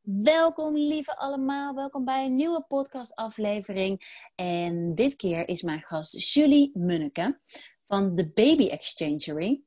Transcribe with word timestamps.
Welkom 0.00 0.76
lieve 0.76 1.16
allemaal, 1.16 1.74
welkom 1.74 2.04
bij 2.04 2.24
een 2.24 2.36
nieuwe 2.36 2.64
podcastaflevering. 2.68 4.00
En 4.34 4.94
dit 4.94 5.16
keer 5.16 5.48
is 5.48 5.62
mijn 5.62 5.82
gast 5.82 6.32
Julie 6.32 6.70
Munneke 6.74 7.40
van 7.86 8.16
The 8.16 8.30
Baby 8.34 8.68
Exchangery. 8.68 9.62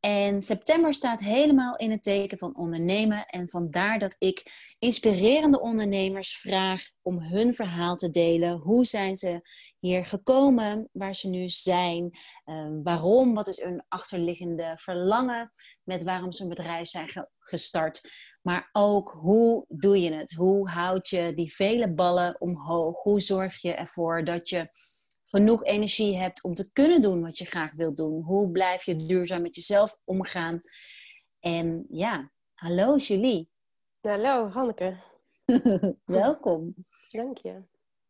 En 0.00 0.42
september 0.42 0.94
staat 0.94 1.20
helemaal 1.20 1.76
in 1.76 1.90
het 1.90 2.02
teken 2.02 2.38
van 2.38 2.56
ondernemen. 2.56 3.26
En 3.26 3.48
vandaar 3.48 3.98
dat 3.98 4.16
ik 4.18 4.42
inspirerende 4.78 5.60
ondernemers 5.60 6.38
vraag 6.38 6.82
om 7.02 7.20
hun 7.20 7.54
verhaal 7.54 7.96
te 7.96 8.10
delen. 8.10 8.58
Hoe 8.58 8.84
zijn 8.84 9.16
ze 9.16 9.40
hier 9.78 10.04
gekomen, 10.06 10.88
waar 10.92 11.14
ze 11.14 11.28
nu 11.28 11.48
zijn, 11.48 12.10
uh, 12.44 12.68
waarom, 12.82 13.34
wat 13.34 13.46
is 13.46 13.62
hun 13.62 13.84
achterliggende 13.88 14.76
verlangen 14.80 15.52
met 15.82 16.02
waarom 16.02 16.32
ze 16.32 16.42
een 16.42 16.48
bedrijf 16.48 16.88
zijn 16.88 17.08
gestart. 17.48 18.00
Maar 18.42 18.68
ook 18.72 19.16
hoe 19.20 19.64
doe 19.68 20.00
je 20.00 20.12
het? 20.12 20.32
Hoe 20.32 20.70
houd 20.70 21.08
je 21.08 21.34
die 21.34 21.54
vele 21.54 21.94
ballen 21.94 22.40
omhoog? 22.40 23.02
Hoe 23.02 23.20
zorg 23.20 23.60
je 23.60 23.72
ervoor 23.74 24.24
dat 24.24 24.48
je 24.48 24.68
genoeg 25.24 25.64
energie 25.64 26.16
hebt 26.16 26.42
om 26.42 26.54
te 26.54 26.72
kunnen 26.72 27.02
doen 27.02 27.22
wat 27.22 27.38
je 27.38 27.44
graag 27.44 27.72
wilt 27.72 27.96
doen? 27.96 28.22
Hoe 28.22 28.50
blijf 28.50 28.84
je 28.84 28.96
duurzaam 28.96 29.42
met 29.42 29.54
jezelf 29.54 29.96
omgaan? 30.04 30.62
En 31.40 31.86
ja, 31.90 32.30
hallo 32.54 32.96
Julie. 32.96 33.50
Hallo 34.00 34.48
Hanneke. 34.48 34.96
Welkom. 36.04 36.74
Dank 37.08 37.38
je. 37.38 37.62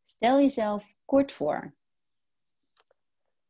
Stel 0.05 0.39
jezelf 0.39 0.95
kort 1.05 1.33
voor. 1.33 1.75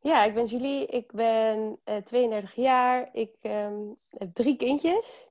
Ja, 0.05 0.23
ik 0.23 0.33
ben 0.33 0.45
Julie. 0.45 0.85
Ik 0.85 1.11
ben 1.11 1.79
uh, 1.85 1.95
eh, 1.95 2.03
32 2.03 2.55
jaar. 2.55 3.09
Ik 3.13 3.35
um, 3.41 3.97
heb 4.09 4.33
drie 4.33 4.55
kindjes. 4.55 5.29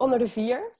Onder 0.00 0.18
de 0.18 0.28
vier. 0.28 0.72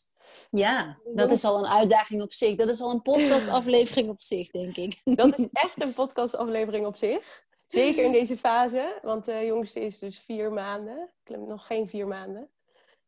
Ja, 0.50 0.98
dat 1.14 1.30
is 1.30 1.44
al 1.44 1.58
een 1.58 1.70
uitdaging 1.70 2.22
op 2.22 2.32
zich. 2.32 2.56
Dat 2.56 2.68
is 2.68 2.80
al 2.80 2.90
een 2.90 3.02
podcastaflevering 3.02 4.08
op 4.08 4.22
zich, 4.22 4.50
denk 4.50 4.76
ik. 4.76 5.00
Dat 5.16 5.38
is 5.38 5.46
echt 5.52 5.82
een 5.82 5.94
podcastaflevering 5.94 6.86
op 6.86 6.96
zich. 6.96 7.44
Zeker 7.66 8.04
in 8.04 8.12
deze 8.12 8.38
fase, 8.38 8.98
want 9.02 9.24
de 9.24 9.46
jongste 9.46 9.80
is 9.80 9.98
dus 9.98 10.18
vier 10.18 10.52
maanden. 10.52 11.10
Nog 11.24 11.66
geen 11.66 11.88
vier 11.88 12.06
maanden. 12.06 12.50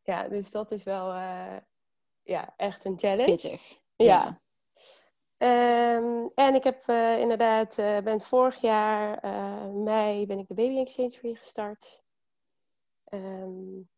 Ja, 0.03 0.27
dus 0.27 0.51
dat 0.51 0.71
is 0.71 0.83
wel 0.83 1.13
uh, 1.13 1.57
ja, 2.23 2.53
echt 2.57 2.85
een 2.85 2.99
challenge. 2.99 3.25
Pittig. 3.25 3.79
Ja. 3.95 4.41
Um, 5.37 6.31
en 6.35 6.55
ik 6.55 6.63
heb 6.63 6.83
uh, 6.87 7.19
inderdaad, 7.19 7.77
uh, 7.77 7.97
ben 7.99 8.21
vorig 8.21 8.61
jaar 8.61 9.27
mei 9.73 10.25
ben 10.25 10.39
ik 10.39 10.47
de 10.47 10.53
Baby 10.53 10.77
Exchange 10.77 11.35
gestart. 11.35 12.03
Um, 13.13 13.89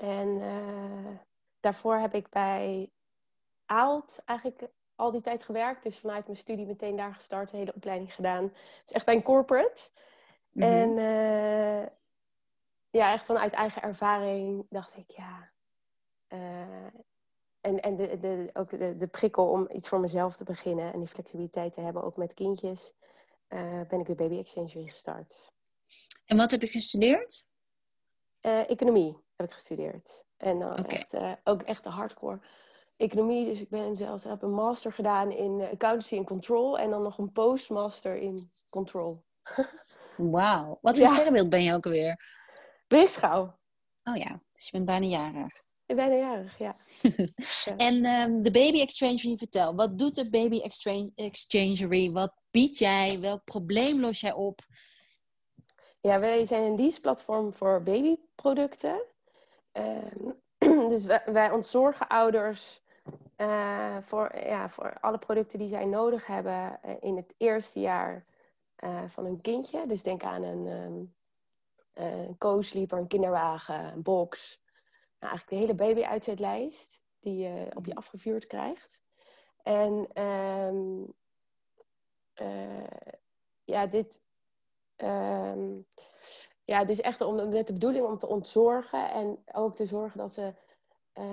en 0.00 0.40
daarvoor 1.60 1.96
heb 1.96 2.14
ik 2.14 2.28
bij 2.28 2.90
Aalt 3.66 4.22
eigenlijk 4.24 4.70
al 5.00 5.10
die 5.10 5.20
tijd 5.20 5.42
gewerkt. 5.42 5.82
Dus 5.82 5.98
vanuit 5.98 6.26
mijn 6.26 6.38
studie 6.38 6.66
meteen 6.66 6.96
daar 6.96 7.14
gestart, 7.14 7.50
de 7.50 7.56
hele 7.56 7.74
opleiding 7.74 8.14
gedaan. 8.14 8.52
Is 8.84 8.92
echt 8.92 9.08
een 9.08 9.22
corporate. 9.22 9.80
Mhm. 10.52 10.66
En 10.66 10.90
uh, 10.90 11.86
ja, 12.90 13.12
echt 13.12 13.26
vanuit 13.26 13.52
eigen 13.52 13.82
ervaring 13.82 14.66
dacht 14.70 14.96
ik, 14.96 15.10
ja. 15.10 15.50
Uh, 16.28 16.86
en 17.60 17.80
en 17.80 17.96
de, 17.96 18.18
de, 18.18 18.50
ook 18.52 18.70
de, 18.70 18.96
de 18.96 19.06
prikkel 19.06 19.50
om 19.50 19.68
iets 19.72 19.88
voor 19.88 20.00
mezelf 20.00 20.36
te 20.36 20.44
beginnen 20.44 20.92
en 20.92 20.98
die 20.98 21.08
flexibiliteit 21.08 21.72
te 21.72 21.80
hebben, 21.80 22.02
ook 22.02 22.16
met 22.16 22.34
kindjes, 22.34 22.92
uh, 23.48 23.80
ben 23.88 24.00
ik 24.00 24.06
weer 24.06 24.16
Baby 24.16 24.38
Exchange 24.38 24.88
gestart. 24.88 25.52
En 26.26 26.36
wat 26.36 26.50
heb 26.50 26.60
je 26.60 26.68
gestudeerd? 26.68 27.48
economie 28.66 29.16
heb 29.40 29.48
ik 29.48 29.54
gestudeerd. 29.54 30.24
En 30.36 30.86
echt, 30.86 31.14
uh, 31.14 31.32
ook 31.44 31.62
echt 31.62 31.84
de 31.84 31.88
hardcore 31.88 32.40
economie. 32.96 33.44
Dus 33.44 33.60
ik 33.60 33.68
ben 33.68 33.96
zelfs 33.96 34.24
heb 34.24 34.42
een 34.42 34.54
master 34.54 34.92
gedaan 34.92 35.30
in 35.30 35.58
uh, 35.58 35.70
accountancy 35.70 36.16
en 36.16 36.24
control. 36.24 36.78
En 36.78 36.90
dan 36.90 37.02
nog 37.02 37.18
een 37.18 37.32
postmaster 37.32 38.16
in 38.16 38.50
control. 38.68 39.24
Wauw. 40.16 40.78
Wat 40.80 40.98
voor 40.98 41.06
ja. 41.06 41.12
sterrenbeeld 41.12 41.48
ben 41.48 41.62
je 41.62 41.74
ook 41.74 41.84
alweer? 41.84 42.38
Weegschaal. 42.88 43.58
Oh 44.04 44.16
ja, 44.16 44.40
dus 44.52 44.64
je 44.64 44.70
bent 44.72 44.84
bijna 44.84 45.06
jarig. 45.06 45.62
Ik 45.86 45.96
ben 45.96 46.08
bijna 46.08 46.14
jarig, 46.14 46.58
ja. 46.58 46.76
En 47.86 48.04
um, 48.04 48.42
de 48.42 48.50
Baby 48.50 48.80
Exchangery, 48.80 49.36
vertel. 49.36 49.74
Wat 49.74 49.98
doet 49.98 50.14
de 50.14 50.30
Baby 50.30 50.60
Exchange 50.60 51.10
Exchangery? 51.14 52.10
Wat 52.10 52.32
bied 52.50 52.78
jij? 52.78 53.20
Welk 53.20 53.44
probleem 53.44 54.00
los 54.00 54.20
jij 54.20 54.32
op? 54.32 54.60
Ja, 56.00 56.20
wij 56.20 56.46
zijn 56.46 56.62
een 56.62 56.76
leaseplatform 56.76 57.52
voor 57.52 57.82
babyproducten. 57.82 59.02
Ehm, 59.72 60.30
dus 60.92 61.04
wij, 61.04 61.22
wij, 61.26 61.50
ontzorgen 61.50 62.08
ouders 62.08 62.82
uh, 63.36 63.96
voor, 64.00 64.36
ja, 64.36 64.68
voor 64.68 65.00
alle 65.00 65.18
producten 65.18 65.58
die 65.58 65.68
zij 65.68 65.84
nodig 65.84 66.26
hebben 66.26 66.82
eh, 66.82 66.94
in 67.00 67.16
het 67.16 67.34
eerste 67.36 67.80
jaar 67.80 68.24
uh, 68.84 69.02
van 69.06 69.24
hun 69.24 69.40
kindje. 69.40 69.86
Dus 69.86 70.02
denk 70.02 70.22
aan 70.22 70.42
een, 70.42 70.66
um, 70.66 71.14
een 71.94 72.38
co-sleeper, 72.38 72.98
een 72.98 73.06
kinderwagen, 73.06 73.92
een 73.92 74.02
box. 74.02 74.60
Nou, 75.18 75.32
eigenlijk 75.32 75.48
de 75.48 75.56
hele 75.56 75.74
baby-uitzetlijst 75.74 77.00
die 77.20 77.36
je 77.36 77.66
op 77.74 77.86
je 77.86 77.94
afgevuurd 77.94 78.46
krijgt. 78.46 79.02
En 79.62 80.22
um, 80.22 81.12
ja, 83.64 83.86
dit 83.86 84.22
ja, 86.70 86.84
dus 86.84 87.00
echt 87.00 87.20
om, 87.20 87.48
met 87.48 87.66
de 87.66 87.72
bedoeling 87.72 88.06
om 88.06 88.18
te 88.18 88.26
ontzorgen 88.26 89.10
en 89.10 89.38
ook 89.52 89.74
te 89.74 89.86
zorgen 89.86 90.18
dat, 90.18 90.32
ze, 90.32 90.52
uh, 91.14 91.24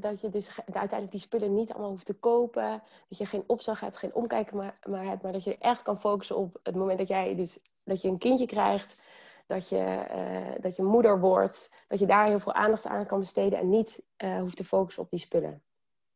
dat 0.00 0.20
je 0.20 0.28
dus 0.28 0.50
uiteindelijk 0.64 1.10
die 1.10 1.20
spullen 1.20 1.54
niet 1.54 1.72
allemaal 1.72 1.90
hoeft 1.90 2.06
te 2.06 2.18
kopen. 2.18 2.82
Dat 3.08 3.18
je 3.18 3.26
geen 3.26 3.44
opslag 3.46 3.80
hebt, 3.80 3.96
geen 3.96 4.14
omkijken 4.14 4.56
maar, 4.56 4.78
maar 4.88 5.04
hebt, 5.04 5.22
maar 5.22 5.32
dat 5.32 5.44
je 5.44 5.58
echt 5.58 5.82
kan 5.82 6.00
focussen 6.00 6.36
op 6.36 6.60
het 6.62 6.74
moment 6.74 6.98
dat 6.98 7.08
jij 7.08 7.36
dus 7.36 7.58
dat 7.84 8.02
je 8.02 8.08
een 8.08 8.18
kindje 8.18 8.46
krijgt, 8.46 9.00
dat 9.46 9.68
je, 9.68 10.06
uh, 10.14 10.62
dat 10.62 10.76
je 10.76 10.82
moeder 10.82 11.20
wordt, 11.20 11.84
dat 11.88 11.98
je 11.98 12.06
daar 12.06 12.26
heel 12.26 12.40
veel 12.40 12.54
aandacht 12.54 12.86
aan 12.86 13.06
kan 13.06 13.18
besteden 13.18 13.58
en 13.58 13.68
niet 13.68 14.02
uh, 14.18 14.40
hoeft 14.40 14.56
te 14.56 14.64
focussen 14.64 15.02
op 15.02 15.10
die 15.10 15.20
spullen. 15.20 15.62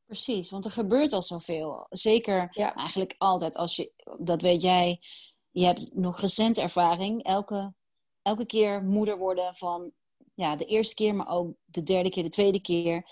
Precies, 0.06 0.50
want 0.50 0.64
er 0.64 0.70
gebeurt 0.70 1.12
al 1.12 1.22
zoveel. 1.22 1.86
Zeker 1.90 2.48
ja. 2.50 2.74
eigenlijk 2.74 3.14
altijd 3.18 3.56
als 3.56 3.76
je, 3.76 3.92
dat 4.18 4.42
weet 4.42 4.62
jij, 4.62 5.00
je 5.50 5.64
hebt 5.64 5.94
nog 5.94 6.20
recente 6.20 6.62
ervaring. 6.62 7.24
Elke 7.24 7.72
elke 8.24 8.46
keer 8.46 8.82
moeder 8.82 9.18
worden 9.18 9.54
van 9.54 9.92
ja, 10.34 10.56
de 10.56 10.64
eerste 10.64 10.94
keer, 10.94 11.14
maar 11.14 11.28
ook 11.28 11.54
de 11.64 11.82
derde 11.82 12.10
keer, 12.10 12.22
de 12.22 12.28
tweede 12.28 12.60
keer, 12.60 13.06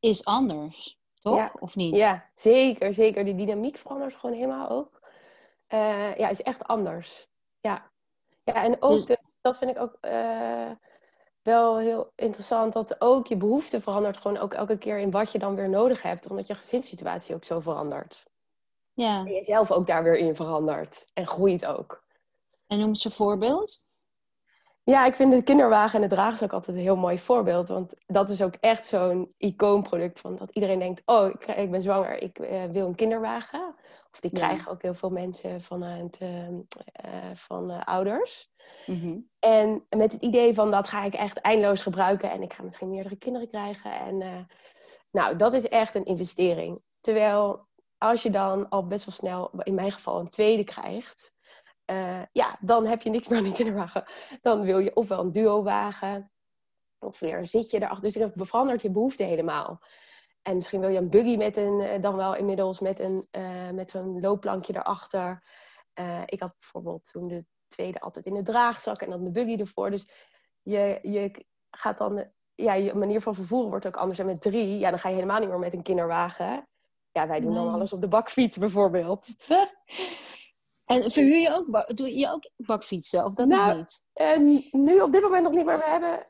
is 0.00 0.24
anders. 0.24 1.00
Toch? 1.14 1.54
Of 1.58 1.76
niet? 1.76 1.96
Ja, 1.96 2.30
zeker, 2.34 2.94
zeker. 2.94 3.24
Die 3.24 3.34
dynamiek 3.34 3.76
verandert 3.76 4.14
gewoon 4.14 4.36
helemaal 4.36 4.68
ook. 4.68 5.00
Uh, 5.68 6.16
ja, 6.16 6.28
is 6.28 6.42
echt 6.42 6.64
anders. 6.64 7.28
Ja, 7.60 7.90
ja 8.44 8.54
en 8.54 8.82
ook, 8.82 9.06
dus... 9.06 9.16
dat 9.40 9.58
vind 9.58 9.70
ik 9.70 9.78
ook 9.78 9.98
uh, 10.00 10.70
wel 11.42 11.78
heel 11.78 12.12
interessant, 12.16 12.72
dat 12.72 13.00
ook 13.00 13.26
je 13.26 13.36
behoefte 13.36 13.80
verandert 13.80 14.16
gewoon 14.16 14.38
ook 14.38 14.54
elke 14.54 14.78
keer 14.78 14.98
in 14.98 15.10
wat 15.10 15.32
je 15.32 15.38
dan 15.38 15.54
weer 15.54 15.68
nodig 15.68 16.02
hebt, 16.02 16.30
omdat 16.30 16.46
je 16.46 16.54
gezinssituatie 16.54 17.34
ook 17.34 17.44
zo 17.44 17.60
verandert. 17.60 18.26
Ja. 18.92 19.18
En 19.18 19.32
je 19.32 19.44
zelf 19.44 19.70
ook 19.70 19.86
daar 19.86 20.02
weer 20.02 20.16
in 20.16 20.36
verandert 20.36 21.10
en 21.12 21.26
groeit 21.26 21.66
ook. 21.66 22.04
En 22.66 22.78
noem 22.78 22.88
eens 22.88 23.04
een 23.04 23.10
voorbeeld. 23.10 23.86
Ja, 24.84 25.04
ik 25.04 25.14
vind 25.14 25.32
de 25.32 25.42
kinderwagen 25.42 26.02
en 26.02 26.08
de 26.08 26.14
draagzak 26.14 26.52
altijd 26.52 26.76
een 26.76 26.82
heel 26.82 26.96
mooi 26.96 27.18
voorbeeld. 27.18 27.68
Want 27.68 27.94
dat 28.06 28.30
is 28.30 28.42
ook 28.42 28.54
echt 28.60 28.86
zo'n 28.86 29.34
icoonproduct. 29.38 30.20
Van 30.20 30.36
dat 30.36 30.50
iedereen 30.50 30.78
denkt, 30.78 31.02
oh, 31.04 31.28
ik, 31.28 31.46
ik 31.46 31.70
ben 31.70 31.82
zwanger, 31.82 32.22
ik 32.22 32.38
uh, 32.38 32.64
wil 32.64 32.86
een 32.86 32.94
kinderwagen. 32.94 33.74
Of 34.12 34.20
die 34.20 34.30
krijgen 34.30 34.70
ook 34.70 34.82
heel 34.82 34.94
veel 34.94 35.10
mensen 35.10 35.62
vanuit, 35.62 36.20
uh, 36.22 36.48
uh, 36.48 36.56
van 37.34 37.70
eh, 37.70 37.80
ouders. 37.80 38.50
Mm-hmm. 38.86 39.28
En 39.38 39.86
met 39.88 40.12
het 40.12 40.22
idee 40.22 40.54
van 40.54 40.70
dat 40.70 40.88
ga 40.88 41.04
ik 41.04 41.14
echt 41.14 41.36
eindeloos 41.36 41.82
gebruiken. 41.82 42.30
En 42.30 42.42
ik 42.42 42.52
ga 42.52 42.62
misschien 42.62 42.90
meerdere 42.90 43.16
kinderen 43.16 43.48
krijgen. 43.48 43.92
En 43.92 44.22
eh, 44.22 44.40
nou, 45.10 45.36
dat 45.36 45.54
is 45.54 45.68
echt 45.68 45.94
een 45.94 46.04
investering. 46.04 46.82
Terwijl 47.00 47.66
als 47.98 48.22
je 48.22 48.30
dan 48.30 48.68
al 48.68 48.86
best 48.86 49.04
wel 49.04 49.14
snel, 49.14 49.50
in 49.62 49.74
mijn 49.74 49.92
geval, 49.92 50.20
een 50.20 50.28
tweede 50.28 50.64
krijgt 50.64 51.32
uh, 51.86 52.22
ja, 52.32 52.56
dan 52.60 52.86
heb 52.86 53.02
je 53.02 53.10
niks 53.10 53.28
meer 53.28 53.38
aan 53.38 53.44
die 53.44 53.52
kinderwagen. 53.52 54.04
Dan 54.40 54.60
wil 54.60 54.78
je 54.78 54.96
ofwel 54.96 55.20
een 55.20 55.32
duo-wagen, 55.32 56.30
of 56.98 57.18
weer 57.18 57.38
een 57.38 57.46
zitje 57.46 57.82
erachter. 57.82 58.12
Dus 58.12 58.32
dan 58.34 58.46
verandert 58.46 58.82
je 58.82 58.90
behoefte 58.90 59.24
helemaal. 59.24 59.80
En 60.42 60.54
misschien 60.54 60.80
wil 60.80 60.88
je 60.88 60.98
een 60.98 61.10
buggy 61.10 61.36
met 61.36 61.56
een, 61.56 61.80
eh, 61.80 62.02
dan 62.02 62.16
wel 62.16 62.34
inmiddels 62.34 62.80
met, 62.80 62.98
een, 62.98 63.28
uh, 63.32 63.70
met 63.70 63.90
zo'n 63.90 64.20
loopplankje 64.20 64.76
erachter. 64.76 65.42
Uh, 66.00 66.22
ik 66.26 66.40
had 66.40 66.54
bijvoorbeeld 66.58 67.10
toen 67.12 67.28
de 67.28 67.44
tweede 67.66 68.00
altijd 68.00 68.26
in 68.26 68.34
de 68.34 68.42
draagzak 68.42 69.00
en 69.00 69.10
dan 69.10 69.24
de 69.24 69.30
buggy 69.30 69.60
ervoor. 69.60 69.90
Dus 69.90 70.08
je, 70.62 70.98
je 71.02 71.44
gaat 71.70 71.98
dan, 71.98 72.30
ja, 72.54 72.74
je 72.74 72.94
manier 72.94 73.20
van 73.20 73.34
vervoeren 73.34 73.70
wordt 73.70 73.86
ook 73.86 73.96
anders. 73.96 74.18
En 74.18 74.26
met 74.26 74.40
drie, 74.40 74.78
ja, 74.78 74.90
dan 74.90 74.98
ga 74.98 75.08
je 75.08 75.14
helemaal 75.14 75.40
niet 75.40 75.48
meer 75.48 75.58
met 75.58 75.72
een 75.72 75.82
kinderwagen. 75.82 76.68
Ja, 77.12 77.26
wij 77.26 77.40
doen 77.40 77.54
dan 77.54 77.74
alles 77.74 77.92
op 77.92 78.00
de 78.00 78.08
bakfiets 78.08 78.56
bijvoorbeeld. 78.56 79.26
En 80.92 81.10
verhuur 81.10 81.36
je 81.36 81.50
ook, 81.50 81.96
doe 81.96 82.18
je 82.18 82.30
ook 82.30 82.50
bakfietsen 82.56 83.24
of 83.24 83.34
dat 83.34 83.46
nou, 83.48 83.76
niet? 83.76 84.04
Uh, 84.14 84.60
nu 84.72 85.00
op 85.00 85.12
dit 85.12 85.22
moment 85.22 85.42
nog 85.42 85.52
niet, 85.52 85.64
maar 85.64 85.78
we 85.78 85.84
hebben 85.84 86.26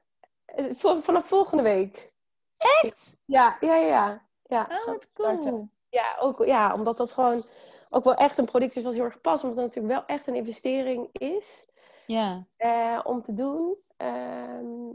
uh, 0.57 1.03
vanaf 1.03 1.27
volgende 1.27 1.63
week. 1.63 2.13
Echt? 2.57 3.23
Ja, 3.27 3.57
ja, 3.61 3.75
ja. 3.77 4.27
ja. 4.43 4.67
Oh, 4.71 4.87
wat 4.87 5.09
cool. 5.13 5.69
Ja, 5.89 6.17
ook, 6.21 6.45
ja, 6.45 6.75
omdat 6.75 6.97
dat 6.97 7.13
gewoon 7.13 7.45
ook 7.91 8.05
wel 8.05 8.15
echt 8.15 8.39
een 8.39 8.45
product 8.45 8.77
is 8.77 8.83
wat 8.83 8.95
heel 8.95 9.05
erg 9.05 9.21
past. 9.21 9.45
Omdat 9.45 9.59
het 9.59 9.67
natuurlijk 9.75 9.95
wel 9.95 10.17
echt 10.17 10.27
een 10.27 10.35
investering 10.35 11.09
is 11.13 11.69
Ja. 12.07 12.47
eh, 12.57 13.01
om 13.05 13.23
te 13.23 13.35
doen. 13.35 13.77
Ehm, 13.97 14.91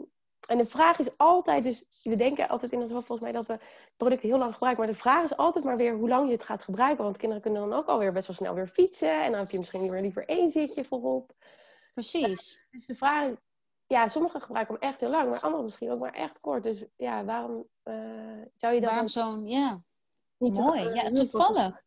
en 0.47 0.57
de 0.57 0.65
vraag 0.65 0.99
is 0.99 1.17
altijd, 1.17 1.63
dus 1.63 1.85
we 2.03 2.15
denken 2.15 2.49
altijd 2.49 2.71
in 2.71 2.81
ons 2.81 2.91
hoofd 2.91 3.05
volgens 3.05 3.29
mij 3.31 3.38
dat 3.38 3.47
we 3.47 3.53
het 3.53 3.97
product 3.97 4.21
heel 4.21 4.38
lang 4.38 4.53
gebruiken. 4.53 4.83
Maar 4.83 4.94
de 4.94 4.99
vraag 4.99 5.23
is 5.23 5.38
altijd 5.38 5.65
maar 5.65 5.77
weer 5.77 5.94
hoe 5.95 6.09
lang 6.09 6.27
je 6.27 6.33
het 6.33 6.44
gaat 6.44 6.63
gebruiken. 6.63 7.03
Want 7.03 7.17
kinderen 7.17 7.44
kunnen 7.44 7.69
dan 7.69 7.79
ook 7.79 7.88
alweer 7.88 8.11
best 8.13 8.27
wel 8.27 8.35
snel 8.35 8.53
weer 8.53 8.67
fietsen. 8.67 9.23
En 9.23 9.31
dan 9.31 9.39
heb 9.39 9.51
je 9.51 9.57
misschien 9.57 9.89
weer 9.89 10.01
liever 10.01 10.25
één 10.25 10.51
zitje 10.51 10.85
voorop. 10.85 11.33
Precies. 11.94 12.67
Dus 12.71 12.85
de 12.85 12.95
vraag 12.95 13.29
is, 13.29 13.35
ja, 13.88 14.07
sommigen 14.07 14.41
gebruiken 14.41 14.75
hem 14.79 14.89
echt 14.89 14.99
heel 14.99 15.09
lang, 15.09 15.29
maar 15.29 15.39
anderen 15.39 15.65
misschien 15.65 15.91
ook 15.91 15.99
maar 15.99 16.13
echt 16.13 16.39
kort. 16.39 16.63
Dus 16.63 16.83
ja, 16.95 17.25
waarom 17.25 17.67
eh, 17.83 17.93
zou 18.55 18.73
je 18.73 18.81
dat 18.81 18.89
Waarom 18.89 19.07
dan 19.13 19.23
zo'n, 19.23 19.47
ja, 19.47 19.81
niet 20.38 20.57
mooi. 20.57 20.79
eh, 20.79 20.95
Ja, 20.95 21.01
heel 21.01 21.13
toevallig. 21.13 21.81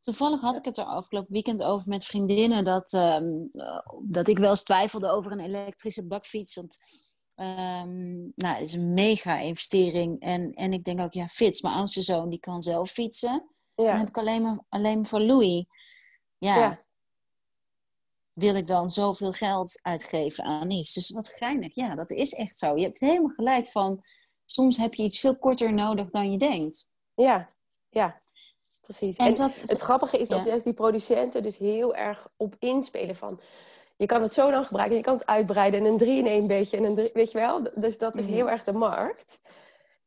Toevallig 0.00 0.40
had 0.40 0.56
ik 0.56 0.64
het 0.64 0.76
er 0.76 0.84
afgelopen 0.84 1.32
weekend 1.32 1.62
over 1.62 1.88
met 1.88 2.04
vriendinnen 2.04 2.64
dat, 2.64 2.92
ehm, 2.92 3.46
eh, 3.52 3.78
dat 4.02 4.28
ik 4.28 4.38
wel 4.38 4.50
eens 4.50 4.62
twijfelde 4.62 5.08
over 5.08 5.32
een 5.32 5.40
elektrische 5.40 6.06
bakfiets. 6.06 6.54
Want 6.54 6.78
ehm, 7.40 8.18
nou, 8.34 8.54
het 8.56 8.66
is 8.66 8.72
een 8.72 8.94
mega 8.94 9.38
investering. 9.38 10.20
En, 10.20 10.52
en 10.52 10.72
ik 10.72 10.84
denk 10.84 11.00
ook, 11.00 11.12
ja, 11.12 11.28
Fits, 11.28 11.60
mijn 11.60 11.74
oudste 11.74 12.02
zoon, 12.02 12.28
die 12.28 12.40
kan 12.40 12.62
zelf 12.62 12.90
fietsen. 12.90 13.48
Dan 13.74 13.86
heb 13.96 14.08
ik 14.08 14.18
alleen 14.18 14.42
maar, 14.42 14.58
alleen 14.68 14.96
maar 14.96 15.06
voor 15.06 15.20
Louis. 15.20 15.64
Ja, 16.38 16.56
Ja. 16.58 16.80
wil 18.32 18.54
ik 18.54 18.66
dan 18.66 18.90
zoveel 18.90 19.32
geld 19.32 19.78
uitgeven 19.82 20.44
aan 20.44 20.70
iets? 20.70 20.94
Dus 20.94 21.10
wat 21.10 21.28
geinig. 21.28 21.74
Ja, 21.74 21.94
dat 21.94 22.10
is 22.10 22.32
echt 22.34 22.58
zo. 22.58 22.76
Je 22.76 22.82
hebt 22.82 23.00
helemaal 23.00 23.34
gelijk 23.34 23.68
van, 23.68 24.04
soms 24.44 24.76
heb 24.76 24.94
je 24.94 25.02
iets 25.02 25.20
veel 25.20 25.36
korter 25.38 25.72
nodig 25.72 26.10
dan 26.10 26.32
je 26.32 26.38
denkt. 26.38 26.88
ja, 27.14 27.48
ja, 27.88 28.20
precies. 28.80 29.16
En 29.16 29.40
het 29.40 29.80
grappige 29.80 30.18
is 30.18 30.28
dat 30.28 30.38
Ja. 30.38 30.44
juist 30.46 30.64
die 30.64 30.74
producenten 30.74 31.42
dus 31.42 31.56
heel 31.56 31.94
erg 31.94 32.28
op 32.36 32.56
inspelen 32.58 33.16
van... 33.16 33.40
Je 34.00 34.06
kan 34.06 34.22
het 34.22 34.32
zo 34.32 34.50
lang 34.50 34.66
gebruiken, 34.66 34.96
je 34.96 35.02
kan 35.02 35.14
het 35.14 35.26
uitbreiden 35.26 35.80
en 35.80 35.86
een 35.86 35.98
3 35.98 36.18
in 36.18 36.26
1 36.26 36.46
beetje. 36.46 36.76
En 36.76 36.84
een 36.84 36.94
drie, 36.94 37.10
weet 37.12 37.32
je 37.32 37.38
wel? 37.38 37.62
Dus 37.74 37.98
dat 37.98 38.16
is 38.16 38.24
Mhm. 38.24 38.32
heel 38.34 38.50
erg 38.50 38.64
de 38.64 38.72
markt. 38.72 39.40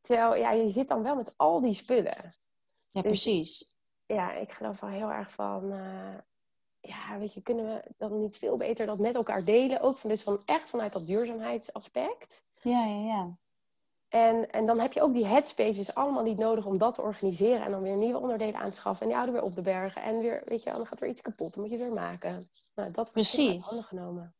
Terwijl, 0.00 0.34
ja, 0.36 0.50
je 0.50 0.68
zit 0.68 0.88
dan 0.88 1.02
wel 1.02 1.14
met 1.16 1.34
al 1.36 1.60
die 1.60 1.74
spullen. 1.74 2.32
ja, 2.90 3.00
precies. 3.02 3.74
ja, 4.06 4.32
ik 4.32 4.52
geloof 4.52 4.80
wel 4.80 4.90
heel 4.90 5.10
erg 5.10 5.30
van, 5.30 5.72
eh, 5.72 6.18
ja, 6.80 7.18
weet 7.18 7.34
je, 7.34 7.42
kunnen 7.42 7.64
we 7.66 7.82
dan 7.96 8.20
niet 8.20 8.36
veel 8.36 8.56
beter 8.56 8.86
dat 8.86 8.98
met 8.98 9.14
elkaar 9.14 9.44
delen? 9.44 9.80
Ook 9.80 9.96
van, 9.96 10.10
dus 10.10 10.22
van 10.22 10.42
echt 10.44 10.68
vanuit 10.68 10.92
dat 10.92 11.06
duurzaamheidsaspect. 11.06 12.42
Ja, 12.62 12.84
ja, 12.86 13.06
ja. 13.06 13.36
En, 14.14 14.50
en 14.50 14.66
dan 14.66 14.80
heb 14.80 14.92
je 14.92 15.02
ook 15.02 15.12
die 15.14 15.26
headspaces 15.26 15.94
allemaal 15.94 16.22
niet 16.22 16.38
nodig 16.38 16.66
om 16.66 16.78
dat 16.78 16.94
te 16.94 17.02
organiseren. 17.02 17.64
En 17.64 17.70
dan 17.70 17.82
weer 17.82 17.96
nieuwe 17.96 18.18
onderdelen 18.20 18.60
aan 18.60 18.70
te 18.70 18.76
schaffen. 18.76 19.02
En 19.02 19.08
die 19.08 19.16
oude 19.16 19.32
weer 19.32 19.42
op 19.42 19.54
de 19.54 19.62
bergen. 19.62 20.02
En 20.02 20.18
weer, 20.20 20.42
weet 20.44 20.62
je, 20.62 20.70
dan 20.70 20.86
gaat 20.86 21.00
er 21.00 21.08
iets 21.08 21.20
kapot. 21.20 21.54
Dan 21.54 21.62
moet 21.62 21.72
je 21.72 21.78
weer 21.78 21.92
maken. 21.92 22.32
Nou, 22.74 22.86
dat 22.86 22.94
wordt 22.94 23.12
Precies. 23.12 23.64
handen 23.66 23.84
genomen. 23.84 24.34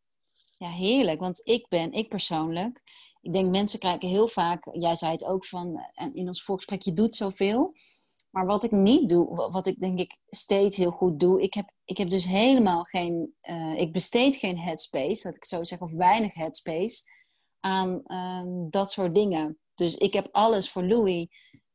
Ja, 0.58 0.68
heerlijk. 0.68 1.20
Want 1.20 1.40
ik 1.44 1.66
ben, 1.68 1.92
ik 1.92 2.08
persoonlijk, 2.08 2.82
ik 3.20 3.32
denk 3.32 3.50
mensen 3.50 3.78
krijgen 3.78 4.08
heel 4.08 4.28
vaak, 4.28 4.68
jij 4.72 4.96
zei 4.96 5.12
het 5.12 5.24
ook 5.24 5.44
van, 5.46 5.84
en 5.94 6.14
in 6.14 6.26
ons 6.26 6.42
voorgesprek, 6.44 6.82
je 6.82 6.92
doet 6.92 7.14
zoveel. 7.14 7.74
Maar 8.30 8.46
wat 8.46 8.64
ik 8.64 8.70
niet 8.70 9.08
doe, 9.08 9.34
wa- 9.34 9.50
wat 9.50 9.66
ik 9.66 9.80
denk 9.80 9.98
ik 9.98 10.16
steeds 10.28 10.76
heel 10.76 10.90
goed 10.90 11.20
doe, 11.20 11.42
ik 11.42 11.54
heb, 11.54 11.70
ik 11.84 11.98
heb 11.98 12.10
dus 12.10 12.24
helemaal 12.24 12.82
geen, 12.84 13.34
eh, 13.40 13.74
ik 13.76 13.92
besteed 13.92 14.36
geen 14.36 14.58
headspace, 14.58 15.22
dat 15.22 15.36
ik 15.36 15.44
zo 15.44 15.64
zeg, 15.64 15.80
of 15.80 15.92
weinig 15.92 16.34
headspace 16.34 17.02
aan 17.60 18.02
ehm, 18.04 18.68
dat 18.70 18.92
soort 18.92 19.14
dingen. 19.14 19.58
Dus 19.74 19.94
ik 19.96 20.12
heb 20.12 20.28
alles 20.32 20.70
voor 20.70 20.82
Louis, 20.84 21.26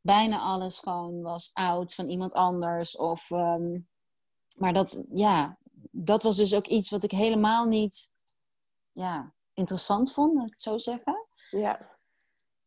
bijna 0.01 0.39
alles 0.39 0.79
gewoon 0.79 1.21
was 1.21 1.49
oud 1.53 1.93
van 1.93 2.07
iemand 2.07 2.33
anders. 2.33 2.97
Of, 2.97 3.31
ehm, 3.31 3.79
maar 4.57 4.73
dat, 4.73 5.07
ja, 5.13 5.57
dat 5.91 6.23
was 6.23 6.37
dus 6.37 6.53
ook 6.55 6.67
iets 6.67 6.89
wat 6.89 7.03
ik 7.03 7.11
helemaal 7.11 7.65
niet 7.65 8.13
ja, 8.91 9.33
interessant 9.53 10.13
vond, 10.13 10.33
laat 10.35 10.45
ik 10.47 10.53
het 10.53 10.61
zo 10.61 10.77
zeggen. 10.77 11.27
Ja, 11.49 11.97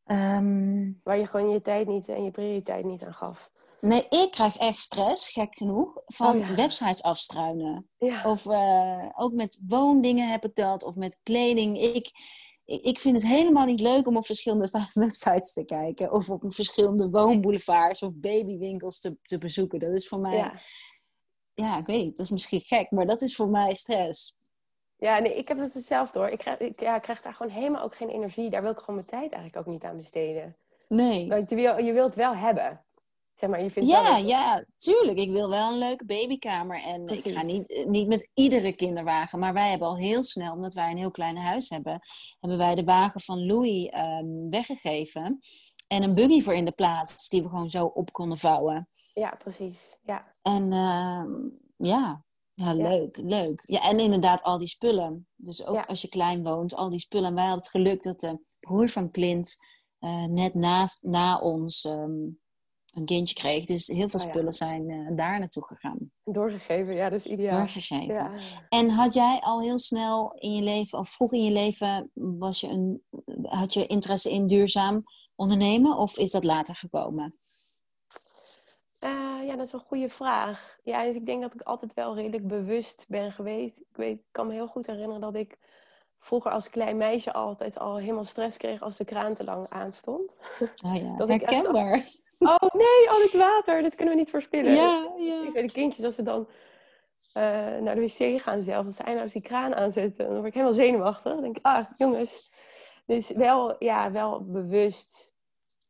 Ehm, 0.05 0.93
waar 1.03 1.19
je 1.19 1.27
gewoon 1.27 1.51
je 1.51 1.61
tijd 1.61 1.87
niet 1.87 2.09
en 2.09 2.25
je 2.25 2.31
prioriteit 2.31 2.85
niet 2.85 3.03
aan 3.03 3.15
gaf. 3.15 3.51
nee, 3.81 4.07
ik 4.09 4.31
krijg 4.31 4.57
echt 4.57 4.79
stress, 4.79 5.31
gek 5.31 5.57
genoeg, 5.57 6.03
van 6.07 6.41
Oh 6.41 6.49
ja. 6.49 6.55
websites 6.55 7.03
afstruinen. 7.03 7.89
Ja, 7.99 8.31
Of 8.31 8.47
eh, 8.47 9.09
ook 9.17 9.33
met 9.33 9.59
woondingen 9.67 10.31
heb 10.31 10.45
ik 10.45 10.55
dat, 10.55 10.83
of 10.83 10.95
met 10.95 11.21
kleding. 11.23 11.79
Ik, 11.79 12.11
ik, 12.65 12.83
ik 12.83 12.99
vind 12.99 13.17
het 13.17 13.27
helemaal 13.27 13.67
niet 13.67 13.81
leuk 13.81 14.07
om 14.07 14.17
op 14.17 14.27
verschillende 14.27 14.71
websites 14.93 15.53
te 15.53 15.65
kijken. 15.65 16.13
Of 16.13 16.31
op 16.31 16.43
verschillende 16.47 17.11
woonboulevards 17.11 18.03
of 18.03 18.13
babywinkels 18.15 19.01
te, 19.01 19.17
te 19.23 19.39
bezoeken. 19.39 19.79
Dat 19.79 19.93
is 19.93 20.09
voor 20.09 20.19
mij, 20.19 20.37
ja. 20.37 20.55
ja. 21.55 21.79
ik 21.79 21.87
weet 21.87 22.05
niet, 22.05 22.17
dat 22.17 22.27
is 22.27 22.33
misschien 22.33 22.61
gek, 22.61 22.91
maar 22.91 23.07
dat 23.07 23.23
is 23.23 23.37
voor 23.37 23.51
mij 23.51 23.75
stress. 23.75 24.37
Ja, 24.97 25.19
nee, 25.19 25.37
ik 25.37 25.49
heb 25.49 25.59
het 25.59 25.75
hetzelfde 25.75 26.19
hoor. 26.19 26.29
Ik 26.29 26.39
krijg, 26.39 26.59
ik, 26.59 26.81
ja, 26.81 26.97
ik 26.97 27.03
krijg 27.03 27.21
daar 27.21 27.35
gewoon 27.35 27.53
helemaal 27.53 27.83
ook 27.83 27.97
geen 27.97 28.09
energie. 28.09 28.51
Daar 28.51 28.63
wil 28.63 28.71
ik 28.71 28.79
gewoon 28.79 28.95
mijn 28.95 29.07
tijd 29.07 29.33
eigenlijk 29.33 29.57
ook 29.57 29.73
niet 29.73 29.85
aan 29.85 29.97
besteden. 29.97 30.57
Nee. 30.89 31.29
Want 31.29 31.51
je 31.51 31.57
wil, 31.57 31.79
je 31.79 31.93
wilt 31.93 32.15
wel 32.15 32.35
hebben. 32.35 32.85
Zeg 33.35 33.51
maar, 33.51 33.63
je 33.63 33.71
vindt 33.71 33.91
wel 33.91 34.03
Ja, 34.03 34.17
ja, 34.17 34.65
tuurlijk. 34.77 35.19
Ik 35.19 35.31
wil 35.31 35.49
wel 35.49 35.73
een 35.73 35.79
leuke 35.79 36.05
babykamer. 36.05 36.83
En 36.83 37.09
ik 37.09 37.29
ga 37.29 37.43
niet, 37.43 37.85
niet 37.87 38.09
met 38.09 38.31
iedere 38.35 38.73
kinderwagen. 38.75 39.39
Maar 39.39 39.53
wij 39.53 39.71
hebben 39.71 39.89
al 39.89 39.97
heel 39.97 40.23
snel, 40.23 40.53
omdat 40.55 40.75
wij 40.75 40.91
een 40.91 40.99
heel 40.99 41.11
klein 41.11 41.37
huis 41.37 41.69
hebben, 41.69 42.01
hebben 42.41 42.59
wij 42.59 42.75
de 42.75 42.85
wagen 42.85 43.21
van 43.21 43.47
Louis 43.47 43.89
ehm, 43.89 44.49
weggegeven. 44.51 45.39
En 45.87 46.03
een 46.03 46.15
buggy 46.15 46.41
voor 46.41 46.55
in 46.55 46.65
de 46.65 46.73
plaats, 46.73 47.29
die 47.29 47.43
we 47.43 47.49
gewoon 47.49 47.71
zo 47.71 47.85
op 47.87 48.13
konden 48.13 48.39
vouwen. 48.39 48.89
Ja, 49.15 49.35
precies. 49.43 49.97
Ja, 50.03 50.35
En 50.43 50.73
ehm, 50.73 51.31
ja. 51.77 52.25
ja, 52.53 52.75
leuk, 52.75 53.17
leuk. 53.17 53.61
Ja, 53.65 53.81
en 53.91 53.99
inderdaad 54.01 54.43
al 54.43 54.59
die 54.59 54.69
spullen. 54.69 55.27
Dus 55.37 55.67
ook 55.67 55.75
Ja. 55.75 55.83
als 55.83 56.03
je 56.03 56.09
klein 56.09 56.43
woont, 56.43 56.75
al 56.75 56.91
die 56.91 56.99
spullen. 56.99 57.29
En 57.29 57.35
wij 57.35 57.45
hadden 57.47 57.63
het 57.63 57.71
geluk 57.71 58.03
dat 58.03 58.21
de 58.21 58.39
broer 58.61 58.89
van 58.89 59.11
Clint 59.11 59.57
eh, 59.99 60.25
net 60.25 60.55
naast, 60.55 61.03
na 61.03 61.39
ons 61.39 61.85
ehm, 61.85 62.29
een 62.93 63.05
kindje 63.05 63.35
kreeg. 63.35 63.65
Dus 63.65 63.87
heel 63.87 64.09
veel 64.09 64.21
Oh 64.21 64.27
ja. 64.27 64.33
spullen 64.33 64.53
zijn 64.53 64.91
eh, 64.91 65.17
daar 65.17 65.39
naartoe 65.39 65.65
gegaan. 65.65 66.11
doorgegeven. 66.25 66.95
Ja, 66.95 67.09
dat 67.09 67.25
is 67.25 67.33
ideaal. 67.33 67.57
Doorgegeven. 67.57 68.15
Ja. 68.15 68.33
En 68.69 68.91
had 68.91 69.15
jij 69.15 69.41
al 69.41 69.61
heel 69.61 69.79
snel 69.79 70.33
in 70.39 70.55
je 70.55 70.63
leven, 70.63 70.99
of 70.99 71.09
vroeg 71.09 71.33
in 71.33 71.45
je 71.45 71.51
leven, 71.51 72.11
was 72.15 72.61
je 72.61 72.69
een, 72.69 73.03
had 73.43 73.73
je 73.75 73.87
interesse 73.87 74.31
in 74.31 74.47
duurzaam 74.47 75.03
ondernemen? 75.35 75.97
Of 75.97 76.19
is 76.19 76.31
dat 76.31 76.45
later 76.45 76.75
gekomen? 76.75 77.37
Eh, 78.99 79.39
ja, 79.47 79.57
dat 79.57 79.67
is 79.67 79.73
een 79.73 79.81
goede 79.87 80.09
vraag. 80.09 80.77
Ja, 80.83 81.05
dus 81.05 81.15
ik 81.15 81.27
denk 81.27 81.43
dat 81.43 81.55
ik 81.55 81.63
altijd 81.63 81.95
wel 81.95 82.15
redelijk 82.15 82.47
bewust 82.47 83.05
ben 83.09 83.33
geweest. 83.33 83.79
Ik, 83.79 83.97
weet, 83.97 84.19
ik 84.19 84.25
kan 84.31 84.47
me 84.47 84.53
heel 84.53 84.69
goed 84.69 84.87
herinneren 84.87 85.21
dat 85.21 85.35
ik 85.35 85.59
vroeger 86.23 86.51
als 86.51 86.71
klein 86.71 86.97
meisje 86.97 87.33
altijd 87.33 87.79
al 87.79 87.97
helemaal 87.97 88.25
stress 88.25 88.57
kreeg 88.57 88.83
als 88.83 88.97
de 88.97 89.05
kraan 89.05 89.35
te 89.35 89.45
lang 89.45 89.67
aanstond. 89.69 90.35
Oh 90.85 90.97
ja, 90.97 91.17
Dat 91.19 91.29
herkenbaar. 91.29 92.05
Oh 92.39 92.75
nee, 92.75 93.11
al 93.11 93.21
het 93.21 93.33
water, 93.33 93.83
dat 93.83 93.95
kunnen 93.95 94.15
we 94.15 94.21
niet 94.21 94.31
verspillen. 94.31 94.75
Ja, 94.75 95.13
ja. 95.17 95.43
Ik 95.43 95.53
weet 95.53 95.69
de 95.69 95.75
kindjes, 95.75 96.05
als 96.05 96.15
ze 96.15 96.23
dan 96.23 96.49
eh, 97.33 97.43
naar 97.79 97.95
de 97.95 98.01
wc 98.01 98.41
gaan 98.41 98.63
zelf, 98.63 98.85
dat 98.85 98.95
ze 98.95 99.03
eindeloos 99.03 99.33
die 99.33 99.43
kraan 99.43 99.75
aanzetten. 99.75 100.25
Dan 100.25 100.35
word 100.35 100.47
ik 100.47 100.55
helemaal 100.55 100.75
zenuwachtig. 100.75 101.33
Dan 101.33 101.43
denk 101.43 101.57
ik, 101.57 101.65
ah, 101.65 101.87
jongens. 101.97 102.53
Dus 103.07 103.31
wel, 103.31 103.77
ja, 103.79 104.11
wel 104.11 104.45
bewust 104.45 105.35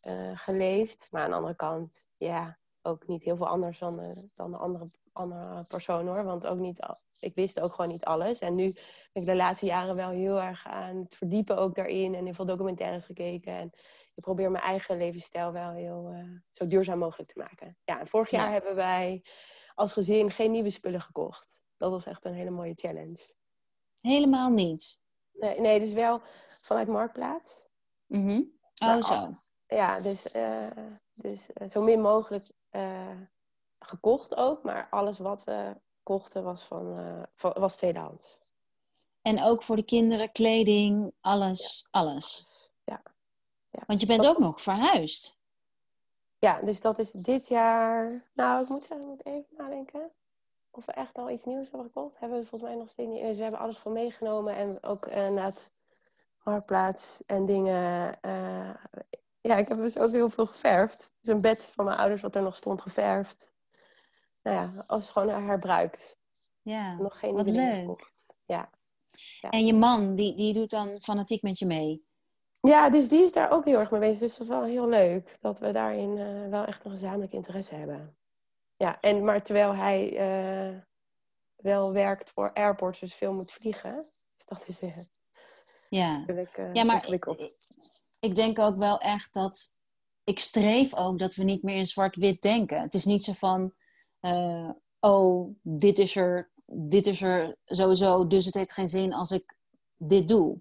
eh, 0.01 0.31
geleefd. 0.35 1.09
Maar 1.11 1.23
aan 1.23 1.31
de 1.31 1.37
andere 1.37 1.55
kant, 1.55 2.05
ja, 2.17 2.59
ook 2.83 3.07
niet 3.07 3.23
heel 3.23 3.37
veel 3.37 3.49
anders 3.49 3.79
dan, 3.79 4.01
eh, 4.01 4.17
dan 4.35 4.51
de 4.51 4.57
andere, 4.57 4.91
andere 5.13 5.65
persoon 5.69 6.07
hoor. 6.07 6.25
Want 6.25 6.47
ook 6.47 6.59
niet, 6.59 6.87
ik 7.21 7.35
wist 7.35 7.61
ook 7.61 7.73
gewoon 7.73 7.91
niet 7.91 8.05
alles. 8.05 8.39
En 8.39 8.55
nu 8.55 8.75
ik 9.13 9.27
de 9.27 9.37
laatste 9.37 9.67
jaren 9.67 9.95
wel 9.95 10.11
heel 10.11 10.41
erg 10.41 10.67
aan 10.67 10.97
het 10.97 11.15
verdiepen 11.15 11.57
ook 11.57 11.75
daarin. 11.75 12.15
En 12.15 12.25
heel 12.25 12.35
veel 12.35 12.47
documentaires 12.47 13.05
gekeken. 13.05 13.53
En 13.53 13.71
ik 14.15 14.23
probeer 14.23 14.51
mijn 14.51 14.65
eigen 14.65 14.97
levensstijl 14.97 15.53
wel 15.53 15.71
heel 15.73 16.09
eh, 16.11 16.25
zo 16.51 16.67
duurzaam 16.67 16.99
mogelijk 16.99 17.33
te 17.33 17.39
maken. 17.39 17.77
Ja, 17.85 18.01
en 18.01 18.07
vorig 18.07 18.31
jaar 18.31 18.47
Ja. 18.47 18.53
hebben 18.53 18.75
wij 18.75 19.25
als 19.75 19.93
gezin 19.93 20.31
geen 20.31 20.51
nieuwe 20.51 20.71
spullen 20.71 21.01
gekocht. 21.01 21.63
Dat 21.77 21.91
was 21.91 22.07
echt 22.07 22.25
een 22.25 22.35
hele 22.35 22.51
mooie 22.51 22.75
challenge. 22.75 23.35
Helemaal 24.01 24.51
niet. 24.51 25.01
Nee, 25.33 25.61
nee 25.61 25.81
dus 25.81 25.93
wel 25.93 26.21
vanuit 26.61 26.89
Marktplaats. 26.89 27.67
Mhm. 28.07 28.41
Oh, 28.41 28.89
Maar 28.89 29.03
zo. 29.03 29.31
Ja, 29.67 30.01
dus, 30.01 30.31
eh, 30.31 30.67
dus 31.13 31.53
eh, 31.53 31.69
zo 31.69 31.83
min 31.83 32.01
mogelijk 32.01 32.47
gekocht 33.79 34.35
ook. 34.35 34.63
Maar 34.63 34.89
alles 34.91 35.19
wat 35.19 35.45
we 35.45 35.81
kochten 36.03 36.43
was, 36.45 36.63
van, 36.63 37.27
van, 37.35 37.53
was 37.59 37.77
tweedehands. 37.77 38.43
En 39.23 39.43
ook 39.43 39.63
voor 39.63 39.77
de 39.77 39.83
kinderen, 39.85 40.33
kleding, 40.33 41.13
alles, 41.21 41.89
alles. 41.91 42.47
Ja. 42.85 43.03
ja. 43.71 43.81
Want 43.87 44.01
je 44.01 44.07
bent 44.07 44.21
Dat- 44.23 44.31
ook 44.31 44.39
nog 44.39 44.63
verhuisd. 44.63 45.37
Ja, 46.39 46.61
dus 46.61 46.81
dat 46.81 46.99
is 46.99 47.11
dit 47.11 47.49
jaar. 47.49 48.23
Nou, 48.35 48.63
ik 48.63 48.69
moet 48.69 48.81
zeggen, 48.85 49.01
ik 49.01 49.07
moet 49.07 49.27
even 49.27 49.57
nadenken. 49.57 50.11
Of 50.71 50.85
we 50.87 50.93
echt 50.93 51.19
al 51.19 51.31
iets 51.31 51.45
nieuws 51.45 51.69
hebben 51.71 51.87
gekocht. 51.87 52.19
Hebben 52.19 52.39
we 52.41 52.47
volgens 52.47 52.71
mij 52.71 52.79
nog 52.81 52.89
steeds 52.89 53.09
niet. 53.11 53.23
Dus 53.23 53.37
we 53.37 53.43
hebben 53.43 53.61
alles 53.61 53.77
van 53.79 53.93
meegenomen. 53.93 54.55
En 54.57 54.83
ook 54.83 55.07
eh, 55.07 55.27
inderdaad 55.27 55.71
Marktplaats 56.45 57.21
en 57.27 57.47
dingen. 57.47 58.21
eh, 58.21 58.71
ja, 59.41 59.57
ik 59.57 59.69
heb 59.69 59.79
dus 59.79 59.99
ook 59.99 60.11
heel 60.11 60.31
veel 60.31 60.47
geverfd. 60.47 61.13
Dus 61.21 61.35
een 61.35 61.41
bed 61.41 61.63
van 61.75 61.85
mijn 61.85 61.97
ouders 61.99 62.23
wat 62.23 62.35
er 62.35 62.43
nog 62.43 62.57
stond 62.57 62.83
geverfd. 62.83 63.53
Nou 64.43 64.57
ja, 64.57 64.85
als 64.87 65.11
gewoon 65.11 65.45
herbruikt. 65.45 66.17
Ja, 66.63 66.95
Nog 66.95 67.19
geen 67.19 67.35
wat 67.35 67.49
leuk. 67.49 67.79
gekocht. 67.81 68.35
Ja. 68.47 68.71
Ja. 69.41 69.51
En 69.51 69.67
je 69.67 69.73
man, 69.75 70.15
die, 70.15 70.35
die 70.37 70.53
doet 70.53 70.71
dan 70.71 71.01
fanatiek 71.03 71.43
met 71.43 71.59
je 71.59 71.67
mee. 71.67 72.05
ja, 72.61 72.91
dus 72.91 73.09
die 73.09 73.23
is 73.23 73.33
daar 73.33 73.51
ook 73.51 73.65
heel 73.65 73.79
erg 73.79 73.91
mee 73.91 74.01
bezig. 74.01 74.19
Dus 74.21 74.33
dat 74.37 74.41
is 74.41 74.53
wel 74.53 74.65
heel 74.65 74.89
leuk 74.89 75.37
dat 75.41 75.59
we 75.59 75.73
daarin 75.73 76.19
eh, 76.19 76.49
wel 76.49 76.65
echt 76.65 76.85
een 76.85 76.91
gezamenlijk 76.91 77.33
interesse 77.33 77.75
hebben. 77.75 78.17
Ja, 78.77 79.01
en 79.01 79.25
maar 79.25 79.43
terwijl 79.43 79.75
hij 79.75 80.17
eh, 80.17 80.79
wel 81.57 81.93
werkt 81.93 82.31
voor 82.31 82.53
airports, 82.53 83.01
dus 83.01 83.15
veel 83.15 83.33
moet 83.33 83.53
vliegen. 83.53 84.11
Dus 84.37 84.45
dat 84.45 84.69
is 84.69 84.81
eh, 84.81 84.99
Ja. 85.89 86.17
natuurlijk 86.19 86.57
eh, 86.57 86.73
Ja, 86.73 86.85
maar 86.85 86.97
ingewikkeld. 86.97 87.57
ik 88.21 88.35
denk 88.35 88.59
ook 88.59 88.77
wel 88.77 88.99
echt 88.99 89.33
dat 89.35 89.77
ik 90.25 90.39
streef 90.39 90.95
ook 90.95 91.19
dat 91.19 91.35
we 91.35 91.43
niet 91.45 91.63
meer 91.63 91.77
in 91.77 91.87
zwart-wit 91.87 92.43
denken. 92.43 92.81
Het 92.81 92.95
is 92.95 93.05
niet 93.05 93.23
zo 93.23 93.33
van, 93.33 93.75
oh, 95.01 95.55
dit 95.63 95.99
is, 95.99 96.17
er, 96.17 96.52
dit 96.75 97.07
is 97.07 97.23
er 97.23 97.57
sowieso, 97.65 98.27
dus 98.27 98.45
het 98.45 98.55
heeft 98.55 98.73
geen 98.73 98.89
zin 98.89 99.13
als 99.15 99.31
ik 99.31 99.55
dit 99.97 100.29
doe. 100.29 100.61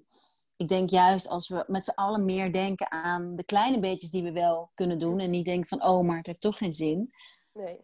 Ik 0.56 0.68
denk 0.68 0.90
juist 0.90 1.28
als 1.28 1.48
we 1.50 1.64
met 1.68 1.84
z'n 1.84 1.92
allen 2.00 2.26
meer 2.26 2.54
denken 2.54 2.92
aan 2.92 3.36
de 3.36 3.44
kleine 3.44 3.80
beetjes 3.80 4.10
die 4.12 4.24
we 4.24 4.32
wel 4.32 4.72
kunnen 4.74 5.00
doen. 5.00 5.20
En 5.20 5.30
niet 5.30 5.46
denken 5.46 5.68
van, 5.68 5.84
oh, 5.86 6.06
maar 6.06 6.18
het 6.18 6.26
heeft 6.26 6.42
toch 6.42 6.58
geen 6.58 6.74
zin. 6.74 7.14
Nee, 7.54 7.80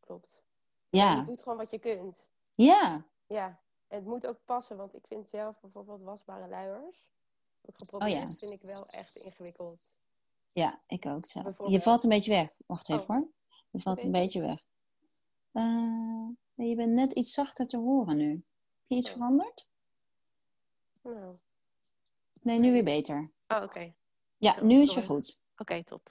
klopt. 0.00 0.42
Je 0.90 0.98
Ja, 0.98 1.20
doet 1.22 1.42
gewoon 1.42 1.58
wat 1.58 1.70
je 1.70 1.78
kunt. 1.78 2.28
ja, 2.54 3.04
Ja, 3.26 3.58
het 3.88 4.04
moet 4.04 4.26
ook 4.26 4.38
passen, 4.44 4.76
want 4.76 4.94
ik 4.94 5.04
vind 5.08 5.28
zelf 5.28 5.60
bijvoorbeeld 5.60 6.02
wasbare 6.02 6.48
luiers. 6.48 7.06
Geprobeerd, 7.72 8.12
Oh 8.12 8.18
ja. 8.18 8.30
vind 8.36 8.52
ik 8.52 8.62
wel 8.62 8.86
echt 8.86 9.16
ingewikkeld. 9.16 9.80
ja, 10.52 10.80
ik 10.86 11.06
ook 11.06 11.26
zo. 11.26 11.54
Je 11.66 11.80
valt 11.80 12.02
een 12.02 12.10
beetje 12.10 12.30
weg. 12.30 12.48
Wacht 12.66 12.88
even 12.88 13.02
Oh. 13.02 13.08
hoor. 13.08 13.26
Je 13.70 13.80
valt 13.80 14.02
een 14.02 14.12
beetje 14.12 14.40
weg. 14.40 14.60
Eh, 15.52 16.28
je 16.66 16.74
bent 16.74 16.92
net 16.92 17.12
iets 17.12 17.32
zachter 17.32 17.66
te 17.66 17.76
horen 17.76 18.16
nu. 18.16 18.30
Heb 18.30 18.86
je 18.86 18.94
iets 18.96 19.06
Oh. 19.08 19.12
veranderd? 19.12 19.68
Nou, 21.02 21.36
Nee, 22.42 22.58
nu 22.58 22.72
weer 22.72 22.84
beter. 22.84 23.30
oh, 23.48 23.62
oké. 23.62 23.92
Ja, 24.38 24.62
nu 24.64 24.80
is 24.82 24.94
weer 24.94 25.04
goed. 25.04 25.40
Oké, 25.56 25.84
top. 25.84 26.10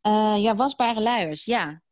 Eh, 0.00 0.36
ja, 0.38 0.54
wasbare 0.56 1.00
luiers. 1.00 1.44
Ja, 1.44 1.82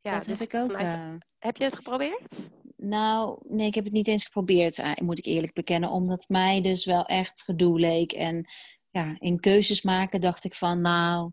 Ja, 0.00 0.10
dat 0.10 0.24
dus 0.24 0.38
heb 0.38 0.48
ik 0.48 0.54
ook. 0.54 0.70
vanuit- 0.70 0.94
eh, 1.22 1.28
Heb 1.38 1.56
je 1.56 1.64
het 1.64 1.74
geprobeerd? 1.74 2.32
nou, 2.76 3.38
nee, 3.48 3.66
ik 3.66 3.74
heb 3.74 3.84
het 3.84 3.92
niet 3.92 4.08
eens 4.08 4.24
geprobeerd, 4.24 4.78
eh, 4.78 4.92
moet 4.94 5.18
ik 5.18 5.24
eerlijk 5.24 5.52
bekennen. 5.52 5.90
Omdat 5.90 6.28
mij 6.28 6.60
dus 6.60 6.84
wel 6.84 7.04
echt 7.06 7.42
gedoe 7.42 7.78
leek. 7.78 8.12
En 8.12 8.46
ja, 8.90 9.16
in 9.18 9.40
keuzes 9.40 9.82
maken 9.82 10.20
dacht 10.20 10.44
ik 10.44 10.54
van, 10.54 10.80
nou, 10.80 11.30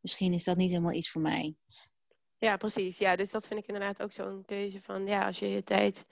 misschien 0.00 0.32
is 0.32 0.44
dat 0.44 0.56
niet 0.56 0.70
helemaal 0.70 0.92
iets 0.92 1.10
voor 1.10 1.22
mij. 1.22 1.54
Ja, 2.38 2.56
precies. 2.56 2.98
Ja, 2.98 3.16
dus 3.16 3.30
dat 3.30 3.46
vind 3.46 3.60
ik 3.60 3.66
inderdaad 3.66 4.02
ook 4.02 4.12
zo'n 4.12 4.42
keuze 4.46 4.82
van, 4.82 5.06
ja, 5.06 5.26
als 5.26 5.38
je 5.38 5.48
je 5.50 5.62
tijd 5.62 6.06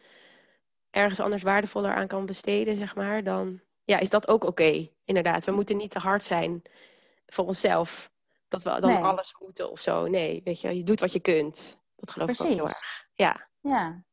ergens 0.90 1.20
anders 1.20 1.42
waardevoller 1.42 1.94
aan 1.94 2.06
kan 2.06 2.26
besteden, 2.26 2.76
zeg 2.76 2.94
maar, 2.94 3.24
dan 3.24 3.60
ja, 3.84 3.98
is 3.98 4.10
dat 4.10 4.28
ook 4.28 4.44
oké. 4.44 4.88
Inderdaad, 5.04 5.44
we 5.44 5.52
moeten 5.52 5.76
niet 5.76 5.90
te 5.90 5.98
hard 5.98 6.22
zijn 6.24 6.62
voor 7.26 7.46
onszelf. 7.46 8.10
Dat 8.48 8.62
we 8.62 8.80
dan 8.80 8.90
Nee. 8.90 9.02
alles 9.02 9.34
moeten 9.38 9.70
of 9.70 9.80
zo. 9.80 10.06
Nee, 10.06 10.40
weet 10.44 10.60
je, 10.60 10.76
je 10.76 10.82
doet 10.82 11.00
wat 11.00 11.12
je 11.12 11.20
kunt. 11.20 11.78
Dat 11.96 12.10
geloof 12.10 12.30
ik 12.30 12.40
ook 12.40 12.46
heel 12.46 12.68
erg. 12.68 13.06
Ja. 13.14 13.48
Ja. 13.60 14.04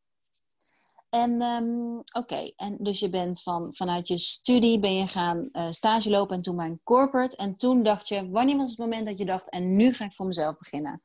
En 1.09 1.41
ehm, 1.41 1.97
oké, 2.21 2.51
en 2.55 2.77
dus 2.79 2.99
je 2.99 3.09
bent 3.09 3.41
van, 3.41 3.75
vanuit 3.75 4.07
je 4.07 4.17
studie 4.17 4.79
ben 4.79 4.95
je 4.95 5.07
gaan 5.07 5.49
eh, 5.51 5.71
stage 5.71 6.09
lopen 6.09 6.35
en 6.35 6.41
toen 6.41 6.55
bij 6.55 6.65
een 6.65 6.81
corporate. 6.83 7.35
En 7.35 7.55
toen 7.55 7.83
dacht 7.83 8.07
je, 8.07 8.29
wanneer 8.29 8.57
was 8.57 8.69
het 8.69 8.79
moment 8.79 9.05
dat 9.05 9.17
je 9.17 9.25
dacht, 9.25 9.49
en 9.49 9.75
nu 9.75 9.93
ga 9.93 10.05
ik 10.05 10.13
voor 10.13 10.25
mezelf 10.25 10.57
beginnen? 10.57 11.01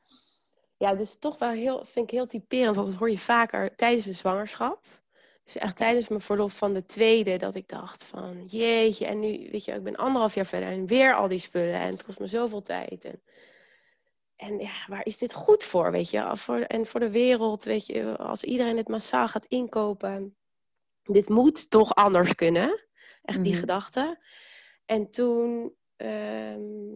Ja, 0.77 0.95
dus 0.95 1.15
toch 1.19 1.37
wel 1.37 1.49
heel, 1.49 1.85
vind 1.85 2.05
ik 2.05 2.11
heel 2.11 2.27
typerend, 2.27 2.75
want 2.75 2.87
dat 2.87 2.97
hoor 2.97 3.09
je 3.09 3.19
vaker 3.19 3.75
tijdens 3.75 4.05
de 4.05 4.13
zwangerschap. 4.13 4.85
Dus 5.43 5.57
echt 5.57 5.77
tijdens 5.77 6.07
mijn 6.07 6.21
verlof 6.21 6.57
van 6.57 6.73
de 6.73 6.85
tweede, 6.85 7.37
dat 7.37 7.55
ik 7.55 7.67
dacht 7.67 8.03
van, 8.03 8.45
jeetje, 8.45 9.05
en 9.05 9.19
nu, 9.19 9.47
weet 9.51 9.65
je, 9.65 9.71
ik 9.71 9.83
ben 9.83 9.95
anderhalf 9.95 10.35
jaar 10.35 10.45
verder 10.45 10.69
en 10.69 10.85
weer 10.85 11.15
al 11.15 11.27
die 11.27 11.39
spullen 11.39 11.73
en 11.73 11.89
het 11.89 12.03
kost 12.03 12.19
me 12.19 12.27
zoveel 12.27 12.61
tijd. 12.61 13.03
En, 13.05 13.21
en 14.35 14.59
ja, 14.59 14.73
waar 14.87 15.05
is 15.05 15.17
dit 15.17 15.33
goed 15.33 15.63
voor, 15.63 15.91
weet 15.91 16.09
je? 16.09 16.31
Voor, 16.37 16.59
en 16.59 16.85
voor 16.85 16.99
de 16.99 17.11
wereld, 17.11 17.63
weet 17.63 17.85
je, 17.85 18.17
als 18.17 18.43
iedereen 18.43 18.77
het 18.77 18.87
massaal 18.87 19.27
gaat 19.27 19.45
inkopen, 19.45 20.35
dit 21.03 21.29
moet 21.29 21.69
toch 21.69 21.95
anders 21.95 22.35
kunnen. 22.35 22.85
Echt 23.21 23.43
die 23.43 23.51
Mhm. 23.51 23.59
gedachte. 23.59 24.23
En 24.85 25.09
toen 25.09 25.75
ehm, 25.95 26.93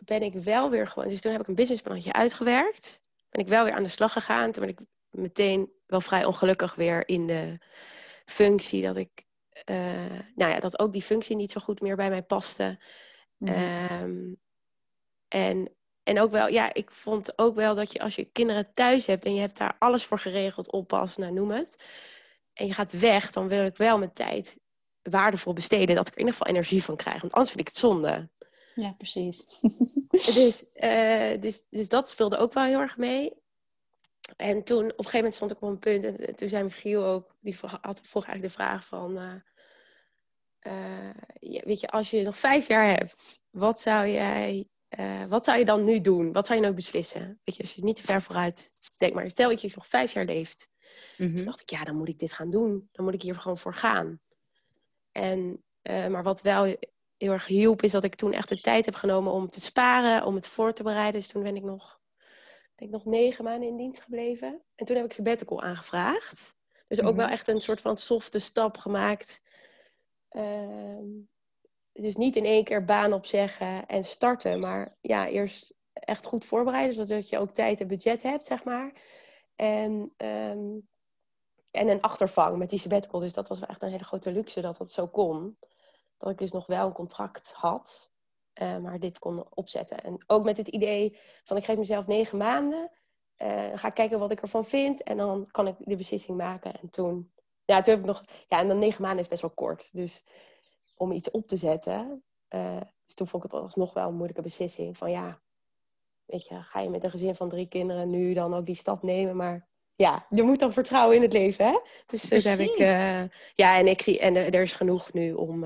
ben 0.00 0.22
ik 0.22 0.34
wel 0.34 0.70
weer 0.70 0.86
gewoon, 0.86 1.08
dus 1.08 1.20
toen 1.20 1.32
heb 1.32 1.40
ik 1.40 1.46
een 1.46 1.54
businessplannetje 1.54 2.12
uitgewerkt. 2.12 3.00
Ben 3.30 3.40
ik 3.40 3.48
wel 3.48 3.64
weer 3.64 3.74
aan 3.74 3.82
de 3.82 3.88
slag 3.88 4.12
gegaan. 4.12 4.52
Toen 4.52 4.66
ben 4.66 4.72
ik 4.72 4.80
meteen 5.10 5.72
wel 5.86 6.00
vrij 6.00 6.24
ongelukkig 6.24 6.74
weer 6.74 7.08
in 7.08 7.26
de 7.26 7.58
functie 8.24 8.82
dat 8.82 8.96
ik, 8.96 9.24
eh, 9.50 10.20
nou 10.34 10.50
ja, 10.52 10.58
dat 10.58 10.78
ook 10.78 10.92
die 10.92 11.02
functie 11.02 11.36
niet 11.36 11.52
zo 11.52 11.60
goed 11.60 11.80
meer 11.80 11.96
bij 11.96 12.08
mij 12.08 12.22
paste. 12.22 12.78
Mhm. 13.36 13.52
Ehm, 13.52 14.34
en, 15.28 15.74
en 16.02 16.20
ook 16.20 16.30
wel, 16.30 16.48
ja, 16.48 16.74
ik 16.74 16.90
vond 16.90 17.38
ook 17.38 17.54
wel 17.54 17.74
dat 17.74 17.92
je 17.92 18.00
als 18.00 18.14
je 18.14 18.24
kinderen 18.24 18.72
thuis 18.72 19.06
hebt 19.06 19.24
en 19.24 19.34
je 19.34 19.40
hebt 19.40 19.58
daar 19.58 19.76
alles 19.78 20.04
voor 20.04 20.18
geregeld, 20.18 20.72
oppas, 20.72 21.16
nou 21.16 21.32
noem 21.32 21.50
het. 21.50 21.84
En 22.52 22.66
je 22.66 22.72
gaat 22.72 22.98
weg, 22.98 23.30
dan 23.30 23.48
wil 23.48 23.64
ik 23.64 23.76
wel 23.76 23.98
mijn 23.98 24.12
tijd 24.12 24.56
waardevol 25.02 25.52
besteden, 25.52 25.96
dat 25.96 26.08
ik 26.08 26.12
er 26.12 26.20
in 26.20 26.26
ieder 26.26 26.38
geval 26.38 26.54
energie 26.54 26.84
van 26.84 26.96
krijg. 26.96 27.20
Want 27.20 27.32
anders 27.32 27.50
vind 27.52 27.60
ik 27.60 27.74
het 27.74 27.82
zonde. 27.82 28.28
Ja, 28.74 28.92
precies. 28.92 29.60
Dus, 30.10 30.64
eh, 30.72 31.40
dus, 31.40 31.66
dus 31.70 31.88
dat 31.88 32.08
speelde 32.08 32.36
ook 32.36 32.52
wel 32.52 32.64
heel 32.64 32.80
erg 32.80 32.96
mee. 32.96 33.32
En 34.36 34.64
toen, 34.64 34.84
op 34.84 34.88
een 34.88 34.94
gegeven 34.96 35.16
moment 35.16 35.34
stond 35.34 35.50
ik 35.50 35.62
op 35.62 35.68
een 35.68 35.78
punt, 35.78 36.04
en 36.04 36.34
toen 36.34 36.48
zei 36.48 36.62
Michiel 36.62 37.04
ook, 37.04 37.36
die 37.40 37.56
vroeg, 37.56 37.78
had, 37.80 38.00
vroeg 38.02 38.24
eigenlijk 38.26 38.54
de 38.54 38.62
vraag 38.62 38.84
van, 38.84 39.18
eh, 39.18 39.34
eh, 40.58 41.14
ja, 41.40 41.60
weet 41.64 41.80
je, 41.80 41.88
als 41.90 42.10
je 42.10 42.22
nog 42.22 42.38
vijf 42.38 42.68
jaar 42.68 42.88
hebt, 42.88 43.40
wat 43.50 43.80
zou 43.80 44.08
jij, 44.08 44.68
wat 45.28 45.44
zou 45.44 45.58
je 45.58 45.64
dan 45.64 45.84
nu 45.84 46.00
doen? 46.00 46.32
Wat 46.32 46.46
zou 46.46 46.58
je 46.58 46.64
nou 46.64 46.76
beslissen? 46.76 47.40
Weet 47.44 47.56
je, 47.56 47.62
als 47.62 47.74
je 47.74 47.84
niet 47.84 47.96
te 47.96 48.02
ver 48.02 48.22
vooruit 48.22 48.72
denkt, 48.98 49.14
maar 49.14 49.30
stel 49.30 49.48
dat 49.48 49.60
je 49.60 49.72
nog 49.74 49.86
vijf 49.86 50.12
jaar 50.12 50.24
leeft. 50.24 50.68
Toen 51.16 51.32
Mhm. 51.32 51.44
dacht 51.44 51.60
ik, 51.60 51.70
ja, 51.70 51.84
dan 51.84 51.96
moet 51.96 52.08
ik 52.08 52.18
dit 52.18 52.32
gaan 52.32 52.50
doen. 52.50 52.88
Dan 52.92 53.04
moet 53.04 53.14
ik 53.14 53.22
hier 53.22 53.34
gewoon 53.34 53.58
voor 53.58 53.74
gaan. 53.74 54.20
En, 55.12 55.64
maar 55.82 56.22
wat 56.22 56.42
wel 56.42 56.76
heel 57.20 57.32
erg 57.32 57.46
hielp, 57.46 57.82
is 57.82 57.92
dat 57.92 58.04
ik 58.04 58.14
toen 58.14 58.32
echt 58.32 58.48
de 58.48 58.60
tijd 58.60 58.84
heb 58.84 58.94
genomen 58.94 59.32
om 59.32 59.48
te 59.48 59.60
sparen, 59.60 60.24
om 60.24 60.34
het 60.34 60.48
voor 60.48 60.72
te 60.72 60.82
bereiden. 60.82 61.20
Dus 61.20 61.28
toen 61.28 61.42
ben 61.42 61.56
ik 61.56 61.62
nog, 61.62 62.00
ik 62.62 62.72
denk 62.76 62.90
nog 62.90 63.04
negen 63.04 63.44
maanden 63.44 63.68
in 63.68 63.76
dienst 63.76 64.00
gebleven. 64.00 64.62
En 64.74 64.86
toen 64.86 64.96
heb 64.96 65.04
ik 65.04 65.12
sabbatical 65.12 65.62
aangevraagd. 65.62 66.56
Dus 66.88 67.00
ook 67.00 67.06
Mhm. 67.06 67.16
wel 67.16 67.28
echt 67.28 67.48
een 67.48 67.60
soort 67.60 67.80
van 67.80 67.96
softe 67.96 68.38
stap 68.38 68.76
gemaakt. 68.78 69.42
Ehm, 70.28 71.04
dus 71.92 72.16
niet 72.16 72.36
in 72.36 72.44
één 72.44 72.64
keer 72.64 72.84
baan 72.84 73.12
opzeggen 73.12 73.86
en 73.86 74.04
starten, 74.04 74.60
maar 74.60 74.96
ja, 75.00 75.28
eerst 75.28 75.74
echt 75.92 76.26
goed 76.26 76.44
voorbereiden, 76.44 76.94
zodat 76.94 77.28
je 77.28 77.38
ook 77.38 77.50
tijd 77.54 77.80
en 77.80 77.86
budget 77.86 78.22
hebt, 78.22 78.44
zeg 78.44 78.64
maar. 78.64 78.92
En, 79.56 80.12
ehm, 80.16 80.78
en 81.70 81.88
een 81.88 82.00
achtervang 82.00 82.56
met 82.56 82.70
die 82.70 82.78
sabbatical. 82.78 83.20
Dus 83.20 83.32
dat 83.32 83.48
was 83.48 83.58
wel 83.58 83.68
echt 83.68 83.82
een 83.82 83.90
hele 83.90 84.04
grote 84.04 84.32
luxe 84.32 84.60
dat 84.60 84.76
dat 84.76 84.90
zo 84.90 85.08
kon. 85.08 85.56
Dat 86.20 86.30
ik 86.30 86.38
dus 86.38 86.52
nog 86.52 86.66
wel 86.66 86.86
een 86.86 86.92
contract 86.92 87.52
had, 87.52 88.10
eh, 88.52 88.78
maar 88.78 88.98
dit 88.98 89.18
kon 89.18 89.46
opzetten. 89.54 90.02
En 90.04 90.24
ook 90.26 90.44
met 90.44 90.56
het 90.56 90.68
idee 90.68 91.18
van 91.44 91.56
ik 91.56 91.64
geef 91.64 91.76
mezelf 91.78 92.06
negen 92.06 92.38
maanden. 92.38 92.90
eh, 93.36 93.64
ga 93.74 93.90
kijken 93.90 94.18
wat 94.18 94.30
ik 94.30 94.40
ervan 94.42 94.64
vind. 94.64 95.02
En 95.02 95.16
dan 95.16 95.46
kan 95.50 95.66
ik 95.66 95.74
de 95.78 95.96
beslissing 95.96 96.36
maken. 96.38 96.80
En 96.80 96.90
toen, 96.90 97.32
ja, 97.64 97.82
toen 97.82 97.92
heb 97.94 98.02
ik 98.02 98.08
nog, 98.08 98.24
ja, 98.48 98.58
en 98.58 98.68
dan 98.68 98.78
negen 98.78 99.02
maanden 99.02 99.20
is 99.20 99.28
best 99.28 99.40
wel 99.42 99.50
kort. 99.50 99.88
Dus 99.92 100.24
om 100.94 101.12
iets 101.12 101.30
op 101.30 101.46
te 101.46 101.56
zetten. 101.56 102.24
eh, 102.48 102.80
dus 103.06 103.14
toen 103.14 103.28
vond 103.28 103.44
ik 103.44 103.50
het 103.52 103.60
alsnog 103.62 103.92
wel 103.94 104.08
een 104.08 104.14
moeilijke 104.14 104.42
beslissing. 104.42 104.96
Van 104.96 105.10
ja, 105.10 105.40
weet 106.24 106.46
je, 106.46 106.62
ga 106.62 106.80
je 106.80 106.90
met 106.90 107.04
een 107.04 107.10
gezin 107.10 107.34
van 107.34 107.48
drie 107.48 107.68
kinderen 107.68 108.10
nu 108.10 108.34
dan 108.34 108.54
ook 108.54 108.64
die 108.64 108.74
stap 108.74 109.02
nemen? 109.02 109.36
Maar 109.36 109.68
ja, 109.94 110.26
je 110.30 110.42
moet 110.42 110.58
dan 110.58 110.72
vertrouwen 110.72 111.16
in 111.16 111.22
het 111.22 111.32
leven, 111.32 111.66
hè? 111.66 111.78
Dus 112.06 112.22
dat 112.22 112.42
heb 112.44 112.58
ik. 112.58 112.76
Eh, 112.78 113.22
ja, 113.54 113.78
en 113.78 113.86
ik 113.86 114.02
zie, 114.02 114.18
en 114.20 114.36
er, 114.36 114.54
er 114.54 114.62
is 114.62 114.74
genoeg 114.74 115.12
nu 115.12 115.32
om, 115.32 115.64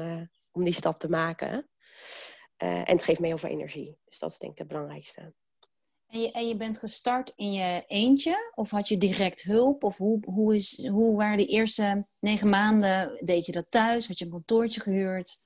om 0.55 0.65
die 0.65 0.73
stap 0.75 0.99
te 0.99 1.09
maken. 1.09 1.69
Eh, 2.57 2.69
en 2.79 2.95
het 2.97 3.05
geeft 3.05 3.21
me 3.21 3.27
heel 3.27 3.39
veel 3.39 3.51
energie. 3.51 3.99
Dus 4.05 4.19
dat 4.19 4.31
is 4.31 4.39
denk 4.39 4.53
ik 4.53 4.59
het 4.59 4.69
belangrijkste. 4.69 5.33
En 6.07 6.21
je, 6.21 6.31
en 6.33 6.49
je 6.49 6.57
bent 6.57 6.79
gestart 6.79 7.33
in 7.37 7.53
je 7.53 7.85
eentje? 7.87 8.53
Of 8.55 8.71
had 8.71 8.89
je 8.89 8.97
direct 8.97 9.43
hulp? 9.43 9.85
Of 9.85 9.97
hoe, 9.97 10.19
hoe, 10.27 10.55
is, 10.55 10.87
hoe 10.89 11.17
waren 11.17 11.37
de 11.37 11.47
eerste 11.47 12.07
negen 12.21 12.49
maanden? 12.49 13.17
Deed 13.21 13.47
je 13.47 13.53
dat 13.53 13.67
thuis? 13.69 14.07
Had 14.09 14.19
je 14.19 14.25
een 14.25 14.31
kantoortje 14.31 14.81
gehuurd? 14.81 15.43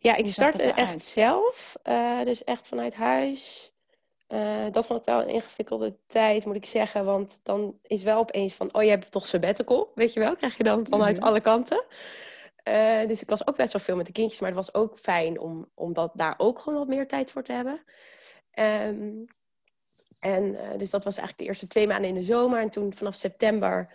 Ja, 0.00 0.14
ik 0.16 0.26
startte 0.26 0.72
echt 0.72 1.04
zelf. 1.04 1.76
eh, 1.82 2.22
dus 2.24 2.44
echt 2.44 2.68
vanuit 2.68 2.94
huis. 2.94 3.72
Eh, 4.26 4.66
dat 4.70 4.86
vond 4.86 5.00
ik 5.00 5.06
wel 5.06 5.22
een 5.22 5.28
ingewikkelde 5.28 5.96
tijd, 6.06 6.44
moet 6.44 6.56
ik 6.56 6.66
zeggen. 6.66 7.04
Want 7.04 7.40
dan 7.42 7.78
is 7.82 8.02
wel 8.02 8.18
opeens 8.18 8.54
van, 8.54 8.74
oh, 8.74 8.82
je 8.82 8.90
hebt 8.90 9.10
toch 9.10 9.26
sabbatical, 9.26 9.92
weet 9.94 10.12
je 10.12 10.20
wel? 10.20 10.36
Krijg 10.36 10.56
je 10.56 10.62
dan 10.62 10.86
vanuit 10.86 11.16
Mhm. 11.16 11.26
alle 11.26 11.40
kanten. 11.40 11.84
Eh, 12.68 13.08
dus 13.08 13.22
ik 13.22 13.28
was 13.28 13.46
ook 13.46 13.56
best 13.56 13.72
wel 13.72 13.82
veel 13.82 13.96
met 13.96 14.06
de 14.06 14.12
kindjes, 14.12 14.40
maar 14.40 14.48
het 14.48 14.58
was 14.58 14.74
ook 14.74 14.98
fijn 14.98 15.40
om, 15.40 15.70
om 15.74 15.92
dat, 15.92 16.12
daar 16.14 16.34
ook 16.36 16.58
gewoon 16.58 16.78
wat 16.78 16.88
meer 16.88 17.08
tijd 17.08 17.30
voor 17.30 17.42
te 17.42 17.52
hebben. 17.52 17.82
Ehm, 18.50 19.24
en 20.18 20.44
uh, 20.44 20.76
dus 20.76 20.90
dat 20.90 21.04
was 21.04 21.16
eigenlijk 21.16 21.38
de 21.38 21.44
eerste 21.44 21.66
twee 21.66 21.86
maanden 21.86 22.08
in 22.08 22.14
de 22.14 22.22
zomer. 22.22 22.60
En 22.60 22.70
toen 22.70 22.92
vanaf 22.92 23.14
september 23.14 23.94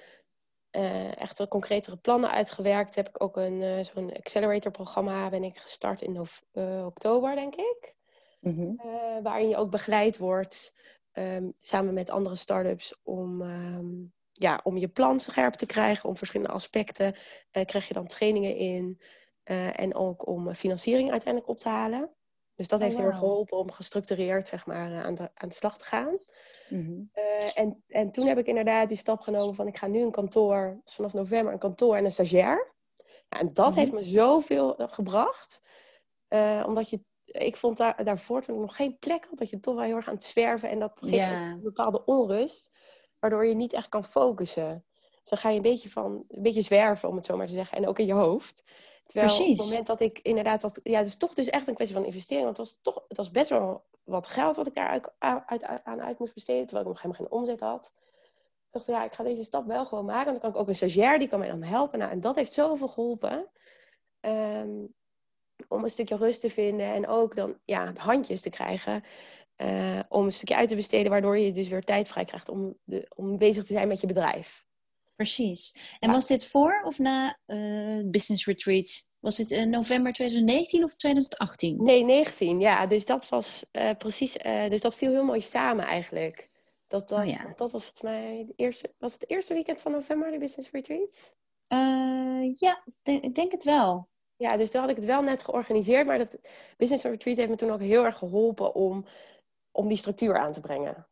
uh, 0.72 1.18
echt 1.18 1.38
wat 1.38 1.50
concretere 1.50 1.98
plannen 1.98 2.32
uitgewerkt. 2.32 2.96
Heb 2.96 3.08
ik 3.08 3.24
ook 3.24 3.38
een 3.38 3.86
zo'n 3.86 4.13
accelerator-programma 4.13 5.30
ben 5.30 5.44
ik 5.44 5.58
gestart 5.58 6.01
in 6.01 6.27
oktober, 6.86 7.36
denk 7.36 7.56
ik. 7.56 7.96
Mm 8.39 8.82
waarin 9.24 9.50
je 9.50 9.56
ook 9.56 9.72
begeleid 9.72 10.18
wordt 10.18 10.74
um, 11.13 11.53
samen 11.60 11.94
met 11.94 12.10
andere 12.10 12.36
start-ups 12.36 12.96
om 13.03 13.42
um, 13.42 14.13
ja, 14.34 14.60
om 14.63 14.78
je 14.78 14.88
plan 14.88 15.20
scherp 15.20 15.54
te 15.54 15.66
krijgen, 15.66 16.10
om 16.10 16.18
verschillende 16.18 16.54
aspecten, 16.54 17.16
uh, 17.52 17.66
krijg 17.66 17.88
je 17.88 17.94
dan 17.94 18.08
trainingen 18.08 18.56
in. 18.56 19.02
Uh, 19.46 19.80
en 19.80 19.96
ook 19.96 20.28
om 20.28 20.54
financiering 20.54 21.12
uiteindelijk 21.12 21.52
op 21.52 21.60
te 21.60 21.70
halen. 21.70 22.13
Dus 22.56 22.68
dat 22.68 22.80
oh, 22.80 22.86
heeft 22.86 22.98
heel 22.98 23.08
erg 23.08 23.18
geholpen 23.18 23.58
om 23.58 23.72
gestructureerd 23.72 24.48
zeg 24.48 24.66
maar, 24.66 25.04
aan, 25.04 25.16
de, 25.16 25.30
aan 25.34 25.50
de 25.50 25.56
slag 25.56 25.78
te 25.78 25.86
gaan. 25.86 26.18
Mm 26.70 26.86
-hmm. 26.86 27.10
uh, 27.13 27.58
en, 27.58 27.84
en 27.88 28.12
toen 28.12 28.28
heb 28.28 28.38
ik 28.38 28.48
inderdaad 28.48 28.88
die 28.88 28.98
stap 28.98 29.20
genomen 29.20 29.56
van 29.56 29.68
ik 29.68 29.78
ga 29.78 29.88
nu 29.88 30.02
een 30.02 30.12
kantoor, 30.12 30.80
dus 30.84 30.94
vanaf 30.94 31.13
november 31.13 31.54
een 31.54 31.60
kantoor 31.60 31.96
en 31.96 32.06
een 32.06 32.12
stagiair. 32.12 32.74
Ja, 33.30 33.40
en 33.40 33.48
dat 33.48 33.58
mm 33.58 33.63
-hmm. 33.63 33.80
heeft 33.80 33.92
me 33.92 34.04
zoveel 34.04 34.74
gebracht. 34.78 35.62
omdat 36.66 36.90
je 36.90 37.02
ik 37.25 37.56
vond 37.56 37.78
daar, 37.78 38.04
daarvoor 38.04 38.42
toen 38.42 38.56
ik 38.56 38.62
nog 38.62 38.75
geen 38.75 38.98
plek 39.00 39.25
had, 39.30 39.38
dat 39.38 39.50
je 39.50 39.60
toch 39.60 39.75
wel 39.75 39.84
heel 39.84 39.96
erg 39.96 40.08
aan 40.08 40.13
het 40.13 40.24
zwerven 40.24 40.70
en 40.70 40.80
dat 40.80 41.00
geeft 41.00 41.16
yeah. 41.16 41.50
een 41.50 41.62
bepaalde 41.62 42.06
onrust 42.06 42.72
waardoor 43.24 43.46
je 43.46 43.56
niet 43.56 43.74
echt 43.74 43.89
kan 43.89 44.03
focussen. 44.03 44.86
Dus 45.00 45.30
dan 45.30 45.38
ga 45.38 45.50
je 45.50 45.56
een 45.56 45.62
beetje, 45.62 45.89
van, 45.89 46.25
een 46.30 46.42
beetje 46.42 46.62
zwerven, 46.62 47.10
om 47.10 47.15
het 47.15 47.25
zo 47.25 47.38
maar 47.38 47.48
te 47.48 47.53
zeggen. 47.53 47.77
En 47.77 47.88
ook 47.88 48.00
in 48.00 48.06
je 48.06 48.13
hoofd. 48.13 48.63
Terwijl 49.06 49.27
Precies. 49.27 49.51
op 49.51 49.58
het 49.58 49.68
moment 49.68 49.88
dat 49.88 50.00
ik 50.00 50.20
inderdaad... 50.20 50.62
Dat, 50.62 50.80
ja, 50.84 50.98
het 50.98 51.08
is 51.08 51.18
toch 51.18 51.34
dus 51.34 51.50
echt 51.50 51.68
een 51.68 51.74
kwestie 51.74 51.98
van 51.98 52.06
investering. 52.06 52.46
Want 52.46 52.58
het 52.58 52.68
was, 52.68 52.80
toch, 52.82 53.03
het 53.08 53.18
was 53.18 53.32
best 53.32 53.50
wel 53.50 53.84
wat 54.03 54.27
geld 54.27 54.56
wat 54.56 54.68
ik 54.68 54.75
daar 54.75 54.88
uit, 55.20 55.46
uit, 55.46 55.63
aan 55.84 56.01
uit 56.01 56.20
moest 56.20 56.34
besteden. 56.34 56.65
Terwijl 56.65 56.88
ik 56.88 56.92
nog 56.92 57.01
helemaal 57.01 57.27
geen 57.27 57.39
omzet 57.39 57.60
had. 57.60 57.94
Ik 58.68 58.72
dacht, 58.72 58.86
ja, 58.86 59.03
ik 59.03 59.13
ga 59.13 59.24
deze 59.24 59.44
stap 59.44 59.65
wel 59.65 59.86
gewoon 59.86 60.06
maken. 60.06 60.32
Dan 60.32 60.42
kan 60.42 60.50
ik 60.50 60.58
ook 60.58 60.68
een 60.68 60.75
stagiair, 60.75 61.20
die 61.20 61.27
kan 61.27 61.39
mij 61.39 61.50
dan 61.50 61.63
helpen. 61.63 62.00
Nou, 62.00 62.12
en 62.12 62.22
dat 62.22 62.36
heeft 62.36 62.53
zoveel 62.53 62.88
geholpen. 62.88 63.50
Um, 64.22 64.94
om 65.68 65.84
een 65.84 65.89
stukje 65.89 66.15
rust 66.15 66.42
te 66.42 66.50
vinden. 66.50 66.86
En 66.86 67.08
ook 67.08 67.36
dan 67.36 67.58
ja, 67.65 67.92
handjes 68.00 68.42
te 68.42 68.50
krijgen. 68.50 69.03
Uh, 69.57 70.00
om 70.10 70.25
een 70.25 70.31
stukje 70.31 70.55
uit 70.55 70.69
te 70.69 70.75
besteden, 70.75 71.12
waardoor 71.12 71.38
je 71.38 71.51
dus 71.51 71.67
weer 71.67 71.83
tijd 71.83 72.07
vrij 72.07 72.25
krijgt 72.25 72.50
om, 72.50 72.77
de, 72.83 73.12
om 73.15 73.38
bezig 73.38 73.63
te 73.63 73.74
zijn 73.74 73.88
met 73.88 74.01
je 74.01 74.07
bedrijf. 74.07 74.65
Precies. 75.15 75.95
En 76.00 76.10
ja. 76.10 76.15
was 76.15 76.27
dit 76.27 76.45
voor 76.45 76.81
of 76.86 77.00
na 77.00 77.39
uh, 77.48 78.01
Business 78.05 78.45
Retreat? 78.45 79.07
Was 79.19 79.36
dit 79.36 79.51
in 79.51 79.69
november 79.69 80.13
2019 80.13 80.83
of 80.83 80.95
2018? 80.95 81.83
Nee, 81.83 82.03
19, 82.03 82.60
ja. 82.60 82.86
Dus 82.86 83.05
dat 83.05 83.29
was 83.29 83.63
uh, 83.72 83.89
precies, 83.98 84.33
dus 84.69 84.81
dat 84.81 84.95
viel 84.95 85.12
heel 85.12 85.24
mooi 85.24 85.41
samen 85.41 85.86
eigenlijk. 85.86 86.50
Dat, 86.88 87.10
dat, 87.10 87.19
oh, 87.19 87.25
ja. 87.25 87.53
dat 87.55 87.72
was 87.72 87.83
volgens 87.83 88.01
mij 88.01 88.43
de 88.48 88.53
eerste, 88.55 88.93
was 88.98 89.12
het, 89.12 89.22
het 89.22 89.29
eerste 89.29 89.53
weekend 89.53 89.81
van 89.81 89.91
november, 89.91 90.31
de 90.31 90.38
Business 90.38 90.72
Retreat? 90.72 91.36
ja, 92.53 92.83
ik 93.03 93.36
denk 93.36 93.51
het 93.51 93.63
wel. 93.63 94.07
Ja, 94.36 94.57
dus 94.57 94.69
toen 94.69 94.81
had 94.81 94.89
ik 94.89 94.95
het 94.95 95.05
wel 95.05 95.22
net 95.22 95.43
georganiseerd, 95.43 96.05
maar 96.05 96.17
dat 96.17 96.38
Business 96.77 97.03
Retreat 97.03 97.38
heeft 97.38 97.50
me 97.50 97.55
toen 97.55 97.72
ook 97.72 97.79
heel 97.79 98.05
erg 98.05 98.17
geholpen 98.17 98.75
om 98.75 99.05
om 99.74 99.88
die 99.88 99.98
structuur 99.98 100.38
aan 100.38 100.53
te 100.53 100.60
brengen. 100.60 101.08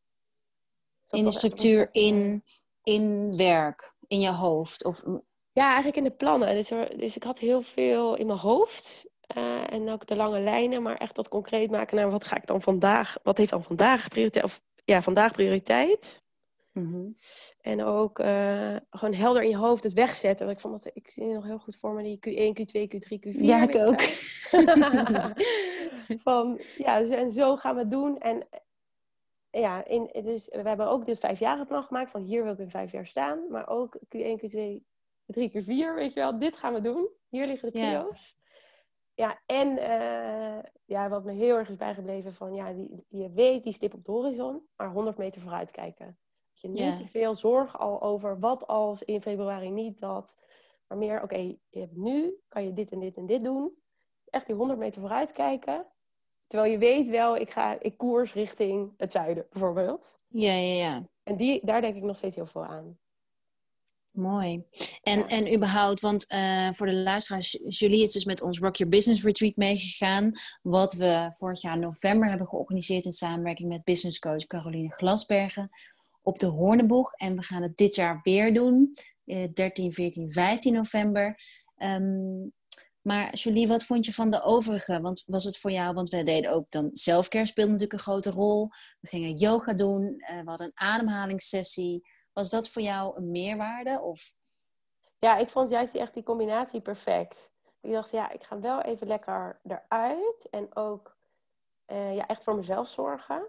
in 1.10 1.24
de 1.24 1.32
structuur 1.32 1.89
in, 1.91 2.44
in 2.84 3.34
werk, 3.38 3.94
in 4.08 4.20
je 4.20 4.32
hoofd? 4.32 4.86
Of... 4.86 5.03
Ja, 5.51 5.65
eigenlijk 5.65 5.98
in 5.98 6.03
de 6.03 6.12
plannen. 6.12 6.56
Dus, 6.56 6.72
er, 6.72 6.98
dus 6.98 7.15
ik 7.15 7.24
had 7.24 7.39
heel 7.39 7.62
veel 7.62 8.15
in 8.15 8.25
mijn 8.25 8.39
hoofd. 8.39 9.06
Uh, 9.38 9.74
en 9.74 9.89
ook 9.89 10.08
de 10.08 10.15
lange 10.15 10.39
lijnen, 10.39 10.82
maar 10.82 10.98
echt 10.98 11.15
dat 11.15 11.30
concreet 11.30 11.72
maken 11.72 11.96
naar 11.96 12.12
wat 12.12 12.25
ga 12.25 12.36
ik 12.36 12.46
dan 12.46 12.62
vandaag, 12.62 13.18
wat 13.24 13.38
heeft 13.38 13.50
dan 13.50 13.63
vandaag 13.63 14.08
prioriteit? 14.08 14.44
Of 14.44 14.62
ja, 14.86 15.01
vandaag 15.01 15.32
prioriteit. 15.32 16.24
Mm 16.72 16.92
-hmm. 16.92 17.15
En 17.62 17.84
ook 17.84 18.19
uh, 18.19 18.76
gewoon 18.89 19.13
helder 19.13 19.43
in 19.43 19.50
je 19.50 19.58
hoofd 19.58 19.84
het 19.84 19.93
wegzetten. 19.93 20.45
Want 20.45 20.58
ik 20.58 20.63
vond 20.63 20.84
dat 20.84 20.95
ik 20.95 21.10
zie 21.10 21.26
nog 21.26 21.45
heel 21.45 21.60
goed 21.60 21.76
voor 21.76 21.93
me 21.93 22.04
die 22.04 22.17
Q1, 22.17 22.60
Q2, 22.60 22.82
Q3, 22.82 23.19
Q4. 23.19 23.39
Ja, 23.39 23.62
ik 23.62 23.76
ook. 23.76 24.02
van 26.28 26.62
ja, 26.78 27.02
en 27.02 27.32
zo 27.32 27.58
gaan 27.58 27.76
we 27.76 27.82
het 27.82 27.91
doen. 27.91 28.19
En 28.19 28.48
ja, 29.52 29.86
in, 29.86 30.10
dus 30.22 30.48
we 30.48 30.67
hebben 30.67 30.88
ook 30.88 31.06
dit 31.06 31.19
vijfjarenplan 31.19 31.84
gemaakt 31.84 32.12
van 32.12 32.22
hier 32.22 32.43
wil 32.43 32.54
ik 32.54 32.60
in 32.60 32.69
vijf 32.69 32.91
jaar 32.91 33.06
staan. 33.06 33.50
Maar 33.50 33.67
ook 33.67 33.98
Q1, 33.98 34.39
Q2, 34.39 34.82
Q3, 35.32 35.52
Q4, 35.52 35.95
weet 35.95 36.13
je 36.13 36.19
wel, 36.19 36.39
dit 36.39 36.56
gaan 36.56 36.74
we 36.74 36.82
doen. 36.82 37.10
Hier 37.30 37.48
liggen 37.48 37.72
de 37.72 37.80
trio's. 37.80 38.38
Ja, 39.13 39.28
ja 39.28 39.41
en 39.45 39.67
uh, 39.72 40.63
ja, 40.86 41.10
wat 41.10 41.24
me 41.24 41.32
heel 41.32 41.58
erg 41.58 41.69
is 41.69 41.76
bijgebleven 41.76 42.34
van 42.34 42.54
ja, 42.54 42.74
die, 42.74 43.06
je 43.08 43.32
weet 43.32 43.63
die 43.63 43.74
stip 43.74 43.93
op 43.93 44.06
de 44.06 44.12
horizon, 44.12 44.67
maar 44.76 44.91
100 44.91 45.17
meter 45.17 45.41
vooruit 45.41 45.72
kijken. 45.72 46.17
Je 46.62 46.67
niet 46.67 46.97
te 46.97 47.06
veel 47.06 47.36
zorg 47.36 47.80
al 47.80 48.02
over 48.02 48.39
wat 48.39 48.67
als 48.67 49.04
in 49.04 49.21
februari 49.21 49.69
niet 49.69 50.00
dat. 50.00 50.38
Maar 50.88 50.97
meer, 50.97 51.24
oké, 51.24 51.56
je 51.69 51.80
hebt 51.80 51.95
nu, 51.95 52.39
kan 52.47 52.63
je 52.63 52.74
dit 52.74 52.91
en 52.91 53.00
dit 53.00 53.17
en 53.17 53.26
dit 53.26 53.43
doen. 53.43 53.78
Echt 54.30 54.45
die 54.45 54.56
100 54.56 54.80
meter 54.80 55.02
vooruit 55.02 55.32
kijken. 55.32 55.86
Terwijl 56.47 56.71
je 56.71 56.78
weet 56.78 57.10
wel, 57.10 57.38
ik 57.38 57.52
ga 57.52 57.80
ik 57.80 57.97
koers 57.97 58.34
richting 58.34 58.93
het 58.97 59.12
zuiden, 59.12 59.45
bijvoorbeeld. 59.52 60.21
Ja, 60.28 60.54
ja, 60.54 60.74
ja. 60.74 61.10
En 61.24 61.38
die, 61.38 61.65
daar 61.65 61.82
denk 61.82 61.95
ik 61.95 62.04
nog 62.04 62.15
steeds 62.17 62.36
heel 62.36 62.45
veel 62.45 62.65
aan. 62.65 62.97
Mooi. 64.12 64.63
En, 65.02 65.19
ja. 65.19 65.28
en 65.28 65.54
überhaupt, 65.54 66.02
want 66.02 66.34
uh, 66.34 66.69
voor 66.71 66.88
de 66.88 66.93
luisteraars, 66.93 67.60
Julie 67.67 68.04
is 68.04 68.12
dus 68.12 68.26
met 68.26 68.41
ons 68.41 68.60
Rock 68.60 68.76
Your 68.76 68.91
Business 68.93 69.24
Retreat 69.24 69.56
meegegaan. 69.56 70.32
Wat 70.62 70.93
we 70.93 71.32
vorig 71.38 71.62
jaar 71.62 71.80
november 71.80 72.30
hebben 72.30 72.47
georganiseerd 72.47 73.06
in 73.06 73.12
samenwerking 73.12 73.69
met 73.69 73.84
business 73.84 74.19
coach 74.19 74.47
Caroline 74.47 74.89
Glasbergen 74.89 75.69
op 76.21 76.39
de 76.39 76.45
Hoorneboeg. 76.45 77.13
En 77.13 77.36
we 77.36 77.43
gaan 77.43 77.62
het 77.62 77.77
dit 77.77 77.95
jaar 77.95 78.19
weer 78.23 78.53
doen, 78.53 78.95
uh, 79.25 79.47
13, 79.53 79.93
14, 79.93 80.31
15 80.31 80.73
november. 80.73 81.39
Um, 81.77 82.53
maar 83.01 83.34
Julie, 83.34 83.67
wat 83.67 83.84
vond 83.84 84.05
je 84.05 84.13
van 84.13 84.31
de 84.31 84.43
overige? 84.43 85.01
Want 85.01 85.23
was 85.27 85.43
het 85.43 85.57
voor 85.57 85.71
jou, 85.71 85.93
want 85.93 86.10
we 86.10 86.23
deden 86.23 86.51
ook 86.51 86.65
dan 86.69 86.89
selfcare 86.91 87.45
speelde 87.45 87.71
natuurlijk 87.71 87.99
een 87.99 88.05
grote 88.05 88.29
rol. 88.29 88.69
We 88.99 89.07
gingen 89.07 89.36
yoga 89.36 89.73
doen, 89.73 90.01
uh, 90.03 90.39
we 90.39 90.49
hadden 90.49 90.67
een 90.67 90.88
ademhalingssessie. 90.88 92.07
Was 92.34 92.49
dat 92.49 92.69
voor 92.69 92.81
jou 92.81 93.17
een 93.17 93.31
meerwaarde? 93.31 94.01
Of? 94.01 94.34
Ja, 95.19 95.38
ik 95.38 95.49
vond 95.49 95.69
juist 95.69 95.91
die, 95.91 96.01
echt 96.01 96.13
die 96.13 96.23
combinatie 96.23 96.81
perfect. 96.81 97.51
Ik 97.81 97.91
dacht, 97.91 98.12
ja, 98.12 98.31
ik 98.31 98.43
ga 98.43 98.60
wel 98.60 98.81
even 98.81 99.07
lekker 99.07 99.60
eruit 99.63 100.47
en 100.49 100.75
ook 100.75 101.17
uh, 101.88 102.15
ja, 102.15 102.27
echt 102.27 102.43
voor 102.43 102.55
mezelf 102.55 102.88
zorgen. 102.88 103.47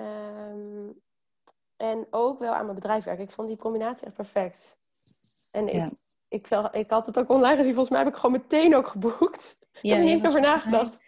Um, 0.00 1.02
en 1.84 2.06
ook 2.10 2.38
wel 2.38 2.52
aan 2.52 2.64
mijn 2.64 2.74
bedrijf 2.74 3.04
werken. 3.04 3.24
Ik 3.24 3.30
vond 3.30 3.48
die 3.48 3.56
combinatie 3.56 4.06
echt 4.06 4.16
perfect. 4.16 4.78
En 5.50 5.68
ik, 5.68 5.90
ik, 6.28 6.48
ik 6.72 6.90
had 6.90 7.06
het 7.06 7.18
ook 7.18 7.28
online 7.28 7.56
gezien. 7.56 7.74
Volgens 7.74 7.94
mij 7.94 8.04
heb 8.04 8.12
ik 8.12 8.20
gewoon 8.20 8.40
meteen 8.40 8.74
ook 8.74 8.86
geboekt. 8.86 9.58
Ja, 9.60 9.78
ik 9.80 9.90
heb 9.90 9.98
er 10.08 10.14
niet 10.14 10.26
over 10.28 10.40
nagedacht. 10.40 10.98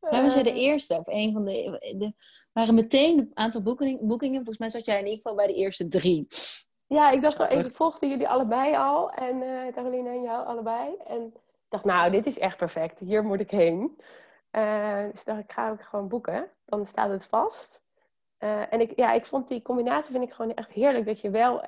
Wij 0.00 0.22
was 0.22 0.34
jij 0.34 0.42
de 0.42 0.52
eerste, 0.52 0.98
of 0.98 1.06
een 1.06 1.32
van 1.32 1.44
de, 1.44 1.94
de 1.98 2.12
waren 2.52 2.74
meteen 2.74 3.18
een 3.18 3.30
aantal 3.34 3.62
boekingen, 3.62 4.06
boekingen. 4.06 4.36
Volgens 4.36 4.58
mij 4.58 4.68
zat 4.68 4.84
jij 4.84 4.98
in 4.98 5.04
ieder 5.04 5.16
geval 5.16 5.34
bij 5.34 5.46
de 5.46 5.54
eerste 5.54 5.88
drie. 5.88 6.26
Ja, 6.86 7.10
ik 7.10 7.22
dacht 7.22 7.36
wel, 7.36 7.50
ik 7.50 7.74
volgde 7.74 8.08
jullie 8.08 8.28
allebei 8.28 8.76
al. 8.76 9.10
En 9.10 9.42
uh, 9.42 9.72
Caroline 9.72 10.08
en 10.08 10.22
jou 10.22 10.46
allebei. 10.46 10.96
En 11.06 11.22
ik 11.26 11.68
dacht, 11.68 11.84
nou, 11.84 12.10
dit 12.10 12.26
is 12.26 12.38
echt 12.38 12.56
perfect. 12.56 12.98
Hier 12.98 13.24
moet 13.24 13.40
ik 13.40 13.50
heen. 13.50 14.00
Uh, 14.52 15.10
dus 15.12 15.24
dacht 15.24 15.40
ik, 15.40 15.52
ga 15.52 15.70
ook 15.70 15.82
gewoon 15.82 16.08
boeken. 16.08 16.50
Dan 16.64 16.86
staat 16.86 17.10
het 17.10 17.24
vast. 17.24 17.82
Uh, 18.38 18.72
en 18.72 18.80
ik, 18.80 18.92
ja, 18.96 19.12
ik 19.12 19.26
vond 19.26 19.48
die 19.48 19.62
combinatie 19.62 20.12
vind 20.12 20.24
ik 20.24 20.32
gewoon 20.32 20.54
echt 20.54 20.70
heerlijk. 20.70 21.06
Dat 21.06 21.20
je 21.20 21.30
wel 21.30 21.64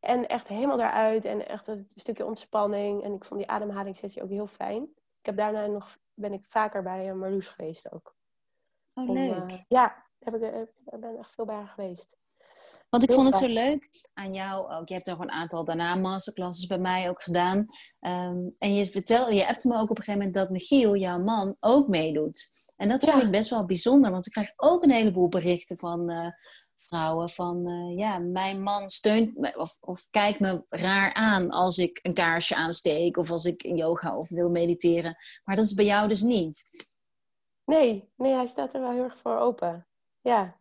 en 0.00 0.28
echt 0.28 0.48
helemaal 0.48 0.76
daaruit 0.76 1.24
en 1.24 1.48
echt 1.48 1.66
een 1.66 1.88
stukje 1.94 2.26
ontspanning. 2.26 3.02
En 3.02 3.12
ik 3.12 3.24
vond 3.24 3.40
die 3.40 3.48
ademhalingssessie 3.48 4.22
ook 4.22 4.30
heel 4.30 4.46
fijn. 4.46 4.82
Ik 5.20 5.26
heb 5.26 5.36
daarna 5.36 5.66
nog, 5.66 5.98
ben 6.14 6.32
ik 6.32 6.44
vaker 6.48 6.82
bij 6.82 7.14
Marloes 7.14 7.48
geweest 7.48 7.92
ook. 7.92 8.14
Oh, 8.94 9.10
leuk. 9.10 9.50
Uh, 9.50 9.60
ja, 9.68 10.04
heb 10.18 10.34
ik, 10.34 10.42
ik 10.84 11.00
ben 11.00 11.18
echt 11.18 11.34
veel 11.34 11.44
bij 11.44 11.54
haar 11.54 11.68
geweest. 11.68 12.16
Want 12.88 13.02
ik 13.02 13.12
vond 13.12 13.26
het 13.26 13.36
zo 13.36 13.46
leuk 13.46 14.08
aan 14.14 14.34
jou 14.34 14.72
ook. 14.72 14.88
Je 14.88 14.94
hebt 14.94 15.06
nog 15.06 15.18
een 15.18 15.30
aantal 15.30 15.64
daarna 15.64 15.94
masterclasses 15.94 16.66
bij 16.66 16.78
mij 16.78 17.08
ook 17.08 17.22
gedaan. 17.22 17.58
Um, 18.00 18.54
en 18.58 18.74
je 18.74 18.86
vertelde, 18.86 19.34
je 19.34 19.44
hebt 19.44 19.64
me 19.64 19.74
ook 19.74 19.90
op 19.90 19.98
een 19.98 20.04
gegeven 20.04 20.18
moment 20.18 20.34
dat 20.34 20.50
Michiel, 20.50 20.96
jouw 20.96 21.18
man, 21.18 21.56
ook 21.60 21.88
meedoet. 21.88 22.65
En 22.76 22.88
dat 22.88 23.02
ja. 23.02 23.10
vind 23.10 23.22
ik 23.22 23.30
best 23.30 23.50
wel 23.50 23.66
bijzonder, 23.66 24.10
want 24.10 24.26
ik 24.26 24.32
krijg 24.32 24.52
ook 24.56 24.82
een 24.82 24.90
heleboel 24.90 25.28
berichten 25.28 25.78
van 25.78 26.10
uh, 26.10 26.28
vrouwen 26.78 27.30
van 27.30 27.68
uh, 27.68 27.98
ja, 27.98 28.18
mijn 28.18 28.62
man 28.62 28.90
steunt 28.90 29.36
me 29.36 29.58
of, 29.58 29.76
of 29.80 30.06
kijkt 30.10 30.40
me 30.40 30.64
raar 30.68 31.14
aan 31.14 31.50
als 31.50 31.78
ik 31.78 31.98
een 32.02 32.14
kaarsje 32.14 32.54
aansteek 32.54 33.16
of 33.16 33.30
als 33.30 33.44
ik 33.44 33.62
yoga 33.62 34.16
of 34.16 34.28
wil 34.28 34.50
mediteren. 34.50 35.16
Maar 35.44 35.56
dat 35.56 35.64
is 35.64 35.74
bij 35.74 35.84
jou 35.84 36.08
dus 36.08 36.22
niet. 36.22 36.86
Nee, 37.64 38.12
nee, 38.16 38.34
hij 38.34 38.46
staat 38.46 38.74
er 38.74 38.80
wel 38.80 38.90
heel 38.90 39.02
erg 39.02 39.18
voor 39.18 39.38
open. 39.38 39.86
Ja. 40.20 40.56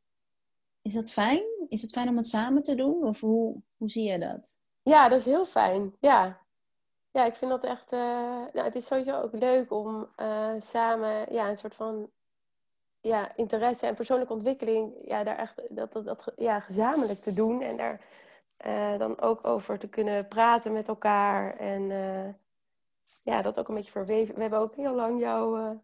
Is 0.81 0.93
dat 0.93 1.11
fijn? 1.11 1.43
Is 1.67 1.81
het 1.81 1.91
fijn 1.91 2.07
om 2.07 2.17
het 2.17 2.27
samen 2.27 2.63
te 2.63 2.75
doen? 2.75 3.03
Of 3.03 3.19
hoe, 3.19 3.61
hoe 3.77 3.89
zie 3.89 4.03
je 4.03 4.19
dat? 4.19 4.57
Ja, 4.81 5.07
dat 5.07 5.19
is 5.19 5.25
heel 5.25 5.45
fijn. 5.45 5.95
Ja. 5.99 6.44
Ja, 7.15 7.25
ik 7.25 7.35
vind 7.35 7.51
dat 7.51 7.63
echt. 7.63 7.93
Uh, 7.93 7.99
nou, 8.53 8.65
het 8.65 8.75
is 8.75 8.85
sowieso 8.85 9.21
ook 9.21 9.33
leuk 9.33 9.71
om 9.71 10.09
uh, 10.17 10.49
samen 10.59 11.33
ja, 11.33 11.49
een 11.49 11.57
soort 11.57 11.75
van 11.75 12.09
ja, 13.01 13.35
interesse 13.35 13.87
en 13.87 13.95
persoonlijke 13.95 14.33
ontwikkeling, 14.33 14.93
ja, 15.01 15.23
daar 15.23 15.37
echt 15.37 15.61
dat, 15.69 15.93
dat, 15.93 16.05
dat 16.05 16.31
ja, 16.35 16.59
gezamenlijk 16.59 17.19
te 17.19 17.33
doen. 17.33 17.61
En 17.61 17.77
daar 17.77 17.99
uh, 18.67 18.97
dan 18.97 19.21
ook 19.21 19.47
over 19.47 19.79
te 19.79 19.87
kunnen 19.87 20.27
praten 20.27 20.73
met 20.73 20.87
elkaar. 20.87 21.55
En 21.57 21.87
ja, 23.23 23.41
dat 23.41 23.59
ook 23.59 23.67
een 23.67 23.75
beetje 23.75 23.91
verweven. 23.91 24.35
We 24.35 24.41
hebben 24.41 24.59
ook 24.59 24.75
heel 24.75 24.95
lang 24.95 25.19
jouw 25.19 25.81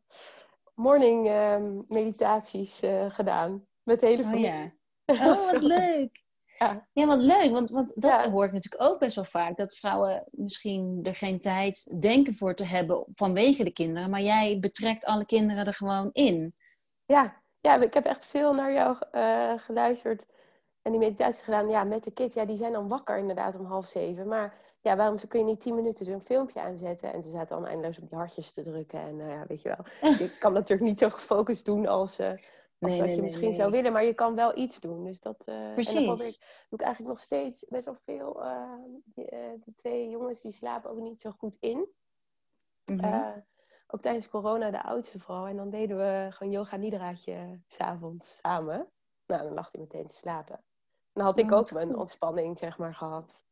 morning 0.73 1.27
ehm, 1.27 1.81
meditaties 1.87 2.81
gedaan. 3.07 3.65
Met 3.83 4.01
hele 4.01 4.23
familie. 4.23 4.73
Oh 5.05 5.15
ja. 5.15 5.31
Oh, 5.31 5.51
wat 5.51 5.63
leuk. 5.63 6.23
Ja. 6.61 6.87
ja, 6.93 7.05
wat 7.05 7.19
leuk. 7.19 7.51
Want, 7.51 7.69
want 7.69 8.01
dat 8.01 8.25
hoor 8.25 8.45
ik 8.45 8.51
natuurlijk 8.51 8.91
ook 8.91 8.99
best 8.99 9.15
wel 9.15 9.25
vaak. 9.25 9.57
Dat 9.57 9.75
vrouwen 9.75 10.27
misschien 10.31 10.99
er 11.03 11.15
geen 11.15 11.39
tijd 11.39 12.01
denken 12.01 12.35
voor 12.35 12.55
te 12.55 12.63
hebben 12.63 13.05
vanwege 13.15 13.63
de 13.63 13.71
kinderen. 13.71 14.09
Maar 14.09 14.21
jij 14.21 14.59
betrekt 14.59 15.05
alle 15.05 15.25
kinderen 15.25 15.65
er 15.65 15.73
gewoon 15.73 16.09
in. 16.13 16.55
Ja, 17.05 17.41
ja 17.61 17.81
ik 17.81 17.93
heb 17.93 18.05
echt 18.05 18.25
veel 18.25 18.53
naar 18.53 18.73
jou 18.73 18.97
uh, 19.11 19.53
geluisterd. 19.57 20.25
En 20.81 20.91
die 20.91 20.99
meditatie 20.99 21.43
gedaan. 21.43 21.69
Ja, 21.69 21.83
met 21.83 22.03
de 22.03 22.11
kids. 22.11 22.33
Ja, 22.33 22.45
die 22.45 22.57
zijn 22.57 22.73
dan 22.73 22.87
wakker 22.87 23.17
inderdaad 23.17 23.55
om 23.55 23.65
half 23.65 23.87
zeven. 23.87 24.27
Maar 24.27 24.53
ja, 24.81 24.95
waarom 24.95 25.27
kun 25.27 25.39
je 25.39 25.45
niet 25.45 25.59
tien 25.59 25.75
minuten 25.75 26.05
zo'n 26.05 26.21
filmpje 26.21 26.61
aanzetten? 26.61 27.13
En 27.13 27.23
ze 27.23 27.31
zaten 27.31 27.55
dan 27.55 27.67
eindeloos 27.67 27.99
op 27.99 28.09
die 28.09 28.17
hartjes 28.17 28.53
te 28.53 28.63
drukken. 28.63 28.99
En 28.99 29.15
uh, 29.15 29.29
ja, 29.29 29.45
weet 29.47 29.61
je 29.61 29.67
wel. 29.69 30.11
ik 30.27 30.37
kan 30.39 30.53
natuurlijk 30.53 30.89
niet 30.89 30.99
zo 30.99 31.09
gefocust 31.09 31.65
doen 31.65 31.87
als... 31.87 32.19
Uh, 32.19 32.31
als 32.81 32.91
nee, 32.91 33.01
dat 33.01 33.15
je 33.15 33.21
misschien 33.21 33.55
zou 33.55 33.71
willen, 33.71 33.91
maar 33.91 34.03
je 34.03 34.13
kan 34.13 34.35
wel 34.35 34.57
iets 34.57 34.79
doen. 34.79 35.03
Dus 35.03 35.19
dat, 35.19 35.43
uh, 35.45 35.73
Precies. 35.73 35.95
En 35.95 36.05
dan 36.05 36.15
probeer 36.15 36.33
ik, 36.33 36.65
doe 36.69 36.79
ik 36.79 36.85
eigenlijk 36.85 37.15
nog 37.15 37.23
steeds 37.23 37.65
best 37.69 37.85
wel 37.85 37.97
veel. 38.05 38.43
Uh, 38.43 38.73
die, 39.05 39.31
uh, 39.31 39.39
de 39.65 39.73
twee 39.73 40.09
jongens 40.09 40.41
die 40.41 40.51
slapen 40.51 40.89
ook 40.89 40.99
niet 40.99 41.21
zo 41.21 41.31
goed 41.31 41.57
in. 41.59 41.87
Mm 42.85 42.99
-hmm. 42.99 43.45
ook 43.87 44.01
tijdens 44.01 44.29
corona, 44.29 44.71
de 44.71 44.83
oudste 44.83 45.19
vooral. 45.19 45.47
En 45.47 45.55
dan 45.55 45.69
deden 45.69 45.97
we 45.97 46.27
gewoon 46.31 46.53
yoga 46.53 46.75
nidraatje 46.75 47.61
s'avonds 47.67 48.37
samen. 48.41 48.91
Nou, 49.25 49.43
dan 49.43 49.53
lag 49.53 49.71
hij 49.71 49.81
meteen 49.81 50.07
te 50.07 50.15
slapen. 50.15 50.63
Dan 51.13 51.23
had 51.25 51.37
ik 51.37 51.51
oh, 51.51 51.57
ook 51.57 51.71
mijn 51.71 51.95
ontspanning, 51.95 52.59
zeg 52.59 52.77
maar, 52.77 52.95
gehad. 52.95 53.43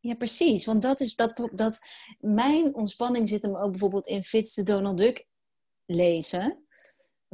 Ja, 0.00 0.14
precies. 0.14 0.64
Want 0.64 0.82
dat 0.82 1.00
is 1.00 1.14
dat, 1.14 1.48
dat. 1.52 1.78
Mijn 2.20 2.74
ontspanning 2.74 3.28
zit 3.28 3.42
hem 3.42 3.56
ook 3.56 3.70
bijvoorbeeld 3.70 4.06
in 4.06 4.22
Fitz 4.22 4.54
de 4.54 4.62
Donald 4.62 4.98
Duck 4.98 5.26
lezen 5.84 6.63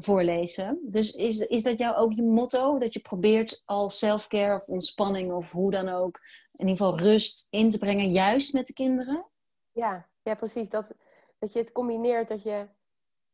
voorlezen. 0.02 0.80
Dus 0.82 1.12
is, 1.12 1.38
is 1.38 1.62
dat 1.62 1.78
jou 1.78 1.96
ook 1.96 2.12
je 2.12 2.22
motto? 2.22 2.78
Dat 2.78 2.92
je 2.92 3.00
probeert 3.00 3.62
al 3.64 3.88
self-care 3.88 4.54
of 4.54 4.66
ontspanning 4.66 5.32
of 5.32 5.52
hoe 5.52 5.70
dan 5.70 5.88
ook, 5.88 6.20
in 6.52 6.68
ieder 6.68 6.86
geval 6.86 6.98
rust 6.98 7.46
in 7.50 7.70
te 7.70 7.78
brengen, 7.78 8.10
juist 8.10 8.52
met 8.52 8.66
de 8.66 8.72
kinderen? 8.72 9.26
Ja, 9.72 10.08
ja 10.22 10.34
precies. 10.34 10.68
Dat, 10.68 10.94
dat 11.38 11.52
je 11.52 11.58
het 11.58 11.72
combineert, 11.72 12.28
dat 12.28 12.42
je 12.42 12.66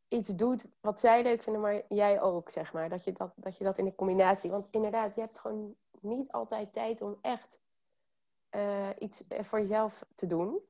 iets 0.08 0.28
doet 0.28 0.64
wat 0.80 1.00
zij 1.00 1.22
leuk 1.22 1.42
vinden, 1.42 1.62
maar 1.62 1.82
jij 1.88 2.20
ook, 2.20 2.50
zeg 2.50 2.72
maar. 2.72 2.88
Dat 2.88 3.04
je 3.04 3.12
dat, 3.12 3.32
dat, 3.36 3.56
je 3.56 3.64
dat 3.64 3.78
in 3.78 3.84
de 3.84 3.94
combinatie... 3.94 4.50
Want 4.50 4.68
inderdaad, 4.70 5.14
je 5.14 5.20
hebt 5.20 5.38
gewoon 5.38 5.74
niet 6.00 6.32
altijd 6.32 6.72
tijd 6.72 7.02
om 7.02 7.18
echt 7.20 7.60
uh, 8.50 8.88
iets 8.98 9.22
voor 9.28 9.58
jezelf 9.58 10.04
te 10.14 10.26
doen. 10.26 10.60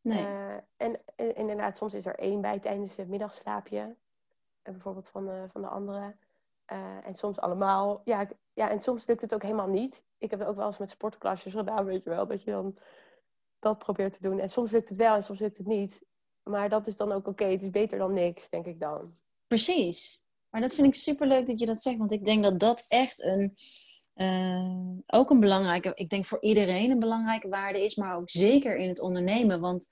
Nee. 0.00 0.22
Uh, 0.22 0.54
en, 0.76 1.00
en, 1.16 1.34
inderdaad, 1.36 1.76
soms 1.76 1.94
is 1.94 2.06
er 2.06 2.18
één 2.18 2.40
bij 2.40 2.58
tijdens 2.58 2.96
het 2.96 3.08
middagslaapje 3.08 3.96
bijvoorbeeld 4.72 5.08
van 5.08 5.24
de, 5.24 5.46
van 5.52 5.60
de 5.60 5.68
anderen. 5.68 6.18
Uh, 6.72 7.06
en 7.06 7.14
soms 7.14 7.38
allemaal. 7.38 8.00
Ja, 8.04 8.28
ja, 8.54 8.70
en 8.70 8.80
soms 8.80 9.06
lukt 9.06 9.20
het 9.20 9.34
ook 9.34 9.42
helemaal 9.42 9.68
niet. 9.68 10.02
Ik 10.18 10.30
heb 10.30 10.38
het 10.38 10.48
ook 10.48 10.56
wel 10.56 10.66
eens 10.66 10.78
met 10.78 10.90
sportklasjes 10.90 11.52
gedaan, 11.52 11.84
weet 11.84 12.04
je 12.04 12.10
wel. 12.10 12.26
Dat 12.26 12.42
je 12.42 12.50
dan 12.50 12.78
dat 13.58 13.78
probeert 13.78 14.12
te 14.12 14.22
doen. 14.22 14.38
En 14.38 14.50
soms 14.50 14.70
lukt 14.70 14.88
het 14.88 14.98
wel 14.98 15.14
en 15.14 15.22
soms 15.22 15.38
lukt 15.38 15.56
het 15.56 15.66
niet. 15.66 16.02
Maar 16.42 16.68
dat 16.68 16.86
is 16.86 16.96
dan 16.96 17.12
ook 17.12 17.26
oké. 17.26 17.44
Het 17.44 17.62
is 17.62 17.70
beter 17.70 17.98
dan 17.98 18.12
niks, 18.12 18.48
denk 18.50 18.66
ik 18.66 18.80
dan. 18.80 19.10
Precies. 19.46 20.24
Maar 20.50 20.60
dat 20.60 20.74
vind 20.74 20.86
ik 20.86 20.94
super 20.94 21.26
leuk 21.26 21.46
dat 21.46 21.58
je 21.58 21.66
dat 21.66 21.82
zegt. 21.82 21.98
Want 21.98 22.12
ik 22.12 22.24
denk 22.24 22.44
dat 22.44 22.60
dat 22.60 22.84
echt 22.88 23.22
een... 23.22 23.54
Uh, 24.16 24.98
ook 25.06 25.30
een 25.30 25.40
belangrijke... 25.40 25.92
Ik 25.94 26.10
denk 26.10 26.24
voor 26.24 26.40
iedereen 26.40 26.90
een 26.90 26.98
belangrijke 26.98 27.48
waarde 27.48 27.84
is. 27.84 27.96
Maar 27.96 28.16
ook 28.16 28.30
zeker 28.30 28.76
in 28.76 28.88
het 28.88 29.00
ondernemen. 29.00 29.60
Want 29.60 29.88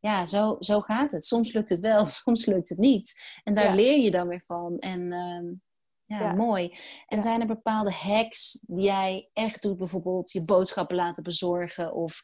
ja, 0.00 0.26
zo, 0.26 0.56
zo 0.60 0.80
gaat 0.80 1.12
het. 1.12 1.24
Soms 1.24 1.52
lukt 1.52 1.68
het 1.68 1.80
wel, 1.80 2.06
soms 2.22 2.46
lukt 2.46 2.68
het 2.68 2.78
niet. 2.78 3.40
En 3.44 3.54
daar 3.54 3.74
leer 3.74 3.98
je 3.98 4.10
dan 4.10 4.28
weer 4.28 4.42
van. 4.46 4.78
En 4.78 5.00
uh, 5.00 5.56
ja, 6.04 6.20
ja, 6.20 6.32
mooi. 6.32 6.72
En 7.06 7.22
zijn 7.22 7.40
er 7.40 7.46
bepaalde 7.46 7.92
hacks 7.92 8.64
die 8.66 8.84
jij 8.84 9.30
echt 9.32 9.62
doet? 9.62 9.76
Bijvoorbeeld 9.76 10.32
je 10.32 10.44
boodschappen 10.44 10.96
laten 10.96 11.22
bezorgen 11.22 11.92
of 11.92 12.22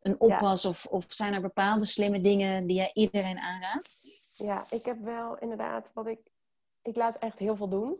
een 0.00 0.20
oppas? 0.20 0.64
Of, 0.64 0.86
of 0.86 1.04
zijn 1.08 1.32
er 1.32 1.40
bepaalde 1.40 1.84
slimme 1.84 2.20
dingen 2.20 2.66
die 2.66 2.76
jij 2.76 2.90
iedereen 2.92 3.38
aanraadt? 3.38 3.98
Ja, 4.32 4.64
ik 4.70 4.84
heb 4.84 4.98
wel 5.00 5.38
inderdaad 5.38 5.90
wat 5.94 6.06
ik... 6.06 6.18
Ik 6.82 6.96
laat 6.96 7.18
echt 7.18 7.38
heel 7.38 7.56
veel 7.56 7.68
doen. 7.68 7.98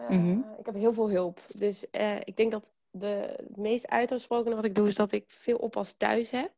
Uh, 0.00 0.08
mm 0.08 0.22
-hmm. 0.22 0.54
Ik 0.58 0.66
heb 0.66 0.74
heel 0.74 0.92
veel 0.92 1.10
hulp. 1.10 1.40
Dus 1.46 1.84
uh, 1.92 2.16
ik 2.16 2.36
denk 2.36 2.50
dat 2.50 2.74
de, 2.90 3.34
het 3.36 3.56
meest 3.56 3.86
uitgesproken 3.86 4.54
wat 4.54 4.64
ik 4.64 4.74
doe... 4.74 4.86
is 4.86 4.94
dat 4.94 5.12
ik 5.12 5.24
veel 5.26 5.56
oppas 5.56 5.94
thuis 5.96 6.30
heb. 6.30 6.52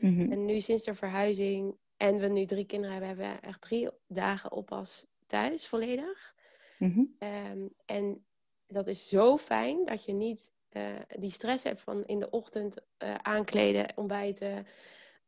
Mhm. 0.00 0.32
En 0.32 0.44
nu 0.44 0.60
sinds 0.60 0.82
de 0.82 0.94
verhuizing 0.94 1.76
en 1.96 2.18
we 2.18 2.26
nu 2.26 2.44
drie 2.44 2.64
kinderen 2.64 2.96
hebben, 2.96 3.08
hebben 3.08 3.40
we 3.40 3.46
echt 3.46 3.60
drie 3.60 3.88
dagen 4.06 4.52
oppas 4.52 5.06
thuis, 5.26 5.66
volledig. 5.66 6.34
Mhm. 6.78 7.04
Ehm, 7.18 7.66
en 7.84 8.24
dat 8.66 8.86
is 8.86 9.08
zo 9.08 9.36
fijn 9.36 9.84
dat 9.84 10.04
je 10.04 10.12
niet 10.12 10.52
uh, 10.72 10.86
die 11.18 11.30
stress 11.30 11.64
hebt 11.64 11.80
van 11.80 12.06
in 12.06 12.18
de 12.18 12.30
ochtend 12.30 12.76
uh, 12.98 13.14
aankleden, 13.14 13.92
ontbijten, 13.94 14.66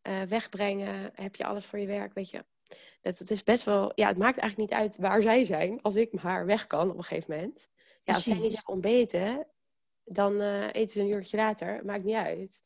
uh, 0.03 0.23
wegbrengen. 0.23 1.11
Heb 1.15 1.37
je 1.37 1.45
alles 1.45 1.65
voor 1.65 1.79
je 1.79 1.87
werk, 1.87 2.15
weet 2.15 2.31
je. 2.31 2.45
Dat, 3.01 3.19
het 3.19 3.31
is 3.31 3.43
best 3.43 3.65
wel, 3.65 3.93
ja, 3.95 4.09
het 4.09 4.19
maakt 4.19 4.39
eigenlijk 4.39 4.71
niet 4.71 4.81
uit 4.81 4.97
waar 4.97 5.23
zij 5.23 5.45
zijn 5.45 5.83
als 5.83 5.95
ik 5.95 6.13
haar 6.17 6.47
weg 6.47 6.67
kan 6.67 6.91
op 6.91 6.97
een 6.97 7.05
gegeven 7.05 7.35
moment. 7.35 7.69
Ja, 8.03 8.13
als 8.13 8.23
zij 8.23 8.35
niet 8.35 8.55
hebben 8.55 8.73
ontbeten, 8.73 9.47
dan 10.05 10.41
eten 10.71 10.91
ze 10.91 11.01
een 11.01 11.17
uurtje 11.17 11.37
later, 11.37 11.85
maakt 11.85 12.05
niet 12.05 12.15
uit. 12.15 12.63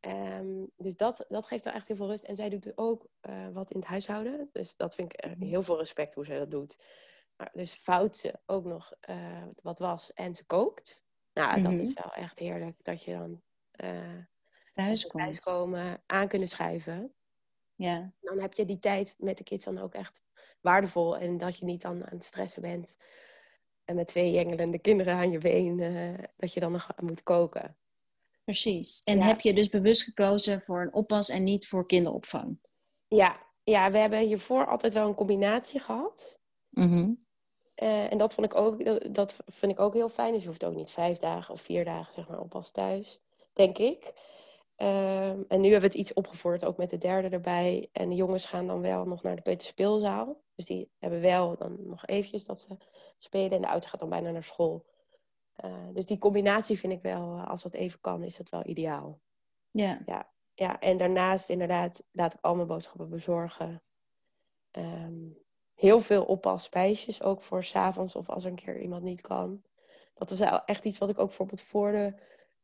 Um, 0.00 0.70
dus 0.76 0.96
dat, 0.96 1.24
dat 1.28 1.46
geeft 1.46 1.64
wel 1.64 1.74
echt 1.74 1.86
heel 1.86 1.96
veel 1.96 2.08
rust. 2.08 2.24
En 2.24 2.36
zij 2.36 2.48
doet 2.48 2.72
ook 2.74 3.06
uh, 3.28 3.48
wat 3.48 3.70
in 3.70 3.78
het 3.78 3.88
huishouden. 3.88 4.48
Dus 4.52 4.76
dat 4.76 4.94
vind 4.94 5.12
ik 5.12 5.26
uh, 5.26 5.48
heel 5.48 5.62
veel 5.62 5.78
respect 5.78 6.14
hoe 6.14 6.24
zij 6.24 6.38
dat 6.38 6.50
doet. 6.50 6.84
Maar 7.36 7.50
dus 7.52 7.72
fout 7.72 8.16
ze 8.16 8.38
ook 8.46 8.64
nog 8.64 8.92
uh, 9.10 9.42
wat 9.62 9.78
was 9.78 10.12
en 10.12 10.34
ze 10.34 10.44
kookt. 10.44 11.04
Nou, 11.32 11.58
mm 11.58 11.64
-hmm. 11.64 11.76
dat 11.76 11.86
is 11.86 11.92
wel 11.92 12.12
echt 12.12 12.38
heerlijk 12.38 12.76
dat 12.82 13.04
je 13.04 13.12
dan 13.12 13.42
thuis 14.72 15.06
komt. 15.06 15.24
thuiskomen, 15.24 16.02
aan 16.06 16.28
kunnen 16.28 16.48
schuiven. 16.48 17.14
Ja. 17.74 18.12
Dan 18.20 18.40
heb 18.40 18.54
je 18.54 18.64
die 18.64 18.78
tijd 18.78 19.14
met 19.18 19.38
de 19.38 19.44
kids 19.44 19.64
dan 19.64 19.78
ook 19.78 19.94
echt 19.94 20.22
waardevol. 20.60 21.18
En 21.18 21.38
dat 21.38 21.58
je 21.58 21.64
niet 21.64 21.82
dan 21.82 22.04
aan 22.04 22.16
het 22.16 22.24
stressen 22.24 22.62
bent. 22.62 22.96
En 23.84 23.94
met 23.94 24.08
twee 24.08 24.30
jengelende 24.30 24.78
kinderen 24.78 25.14
aan 25.14 25.30
je 25.30 25.38
been, 25.38 25.76
dat 26.36 26.52
je 26.52 26.60
dan 26.60 26.72
nog 26.72 26.88
moet 27.00 27.22
koken. 27.22 27.76
Precies. 28.50 29.02
En 29.04 29.20
heb 29.20 29.40
je 29.40 29.54
dus 29.54 29.68
bewust 29.68 30.02
gekozen 30.02 30.60
voor 30.60 30.80
een 30.80 30.94
oppas 30.94 31.28
en 31.28 31.44
niet 31.44 31.68
voor 31.68 31.86
kinderopvang? 31.86 32.58
Ja, 33.08 33.36
ja 33.62 33.90
we 33.90 33.98
hebben 33.98 34.18
hiervoor 34.18 34.66
altijd 34.66 34.92
wel 34.92 35.08
een 35.08 35.14
combinatie 35.14 35.80
gehad. 35.80 36.38
Mm 36.70 37.28
uh, 37.76 38.12
en 38.12 38.18
dat 38.18 38.34
vond 38.34 38.52
ik 38.52 38.58
ook, 38.58 38.84
dat 39.14 39.36
vind 39.46 39.72
ik 39.72 39.80
ook 39.80 39.94
heel 39.94 40.08
fijn. 40.08 40.32
Dus 40.32 40.42
je 40.42 40.48
hoeft 40.48 40.64
ook 40.64 40.74
niet 40.74 40.90
vijf 40.90 41.18
dagen 41.18 41.54
of 41.54 41.60
vier 41.60 41.84
dagen 41.84 42.12
zeg 42.14 42.28
maar, 42.28 42.40
oppas 42.40 42.70
thuis, 42.70 43.20
denk 43.52 43.78
ik. 43.78 44.12
Um, 44.76 45.44
en 45.48 45.60
nu 45.60 45.70
hebben 45.70 45.80
we 45.80 45.86
het 45.86 45.94
iets 45.94 46.12
opgevorderd, 46.12 46.64
ook 46.64 46.76
met 46.76 46.90
de 46.90 46.98
derde 46.98 47.28
erbij. 47.28 47.88
En 47.92 48.08
de 48.08 48.14
jongens 48.14 48.46
gaan 48.46 48.66
dan 48.66 48.80
wel 48.80 49.04
nog 49.04 49.22
naar 49.22 49.36
de 49.36 49.42
peuterspeelzaal. 49.42 50.40
Dus 50.54 50.66
die 50.66 50.90
hebben 50.98 51.20
wel 51.20 51.56
dan 51.56 51.76
nog 51.86 52.06
eventjes 52.06 52.44
dat 52.44 52.58
ze 52.58 52.76
spelen. 53.18 53.50
En 53.50 53.62
de 53.62 53.68
oudste 53.68 53.88
gaat 53.88 54.00
dan 54.00 54.08
bijna 54.08 54.30
naar 54.30 54.44
school. 54.44 54.84
Uh, 55.64 55.72
dus 55.92 56.06
die 56.06 56.18
combinatie 56.18 56.78
vind 56.78 56.92
ik 56.92 57.02
wel, 57.02 57.36
eh, 57.36 57.48
als 57.48 57.62
dat 57.62 57.74
even 57.74 58.00
kan, 58.00 58.22
is 58.22 58.36
dat 58.36 58.48
wel 58.48 58.66
ideaal. 58.66 59.20
Ja. 59.70 60.02
ja. 60.06 60.30
Ja, 60.54 60.80
en 60.80 60.96
daarnaast 60.96 61.48
inderdaad 61.48 62.02
laat 62.12 62.34
ik 62.34 62.40
al 62.40 62.54
mijn 62.54 62.66
boodschappen 62.66 63.08
bezorgen. 63.08 63.82
Um, 64.70 65.38
heel 65.74 66.00
veel 66.00 66.24
oppas 66.24 66.70
ook 67.22 67.42
voor 67.42 67.64
s'avonds 67.64 68.16
of 68.16 68.28
als 68.28 68.44
er 68.44 68.50
een 68.50 68.56
keer 68.56 68.80
iemand 68.80 69.02
niet 69.02 69.20
kan. 69.20 69.62
Dat 70.14 70.30
was 70.30 70.62
echt 70.64 70.84
iets 70.84 70.98
wat 70.98 71.08
ik 71.08 71.18
ook 71.18 71.26
bijvoorbeeld 71.26 71.60
voor 71.60 71.92
de, 71.92 72.14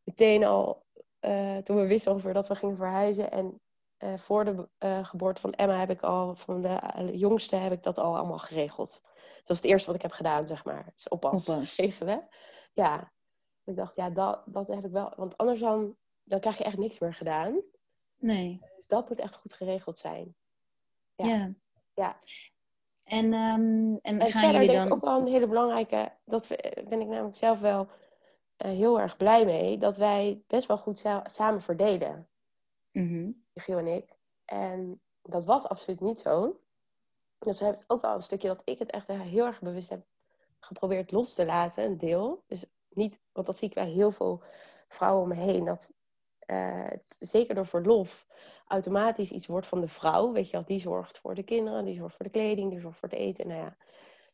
meteen 0.04 0.44
al, 0.44 0.84
uh, 1.20 1.56
toen 1.56 1.76
we 1.76 1.86
wisten 1.86 2.12
ongeveer 2.12 2.32
dat 2.32 2.48
we 2.48 2.54
gingen 2.54 2.76
verhuizen. 2.76 3.30
En 3.30 3.60
uh, 3.98 4.16
voor 4.16 4.44
de 4.44 4.68
uh, 4.78 5.04
geboorte 5.04 5.40
van 5.40 5.52
Emma 5.52 5.78
heb 5.78 5.90
ik 5.90 6.00
al, 6.00 6.34
van 6.34 6.60
de 6.60 7.10
jongste 7.12 7.56
heb 7.56 7.72
ik 7.72 7.82
dat 7.82 7.98
al 7.98 8.16
allemaal 8.16 8.38
geregeld. 8.38 9.00
Dat 9.36 9.48
was 9.48 9.56
het 9.56 9.66
eerste 9.66 9.86
wat 9.86 9.96
ik 9.96 10.02
heb 10.02 10.12
gedaan, 10.12 10.46
zeg 10.46 10.64
maar. 10.64 10.92
Dus 10.94 11.08
oppas, 11.08 11.48
oppas. 11.48 11.74
Geven, 11.74 12.28
ja, 12.76 13.12
ik 13.64 13.76
dacht, 13.76 13.96
ja, 13.96 14.10
dat, 14.10 14.42
dat 14.46 14.66
heb 14.66 14.84
ik 14.84 14.90
wel. 14.90 15.12
Want 15.16 15.36
anders 15.36 15.60
dan, 15.60 15.96
dan 16.24 16.40
krijg 16.40 16.58
je 16.58 16.64
echt 16.64 16.76
niks 16.76 16.98
meer 16.98 17.14
gedaan. 17.14 17.60
Nee. 18.18 18.60
Dus 18.76 18.86
dat 18.86 19.08
moet 19.08 19.18
echt 19.18 19.34
goed 19.34 19.52
geregeld 19.52 19.98
zijn. 19.98 20.34
Ja. 21.14 21.28
Ja. 21.28 21.52
ja. 21.94 22.18
En, 23.04 23.24
um, 23.24 23.98
en, 24.02 24.18
en 24.18 24.30
gaan 24.30 24.52
jullie 24.52 24.72
dan... 24.72 24.92
ook 24.92 25.04
wel 25.04 25.20
een 25.20 25.26
hele 25.26 25.46
belangrijke... 25.46 26.12
Dat 26.24 26.48
ben 26.88 27.00
ik 27.00 27.06
namelijk 27.06 27.36
zelf 27.36 27.60
wel 27.60 27.88
uh, 28.58 28.70
heel 28.70 29.00
erg 29.00 29.16
blij 29.16 29.44
mee. 29.44 29.78
Dat 29.78 29.96
wij 29.96 30.42
best 30.46 30.66
wel 30.66 30.78
goed 30.78 31.04
samen 31.24 31.62
verdelen. 31.62 32.28
Mm 32.92 33.08
-hmm. 33.08 33.44
Giel 33.54 33.78
en 33.78 33.86
ik. 33.86 34.16
En 34.44 35.00
dat 35.22 35.44
was 35.44 35.68
absoluut 35.68 36.00
niet 36.00 36.20
zo. 36.20 36.56
Dus 37.38 37.58
we 37.58 37.64
hebben 37.64 37.84
ook 37.86 38.02
wel 38.02 38.14
een 38.14 38.22
stukje 38.22 38.48
dat 38.48 38.62
ik 38.64 38.78
het 38.78 38.90
echt 38.90 39.06
heel 39.06 39.46
erg 39.46 39.60
bewust 39.60 39.88
heb 39.88 40.04
geprobeerd 40.66 41.12
los 41.12 41.34
te 41.34 41.44
laten, 41.44 41.84
een 41.84 41.98
deel. 41.98 42.42
Dus 42.46 42.64
niet, 42.88 43.20
want 43.32 43.46
dat 43.46 43.56
zie 43.56 43.68
ik 43.68 43.74
bij 43.74 43.88
heel 43.88 44.10
veel 44.10 44.42
vrouwen 44.88 45.22
om 45.22 45.28
me 45.28 45.34
heen, 45.34 45.64
dat 45.64 45.92
uh, 46.46 46.90
zeker 47.18 47.54
door 47.54 47.66
verlof 47.66 48.26
automatisch 48.66 49.30
iets 49.30 49.46
wordt 49.46 49.66
van 49.66 49.80
de 49.80 49.88
vrouw. 49.88 50.32
Weet 50.32 50.46
je 50.46 50.56
wel, 50.56 50.66
die 50.66 50.80
zorgt 50.80 51.18
voor 51.18 51.34
de 51.34 51.42
kinderen, 51.42 51.84
die 51.84 51.94
zorgt 51.94 52.16
voor 52.16 52.24
de 52.24 52.30
kleding, 52.30 52.70
die 52.70 52.80
zorgt 52.80 52.98
voor 52.98 53.08
het 53.08 53.18
eten. 53.18 53.48
Nou 53.48 53.60
ja. 53.60 53.76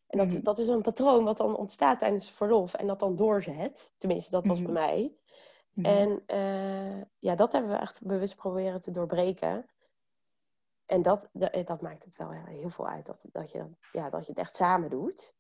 En 0.07 0.19
dat, 0.19 0.29
mhm. 0.29 0.43
dat 0.43 0.59
is 0.59 0.69
een 0.69 0.83
patroon 0.83 1.25
wat 1.25 1.37
dan 1.37 1.57
ontstaat 1.57 1.99
tijdens 1.99 2.31
verlof 2.31 2.75
en 2.75 2.87
dat 2.87 3.01
dan 3.01 3.17
doorzet. 3.17 3.93
Tenminste, 3.99 4.31
dat 4.31 4.47
was 4.47 4.63
bij 4.63 4.73
mhm. 4.73 4.83
mij. 4.83 5.17
Mhm. 5.73 5.87
En 5.87 6.23
uh, 6.27 7.03
ja, 7.19 7.35
dat 7.35 7.53
hebben 7.53 7.71
we 7.71 7.77
echt 7.77 8.03
bewust 8.03 8.37
proberen 8.37 8.81
te 8.81 8.91
doorbreken. 8.91 9.67
En 10.87 11.03
dat, 11.03 11.29
dat, 11.65 11.81
maakt 11.81 12.05
het 12.05 12.17
wel 12.17 12.31
heel 12.31 12.71
veel 12.71 12.89
uit, 12.89 13.07
dat, 13.07 13.25
dat, 13.33 13.51
je, 13.51 13.67
ja, 13.93 14.11
dat 14.11 14.27
je 14.27 14.31
het 14.31 14.41
echt 14.41 14.55
samen 14.55 14.91
doet. 14.91 15.35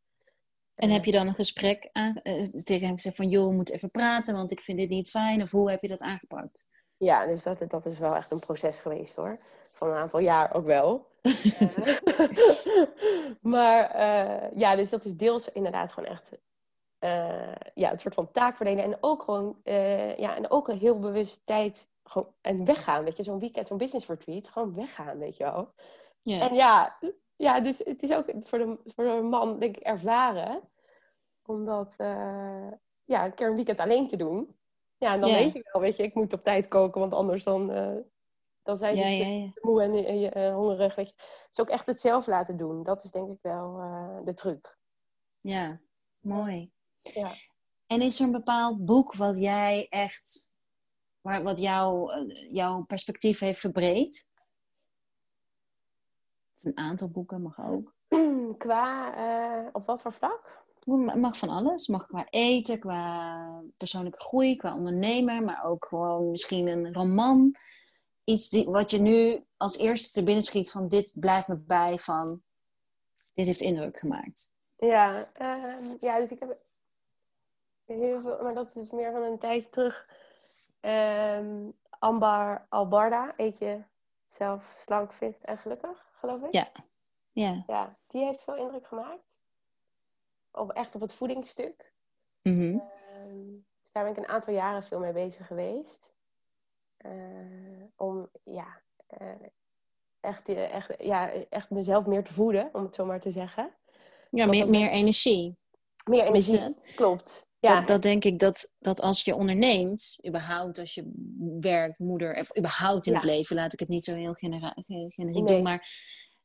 En 0.75 0.91
heb 0.91 1.05
je 1.05 1.13
dan 1.13 1.27
een 1.27 1.35
gesprek 1.35 1.89
aan, 1.93 2.21
uh, 2.23 2.47
tegen 2.49 2.87
hem 2.87 2.95
gezegd 2.95 3.17
van... 3.17 3.29
joh, 3.29 3.49
we 3.49 3.55
moeten 3.55 3.75
even 3.75 3.91
praten, 3.91 4.35
want 4.35 4.51
ik 4.51 4.61
vind 4.61 4.79
dit 4.79 4.89
niet 4.89 5.11
fijn. 5.11 5.43
Of 5.43 5.51
hoe 5.51 5.71
heb 5.71 5.83
je 5.83 5.89
dat 5.89 6.01
aangepakt? 6.01 6.69
Ja, 6.97 7.27
dus 7.27 7.43
dat, 7.43 7.65
dat 7.69 7.87
is 7.87 7.99
wel 7.99 8.17
echt 8.17 8.31
een 8.31 8.39
proces 8.39 8.81
geweest 8.81 9.17
hoor. 9.17 9.37
Van 9.73 9.89
een 9.89 9.95
aantal 9.95 10.21
jaar 10.21 10.57
ook 10.57 10.65
wel. 10.65 11.11
Eh, 12.03 12.29
maar 13.55 13.97
uh, 13.97 14.59
ja, 14.59 14.77
dus 14.77 14.91
dat 14.91 15.05
is 15.05 15.17
deels 15.17 15.49
inderdaad 15.49 15.93
gewoon 15.93 16.09
echt... 16.09 16.33
ja, 17.75 17.93
een 17.93 17.99
soort 17.99 18.15
van 18.15 18.31
taakverdeling. 18.31 18.85
En 18.85 18.97
ook 19.01 19.23
gewoon... 19.23 19.57
ja, 20.17 20.37
en 20.37 20.51
ook 20.51 20.69
een 20.69 20.79
heel 20.79 20.99
bewust 20.99 21.41
tijd... 21.45 21.91
Gewoon, 22.05 22.35
en 22.41 22.65
weggaan, 22.65 23.05
weet 23.05 23.17
je. 23.17 23.23
Zo'n 23.23 23.39
weekend, 23.39 23.67
zo'n 23.67 23.79
business 23.79 24.07
retreat. 24.07 24.49
Gewoon 24.49 24.75
weggaan, 24.75 25.19
weet 25.19 25.37
je 25.37 25.45
wel. 25.45 25.75
En 26.25 26.55
ja, 26.55 26.99
ja, 27.43 27.61
dus 27.61 27.79
het 27.79 28.03
is 28.03 28.13
ook 28.13 28.33
voor 28.41 28.59
de, 28.59 28.79
voor 28.85 29.05
de 29.05 29.23
man, 29.23 29.59
denk 29.59 29.77
ik, 29.77 29.83
ervaren. 29.83 30.61
Om 31.45 31.65
dat 31.65 31.95
uh, 31.99 32.73
ja, 33.05 33.25
een 33.25 33.35
keer 33.35 33.47
een 33.47 33.55
weekend 33.55 33.79
alleen 33.79 34.09
te 34.09 34.17
doen. 34.17 34.57
Ja, 34.99 35.13
en 35.13 35.21
dan 35.21 35.31
weet 35.31 35.53
je 35.53 35.69
wel, 35.73 35.83
weet 35.83 35.97
je, 35.97 36.03
ik 36.03 36.15
moet 36.15 36.33
op 36.33 36.43
tijd 36.43 36.69
koken, 36.69 37.01
want 37.01 37.13
anders 37.13 37.45
dan, 37.45 37.71
uh, 37.71 37.97
dan 38.63 38.77
zijn 38.77 38.97
je 38.97 39.05
ja, 39.05 39.53
moe 39.61 39.83
en, 39.83 40.07
en 40.07 40.39
uh, 40.39 40.55
hongerig. 40.55 40.95
Weet 40.95 41.09
je. 41.09 41.15
Dus 41.49 41.61
ook 41.61 41.69
echt 41.69 41.87
het 41.87 42.01
zelf 42.01 42.27
laten 42.27 42.57
doen. 42.57 42.83
Dat 42.83 43.05
is 43.05 43.11
denk 43.11 43.31
ik 43.31 43.39
wel 43.43 43.81
de 44.25 44.35
truc. 44.35 44.79
Ja, 45.41 45.81
mooi. 46.21 46.73
Ja. 46.99 47.31
En 47.87 48.01
is 48.01 48.21
er 48.21 48.27
een 48.27 48.33
bepaald 48.33 48.85
boek 48.85 49.15
wat 49.15 49.39
jij 49.39 49.87
echt, 49.89 50.49
wat 51.21 51.59
jou, 51.59 52.13
jouw 52.51 52.83
perspectief 52.83 53.39
heeft 53.39 53.61
verbreed? 53.61 54.31
Een 56.63 56.77
aantal 56.77 57.11
boeken 57.11 57.43
mag 57.43 57.61
ook. 57.61 57.95
Qua, 58.59 59.15
uh, 59.19 59.69
op 59.73 59.87
wat 59.87 60.03
voor 60.03 60.13
vlak? 60.13 60.65
Mag 61.15 61.39
van 61.39 61.49
alles. 61.49 61.89
Mag 61.89 62.07
qua 62.07 62.27
eten, 62.31 62.79
qua 62.79 63.63
persoonlijke 63.77 64.21
groei, 64.21 64.57
qua 64.57 64.75
ondernemer, 64.75 65.43
maar 65.43 65.65
ook 65.65 65.87
gewoon 65.89 66.31
misschien 66.31 66.69
een 66.69 66.93
roman. 66.93 67.57
Iets 68.25 68.49
die, 68.49 68.71
wat 68.71 68.91
je 68.91 68.99
nu 68.99 69.45
als 69.57 69.79
eerste 69.79 70.13
te 70.13 70.25
binnen 70.25 70.43
schiet 70.43 70.71
van 70.71 70.89
dit 70.89 71.13
blijft 71.15 71.49
me 71.49 71.57
bij 71.57 71.99
van 71.99 72.43
dit 73.33 73.47
heeft 73.47 73.61
indruk 73.61 73.99
gemaakt. 73.99 74.51
Ja, 74.77 75.27
uh, 75.41 75.95
ja 76.01 76.19
dus 76.19 76.29
ik 76.29 76.41
heb 76.41 76.57
heel 77.85 78.21
veel, 78.21 78.43
maar 78.43 78.55
dat 78.55 78.77
is 78.77 78.91
meer 78.91 79.13
van 79.13 79.23
een 79.23 79.39
tijdje 79.39 79.69
terug. 79.69 80.07
Um, 80.81 81.73
Ambar 81.99 82.67
Albarda, 82.69 83.33
eet 83.37 83.59
je 83.59 83.83
zelf 84.29 84.83
slank, 84.85 85.13
fit 85.13 85.37
en 85.43 85.59
gelukkig 85.59 86.12
geloof 86.23 86.43
ik. 86.43 86.53
Ja. 86.53 86.69
Ja. 87.33 87.65
ja 87.67 87.97
die 88.07 88.25
heeft 88.25 88.43
veel 88.43 88.57
indruk 88.57 88.87
gemaakt. 88.87 89.25
Op, 90.51 90.71
echt 90.71 90.95
op 90.95 91.01
het 91.01 91.13
voedingsstuk. 91.13 91.93
Mm 92.43 92.91
dus 93.83 93.93
daar 93.93 94.03
ben 94.03 94.23
ik 94.23 94.29
een 94.29 94.35
aantal 94.35 94.55
jaren 94.55 94.83
veel 94.83 94.99
mee 94.99 95.13
bezig 95.13 95.47
geweest. 95.47 96.13
Uh, 97.07 97.85
om 97.97 98.31
ja, 98.43 98.81
uh, 99.21 99.29
echt, 100.21 100.49
echt, 100.49 100.95
ja, 100.99 101.31
echt 101.49 101.71
mezelf 101.71 102.07
meer 102.07 102.25
te 102.25 102.33
voeden, 102.33 102.71
om 102.73 102.83
het 102.83 102.95
zo 102.95 103.05
maar 103.05 103.21
te 103.21 103.33
zeggen. 103.33 103.75
Ja, 104.31 104.47
meer, 104.47 104.69
meer 104.69 104.91
energie. 104.91 105.57
Meer 106.05 106.25
energie, 106.25 106.77
klopt. 106.95 107.47
Ja. 107.63 107.77
Dat, 107.79 107.87
dat 107.87 108.03
denk 108.03 108.25
ik 108.25 108.39
dat, 108.39 108.73
dat 108.79 109.01
als 109.01 109.25
je 109.25 109.35
onderneemt, 109.35 110.19
überhaupt 110.27 110.79
als 110.79 110.95
je 110.95 111.13
werkt, 111.61 111.99
moeder, 111.99 112.39
of 112.39 112.59
überhaupt 112.59 113.07
in 113.07 113.15
het 113.15 113.25
leven, 113.25 113.57
laat 113.57 113.73
ik 113.73 113.81
het 113.81 113.89
niet 113.89 114.05
zo 114.05 114.15
heel 114.15 114.35
generiek 114.35 115.17
nee. 115.17 115.45
doen, 115.45 115.63
maar 115.63 115.89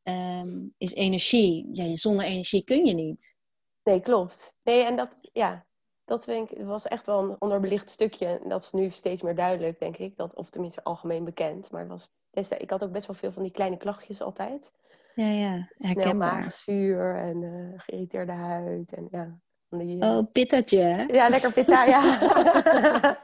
ehm, 0.04 0.68
is 0.78 0.94
energie. 0.94 1.70
Ja, 1.72 1.96
zonder 1.96 2.26
energie 2.26 2.64
kun 2.64 2.86
je 2.86 2.94
niet. 2.94 3.36
Nee, 3.84 4.00
klopt. 4.00 4.54
Nee, 4.64 4.84
en 4.84 4.96
dat, 4.96 5.16
ja, 5.34 5.66
dat 6.06 6.24
vind 6.24 6.52
ik, 6.52 6.66
was 6.66 6.88
echt 6.88 7.06
wel 7.06 7.24
een 7.24 7.36
onderbelicht 7.42 7.90
stukje. 7.90 8.42
Dat 8.48 8.62
is 8.62 8.72
nu 8.72 8.90
steeds 8.90 9.22
meer 9.22 9.36
duidelijk, 9.36 9.80
denk 9.80 9.98
ik. 9.98 10.18
Dat, 10.18 10.36
of 10.36 10.50
tenminste 10.50 10.84
algemeen 10.84 11.24
bekend. 11.24 11.72
Maar 11.72 11.88
was, 11.88 12.12
ik 12.58 12.70
had 12.70 12.84
ook 12.84 12.92
best 12.92 13.08
wel 13.08 13.16
veel 13.16 13.32
van 13.32 13.44
die 13.44 13.52
kleine 13.52 13.78
klachtjes 13.78 14.22
altijd. 14.22 14.72
Ja, 15.16 15.30
ja, 15.30 15.72
herkenbaar. 15.78 16.52
zuur 16.52 17.16
en 17.16 17.42
uh, 17.42 17.80
geïrriteerde 17.80 18.32
huid. 18.32 18.94
En 18.94 19.08
ja, 19.12 19.40
die, 19.70 20.02
oh, 20.02 20.32
pittetje, 20.32 20.80
hè? 20.80 21.04
Ja, 21.04 21.30
lekker 21.30 21.54
pitta, 21.54 21.86
ja. 21.86 22.20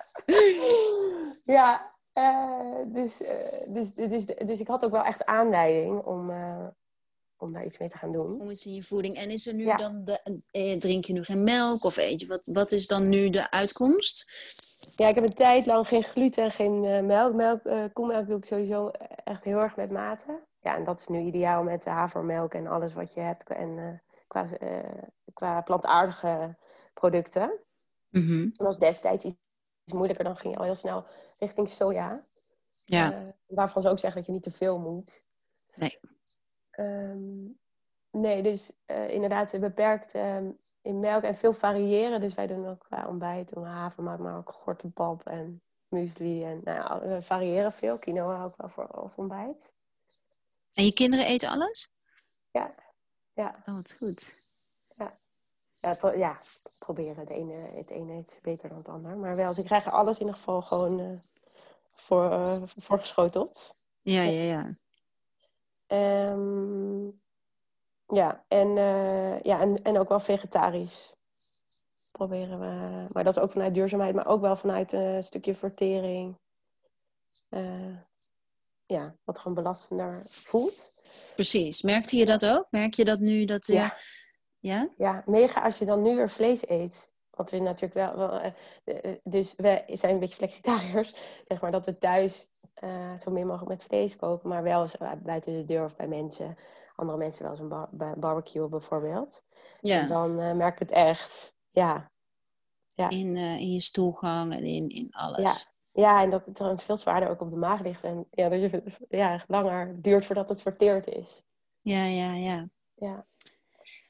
ja, 1.56 1.94
uh, 2.14 2.94
dus, 2.94 3.22
uh, 3.22 3.74
dus, 3.74 3.94
dus, 3.94 4.26
dus 4.26 4.60
ik 4.60 4.68
had 4.68 4.86
ook 4.86 4.92
wel 4.92 5.04
echt 5.04 5.26
aanleiding 5.26 6.04
om, 6.04 6.30
uh, 6.30 6.68
om 7.38 7.54
daar 7.54 7.66
iets 7.66 7.78
mee 7.78 7.90
te 7.90 7.98
gaan 7.98 8.12
doen. 8.12 8.42
Om 8.42 8.50
iets 8.50 8.66
in 8.66 8.74
je 8.74 8.84
voeding. 8.84 9.16
En 9.16 9.30
is 9.30 9.48
er 9.48 9.54
nu 9.54 9.66
dan, 9.78 10.04
de, 10.04 10.78
drink 10.80 11.06
je 11.06 11.14
nu 11.14 11.24
geen 11.24 11.44
melk 11.44 11.84
of 11.84 11.98
eet 11.98 12.22
je? 12.22 12.28
Wat, 12.28 12.42
wat 12.44 12.72
is 12.72 12.88
dan 12.88 13.10
nu 13.10 13.30
de 13.30 13.52
uitkomst? 13.52 14.32
Ja, 14.96 15.08
ik 15.08 15.16
heb 15.16 15.24
een 15.24 15.34
tijd 15.34 15.66
lang 15.66 15.88
geen 15.88 16.04
gluten 16.04 16.44
en 16.44 16.52
geen 16.52 17.06
melk. 17.06 17.34
melk 17.34 17.62
koemelk 17.94 18.28
doe 18.28 18.38
ik 18.38 18.46
sowieso 18.46 18.92
echt 19.24 19.44
heel 19.44 19.60
erg 19.60 19.76
met 19.76 19.92
mate. 19.92 20.44
Ja, 20.60 20.76
en 20.76 20.84
dat 20.84 21.00
is 21.00 21.08
nu 21.08 21.20
ideaal 21.20 21.64
met 21.64 21.86
havermelk 21.86 22.54
en 22.54 22.68
alles 22.68 22.94
wat 22.94 23.14
je 23.14 23.20
hebt. 23.20 23.50
En 23.50 24.02
qua, 24.34 24.48
uh, 24.62 25.04
qua 25.34 25.62
plantaardige 25.62 26.58
producten. 26.94 27.60
Mm 28.10 28.54
Dat 28.56 28.68
was 28.68 28.80
destijds 28.80 29.24
iets, 29.24 29.36
moeilijker. 29.86 30.24
Dan 30.24 30.38
ging 30.38 30.54
je 30.54 30.60
al 30.60 30.66
heel 30.66 30.76
snel 30.76 31.06
richting 31.40 31.70
soja. 31.70 32.20
Ja. 32.86 33.12
Uh, 33.12 33.30
waarvan 33.48 33.82
ze 33.82 33.90
ook 33.90 34.00
zeggen 34.00 34.20
dat 34.20 34.26
je 34.26 34.34
niet 34.34 34.44
te 34.44 34.52
veel 34.52 34.80
moet. 34.80 35.26
Nee. 35.76 36.00
Um, 36.72 37.60
nee, 38.12 38.44
dus 38.44 38.72
uh, 38.88 39.10
inderdaad 39.10 39.60
beperkt 39.60 40.14
um, 40.14 40.60
in 40.82 41.00
melk 41.00 41.24
en 41.24 41.36
veel 41.36 41.54
variëren. 41.54 42.22
Dus 42.22 42.34
wij 42.34 42.48
doen 42.48 42.68
ook 42.68 42.80
qua 42.80 43.08
ontbijt, 43.08 43.54
doen 43.54 43.66
havermout, 43.66 44.20
maar 44.20 44.38
ook 44.38 44.52
gortenpap 44.52 45.26
en 45.26 45.62
muesli. 45.88 46.44
En 46.44 46.62
nou, 46.64 47.08
we 47.08 47.22
variëren 47.22 47.72
veel. 47.72 48.00
Quinoa 48.00 48.44
ook 48.44 48.56
wel 48.58 48.70
voor 48.70 48.88
als 48.88 49.16
ontbijt. 49.16 49.74
En 50.74 50.86
je 50.86 50.94
kinderen 50.94 51.26
eten 51.26 51.50
alles? 51.50 51.92
Ja. 52.52 52.76
Ja. 53.34 53.64
Oh, 53.66 53.76
wat 53.76 53.96
goed. 53.98 54.48
Ja. 54.96 55.18
Ja, 55.74 56.14
ja, 56.16 56.38
proberen. 56.80 57.26
De 57.26 57.34
ene, 57.34 57.54
het 57.54 57.90
ene 57.90 58.24
is 58.28 58.42
beter 58.42 58.70
dan 58.70 58.78
het 58.78 58.88
ander. 58.88 59.18
Maar 59.18 59.36
wel, 59.36 59.54
ze 59.54 59.64
krijgen 59.64 59.92
alles 59.92 60.16
in 60.16 60.26
ieder 60.26 60.36
geval 60.36 60.62
gewoon 60.62 61.00
uh, 61.00 61.20
voor, 61.94 62.32
uh, 62.32 62.62
voorgeschoteld. 62.66 63.76
Ja, 64.02 64.22
ja, 64.22 64.76
ja. 65.88 66.32
Um, 66.32 67.22
ja, 68.08 68.44
en, 68.48 68.68
uh, 68.68 69.40
ja 69.40 69.60
en, 69.60 69.84
en 69.84 69.98
ook 69.98 70.10
wel 70.10 70.20
vegetarisch 70.20 71.16
proberen 72.12 72.60
we. 72.60 73.06
Maar 73.12 73.24
dat 73.24 73.38
is 73.38 73.44
ook 73.44 73.52
vanuit 73.52 73.74
duurzaamheid, 73.74 74.16
maar 74.16 74.28
ook 74.28 74.42
wel 74.42 74.56
vanuit 74.56 74.92
een 74.92 75.24
stukje 75.24 75.56
vertering. 75.56 76.38
Ja, 78.86 79.16
wat 79.24 79.40
gewoon 79.40 79.54
belastender 79.54 80.22
voelt. 80.30 80.92
Precies. 81.34 81.82
Merkte 81.82 82.18
je 82.18 82.26
dat 82.26 82.46
ook? 82.46 82.68
Merk 82.70 82.94
je 82.94 83.06
dat 83.06 83.20
nu? 83.20 83.46
Dat, 83.46 83.68
uh, 83.68 83.76
ja. 83.76 83.98
ja. 84.60 84.90
Ja, 84.98 85.24
mega 85.26 85.62
als 85.62 85.78
je 85.78 85.86
dan 85.86 86.02
nu 86.02 86.16
weer 86.16 86.30
vlees 86.30 86.68
eet. 86.68 87.12
Want 87.30 87.50
we 87.50 87.60
natuurlijk 87.60 87.94
wel, 87.94 88.18
wel 88.18 88.54
uh, 88.86 89.16
dus 89.24 89.54
we 89.56 89.84
zijn 89.88 90.14
een 90.14 90.20
beetje 90.20 90.36
flexitariërs. 90.36 91.16
Zeg 91.48 91.62
maar 91.62 91.72
dat 91.72 91.86
we 91.86 91.98
thuis 91.98 92.48
uh, 92.84 93.20
zo 93.20 93.32
min 93.32 93.48
mogelijk 93.48 93.70
met 93.70 93.84
vlees 93.84 94.16
koken. 94.16 94.50
Maar 94.50 94.64
wel 94.64 94.82
eens 94.82 94.96
buiten 95.24 95.54
de 95.54 95.66
deur 95.66 95.84
of 95.84 95.96
bij 95.96 96.08
mensen. 96.08 96.58
Andere 96.96 97.18
mensen 97.18 97.42
wel 97.44 97.52
eens 97.52 97.60
een 97.60 97.88
bar 97.92 98.20
barbecue 98.20 98.70
bijvoorbeeld. 98.70 99.44
Ja. 99.80 100.02
En 100.02 100.08
dan 100.08 100.58
merk 100.58 100.74
ik 100.74 100.80
het 100.80 100.92
echt. 100.92 101.54
Ja. 101.72 102.12
ja. 102.94 103.10
In, 103.10 103.36
in 103.38 103.72
je 103.72 103.82
stoelgang 103.82 104.54
en 104.54 104.64
in, 104.64 104.90
in 104.90 105.12
alles. 105.12 105.73
Ja, 105.94 106.22
en 106.22 106.30
dat 106.30 106.46
het 106.46 106.58
dan 106.58 106.80
veel 106.80 106.98
zwaarder 106.98 107.30
ook 107.30 107.42
op 107.42 107.50
de 107.50 107.56
maag 107.56 107.82
ligt. 107.82 108.04
En 108.04 108.28
ja, 108.32 108.50
dat 108.50 108.62
je 108.62 108.84
ja, 109.10 109.44
langer 109.48 110.02
duurt 110.02 110.26
voordat 110.26 110.50
het 110.50 110.62
verteerd 110.62 111.08
is. 111.08 111.44
Ja, 111.82 112.06
ja, 112.06 112.34
ja. 112.34 112.68
Ja, 112.94 113.26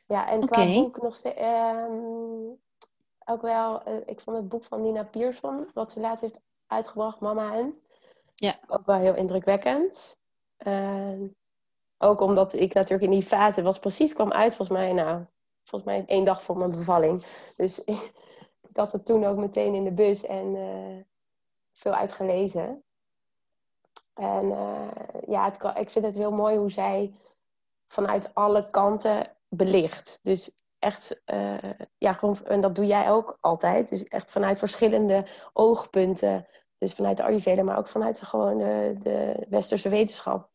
ja 0.08 0.30
en 0.30 0.48
qua 0.48 0.66
boek 0.66 1.02
nog 1.02 1.16
steeds... 1.16 1.42
Um, 1.42 2.62
ook 3.26 3.42
wel, 3.42 3.88
uh, 3.88 3.96
ik 4.06 4.20
vond 4.20 4.38
het 4.38 4.50
boek 4.50 4.64
van 4.64 4.82
Nina 4.82 5.04
Pierson, 5.04 5.70
wat 5.74 5.92
ze 5.92 6.00
laatst 6.00 6.24
heeft 6.24 6.40
uitgebracht, 6.68 7.20
Mama 7.20 7.54
en. 7.54 7.82
Ja. 8.36 8.56
Ook 8.68 8.86
wel 8.86 8.98
heel 8.98 9.16
indrukwekkend. 9.16 10.18
ook 11.98 12.22
omdat 12.22 12.54
ik 12.54 12.74
natuurlijk 12.74 13.12
in 13.12 13.20
die 13.20 13.28
fase 13.28 13.62
was 13.62 13.80
precies 13.80 14.14
kwam 14.14 14.32
uit, 14.32 14.56
volgens 14.56 14.78
mij, 14.78 14.94
nou, 14.94 15.26
volgens 15.64 15.92
mij 15.92 16.04
één 16.06 16.26
dag 16.26 16.44
voor 16.44 16.58
mijn 16.58 16.72
bevalling. 16.72 17.20
Dus 17.58 17.84
ik 18.70 18.76
had 18.76 18.92
het 18.92 19.06
toen 19.06 19.26
ook 19.26 19.38
meteen 19.38 19.74
in 19.74 19.84
de 19.84 19.92
bus 19.92 20.26
en 20.26 20.56
uh, 20.56 21.02
veel 21.74 21.94
uitgelezen. 21.94 22.84
En 24.14 24.46
uh, 24.46 24.88
ja, 25.28 25.46
het, 25.46 25.78
ik 25.78 25.90
vind 25.90 26.06
het 26.06 26.16
heel 26.16 26.32
mooi 26.32 26.58
hoe 26.58 26.72
zij 26.72 27.14
vanuit 27.88 28.34
alle 28.34 28.70
kanten 28.70 29.38
belicht. 29.48 30.20
Dus 30.24 30.52
echt, 30.80 31.22
uh, 31.26 31.58
ja, 31.98 32.14
gewoon, 32.14 32.46
en 32.46 32.62
dat 32.62 32.76
doe 32.76 32.86
jij 32.86 33.12
ook 33.12 33.38
altijd. 33.42 33.90
Dus 33.90 34.04
echt 34.04 34.32
vanuit 34.32 34.60
verschillende 34.60 35.26
oogpunten. 35.54 36.48
Dus 36.78 36.94
vanuit 36.94 37.18
de 37.18 37.24
Ayurveda, 37.24 37.64
maar 37.64 37.78
ook 37.78 37.88
vanuit 37.88 38.20
de, 38.20 38.26
gewoon 38.26 38.58
de, 38.58 38.96
de 39.00 39.46
westerse 39.50 39.90
wetenschap. 39.90 40.50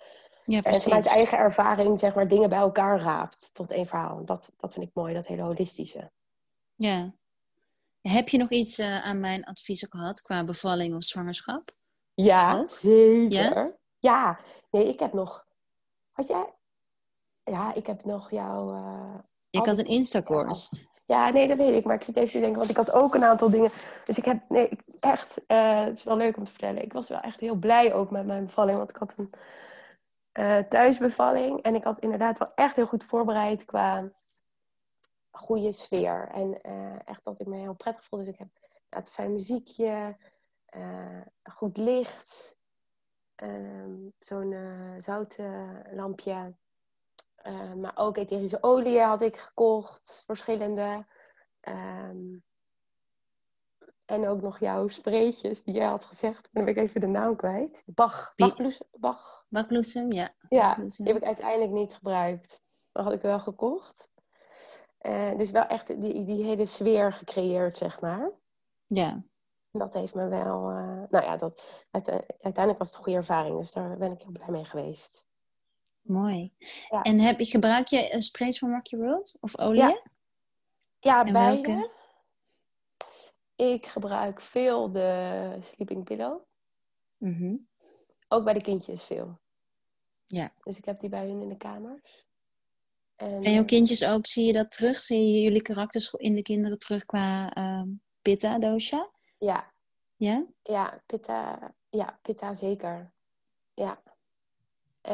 Ja, 0.44 0.60
precies. 0.60 0.84
En 0.84 0.90
vanuit 0.90 1.06
eigen 1.06 1.38
ervaring, 1.38 2.00
zeg 2.00 2.14
maar, 2.14 2.28
dingen 2.28 2.48
bij 2.48 2.58
elkaar 2.58 3.00
raapt 3.00 3.54
tot 3.54 3.70
één 3.70 3.86
verhaal. 3.86 4.24
Dat, 4.24 4.52
dat 4.56 4.72
vind 4.72 4.86
ik 4.86 4.94
mooi, 4.94 5.14
dat 5.14 5.26
hele 5.26 5.42
holistische. 5.42 6.10
Ja. 6.74 7.12
Heb 8.00 8.28
je 8.28 8.38
nog 8.38 8.50
iets 8.50 8.78
uh, 8.78 9.04
aan 9.06 9.20
mijn 9.20 9.44
adviezen 9.44 9.88
gehad 9.90 10.22
qua 10.22 10.44
bevalling 10.44 10.94
of 10.94 11.04
zwangerschap? 11.04 11.70
Ja, 12.14 12.64
zeker. 12.68 13.56
Ja? 13.56 13.72
ja? 13.98 14.40
Nee, 14.70 14.88
ik 14.88 15.00
heb 15.00 15.12
nog... 15.12 15.46
Had 16.12 16.28
jij... 16.28 16.54
Ja, 17.44 17.74
ik 17.74 17.86
heb 17.86 18.04
nog 18.04 18.30
jouw... 18.30 18.72
Uh, 18.72 19.14
ik 19.50 19.64
had 19.66 19.78
een 19.78 19.86
Insta-course. 19.86 20.86
Ja, 21.06 21.30
nee, 21.30 21.48
dat 21.48 21.58
weet 21.58 21.74
ik. 21.74 21.84
Maar 21.84 21.94
ik 21.94 22.02
zit 22.02 22.16
even 22.16 22.32
te 22.32 22.40
denken, 22.40 22.58
want 22.58 22.70
ik 22.70 22.76
had 22.76 22.92
ook 22.92 23.14
een 23.14 23.24
aantal 23.24 23.50
dingen. 23.50 23.70
Dus 24.04 24.18
ik 24.18 24.24
heb, 24.24 24.42
nee, 24.48 24.68
echt, 25.00 25.40
uh, 25.46 25.84
het 25.84 25.98
is 25.98 26.04
wel 26.04 26.16
leuk 26.16 26.36
om 26.36 26.44
te 26.44 26.50
vertellen. 26.50 26.82
Ik 26.82 26.92
was 26.92 27.08
wel 27.08 27.20
echt 27.20 27.40
heel 27.40 27.54
blij 27.54 27.94
ook 27.94 28.10
met 28.10 28.26
mijn 28.26 28.44
bevalling. 28.44 28.76
Want 28.76 28.90
ik 28.90 28.96
had 28.96 29.14
een 29.16 29.30
uh, 30.32 30.58
thuisbevalling. 30.58 31.62
En 31.62 31.74
ik 31.74 31.84
had 31.84 31.98
inderdaad 31.98 32.38
wel 32.38 32.52
echt 32.54 32.76
heel 32.76 32.86
goed 32.86 33.04
voorbereid 33.04 33.64
qua 33.64 34.10
goede 35.30 35.72
sfeer. 35.72 36.28
En 36.28 36.58
uh, 36.62 37.08
echt 37.08 37.24
dat 37.24 37.40
ik 37.40 37.46
me 37.46 37.56
heel 37.56 37.74
prettig 37.74 38.04
voelde. 38.04 38.24
Dus 38.24 38.34
ik 38.34 38.38
heb 38.38 38.48
het 38.88 39.10
fijn 39.10 39.32
muziekje, 39.32 40.16
uh, 40.76 41.20
goed 41.42 41.76
licht, 41.76 42.56
um, 43.42 44.12
zo'n 44.18 44.54
zouten 44.98 45.84
lampje. 45.90 46.54
maar 47.76 47.92
ook 47.94 48.16
etherische 48.16 48.62
olie 48.62 49.00
had 49.00 49.22
ik 49.22 49.36
gekocht, 49.36 50.22
verschillende. 50.26 51.06
Um, 51.60 52.44
en 54.08 54.28
ook 54.28 54.42
nog 54.42 54.58
jouw 54.58 54.88
spreetjes 54.88 55.62
die 55.62 55.74
jij 55.74 55.86
had 55.86 56.04
gezegd. 56.04 56.48
Dan 56.52 56.64
ben 56.64 56.76
ik 56.76 56.82
even 56.82 57.00
de 57.00 57.06
naam 57.06 57.36
kwijt. 57.36 57.82
Bach. 57.86 58.32
Bach. 58.98 59.44
Bachbloesem, 59.48 60.12
ja. 60.12 60.34
Ja, 60.48 60.74
die 60.74 61.06
heb 61.06 61.16
ik 61.16 61.24
uiteindelijk 61.24 61.70
niet 61.70 61.94
gebruikt. 61.94 62.62
Maar 62.92 63.02
had 63.02 63.12
ik 63.12 63.22
wel 63.22 63.40
gekocht. 63.40 64.07
Uh, 65.02 65.36
dus 65.36 65.50
wel 65.50 65.66
echt 65.66 65.86
die, 65.86 66.24
die 66.24 66.44
hele 66.44 66.66
sfeer 66.66 67.12
gecreëerd, 67.12 67.76
zeg 67.76 68.00
maar. 68.00 68.30
Ja. 68.86 69.22
Dat 69.70 69.94
heeft 69.94 70.14
me 70.14 70.28
wel... 70.28 70.70
Uh, 70.70 71.02
nou 71.10 71.24
ja, 71.24 71.36
dat, 71.36 71.84
uiteindelijk 71.90 72.78
was 72.78 72.86
het 72.88 72.96
een 72.96 73.02
goede 73.02 73.18
ervaring. 73.18 73.58
Dus 73.58 73.70
daar 73.70 73.96
ben 73.96 74.12
ik 74.12 74.22
heel 74.22 74.32
blij 74.32 74.48
mee 74.50 74.64
geweest. 74.64 75.26
Mooi. 76.00 76.52
Ja. 76.88 77.02
En 77.02 77.18
heb 77.18 77.38
je, 77.38 77.44
gebruik 77.44 77.86
je 77.86 78.14
sprays 78.18 78.58
van 78.58 78.72
Rocky 78.72 78.96
World? 78.96 79.36
Of 79.40 79.58
olie? 79.58 79.80
Ja, 79.80 80.02
ja 81.00 81.24
beide. 81.24 81.68
Welke? 81.68 81.90
Ik 83.56 83.86
gebruik 83.86 84.40
veel 84.40 84.90
de 84.90 85.58
sleeping 85.60 86.04
pillow. 86.04 86.40
Mm 87.16 87.68
Ook 88.28 88.44
bij 88.44 88.54
de 88.54 88.62
kindjes 88.62 89.04
veel. 89.04 89.38
Ja. 90.26 90.52
Dus 90.62 90.78
ik 90.78 90.84
heb 90.84 91.00
die 91.00 91.08
bij 91.08 91.26
hun 91.26 91.42
in 91.42 91.48
de 91.48 91.56
kamers. 91.56 92.26
En, 93.18 93.52
jouw 93.52 93.64
kindjes 93.64 94.04
ook, 94.04 94.26
zie 94.26 94.46
je 94.46 94.52
dat 94.52 94.70
terug? 94.70 95.02
Zie 95.02 95.32
je 95.32 95.40
jullie 95.40 95.62
karakters 95.62 96.12
in 96.16 96.34
de 96.34 96.42
kinderen 96.42 96.78
terug 96.78 97.04
qua 97.04 97.56
uh, 97.56 97.82
pitta 98.22 98.58
dosha? 98.58 99.10
Ja. 99.38 99.72
Ja? 100.16 100.46
Ja, 100.62 101.02
pitta, 101.06 101.58
ja, 101.90 102.18
pitta 102.22 102.54
zeker. 102.54 103.12
Ja. 103.74 104.02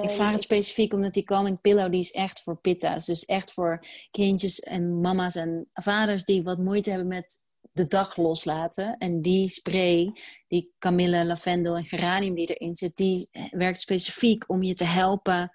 ik 0.02 0.10
vraag 0.10 0.32
het 0.32 0.40
specifiek 0.40 0.92
omdat 0.92 1.12
die 1.12 1.24
calming 1.24 1.60
pillow 1.60 1.90
die 1.90 2.00
is 2.00 2.10
echt 2.10 2.42
voor 2.42 2.56
pitta's. 2.56 3.04
Dus 3.04 3.24
echt 3.24 3.52
voor 3.52 3.80
kindjes 4.10 4.60
en 4.60 5.00
mama's 5.00 5.34
en 5.34 5.70
vaders 5.72 6.24
die 6.24 6.42
wat 6.42 6.58
moeite 6.58 6.90
hebben 6.90 7.08
met 7.08 7.42
de 7.72 7.86
dag 7.86 8.16
loslaten. 8.16 8.98
En 8.98 9.22
die 9.22 9.48
spray, 9.48 10.12
die 10.48 10.72
kamille, 10.78 11.24
lavendel 11.24 11.76
en 11.76 11.84
geranium 11.84 12.34
die 12.34 12.54
erin 12.54 12.74
zit, 12.74 12.96
die 12.96 13.28
werkt 13.50 13.80
specifiek 13.80 14.44
om 14.48 14.62
je 14.62 14.74
te 14.74 14.84
helpen 14.84 15.52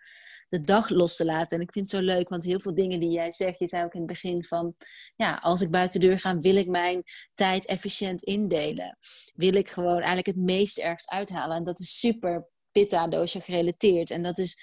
de 0.50 0.62
dag 0.62 0.90
los 0.90 1.16
te 1.16 1.26
laten. 1.26 1.58
En 1.58 1.64
ik 1.64 1.72
vind 1.72 1.92
het 1.92 2.00
zo 2.00 2.06
leuk, 2.06 2.30
want 2.30 2.44
heel 2.44 2.60
veel 2.60 2.74
dingen 2.74 3.00
die 3.00 3.12
jij 3.12 3.32
zegt, 3.32 3.60
je 3.60 3.68
zei 3.68 3.84
ook 3.84 3.94
in 3.94 4.00
het 4.00 4.10
begin 4.10 4.46
van, 4.46 4.76
ja, 5.16 5.36
als 5.36 5.62
ik 5.62 5.72
buiten 5.72 6.00
de 6.00 6.08
deur 6.08 6.20
ga, 6.20 6.40
wil 6.40 6.56
ik 6.56 6.68
mijn 6.68 7.04
tijd 7.34 7.66
efficiënt 7.66 8.24
indelen. 8.24 8.98
Wil 9.34 9.54
ik 9.54 9.70
gewoon 9.70 9.98
eigenlijk 9.98 10.28
het 10.28 10.38
meest 10.38 10.78
ergens 10.78 11.08
uithalen. 11.10 11.58
En 11.58 11.64
dat 11.64 11.80
is 11.80 12.00
super 12.00 12.48
pitta-doosje 12.72 13.42
gerelateerd. 13.42 14.12
En 14.12 14.24
dat 14.24 14.38
is 14.38 14.62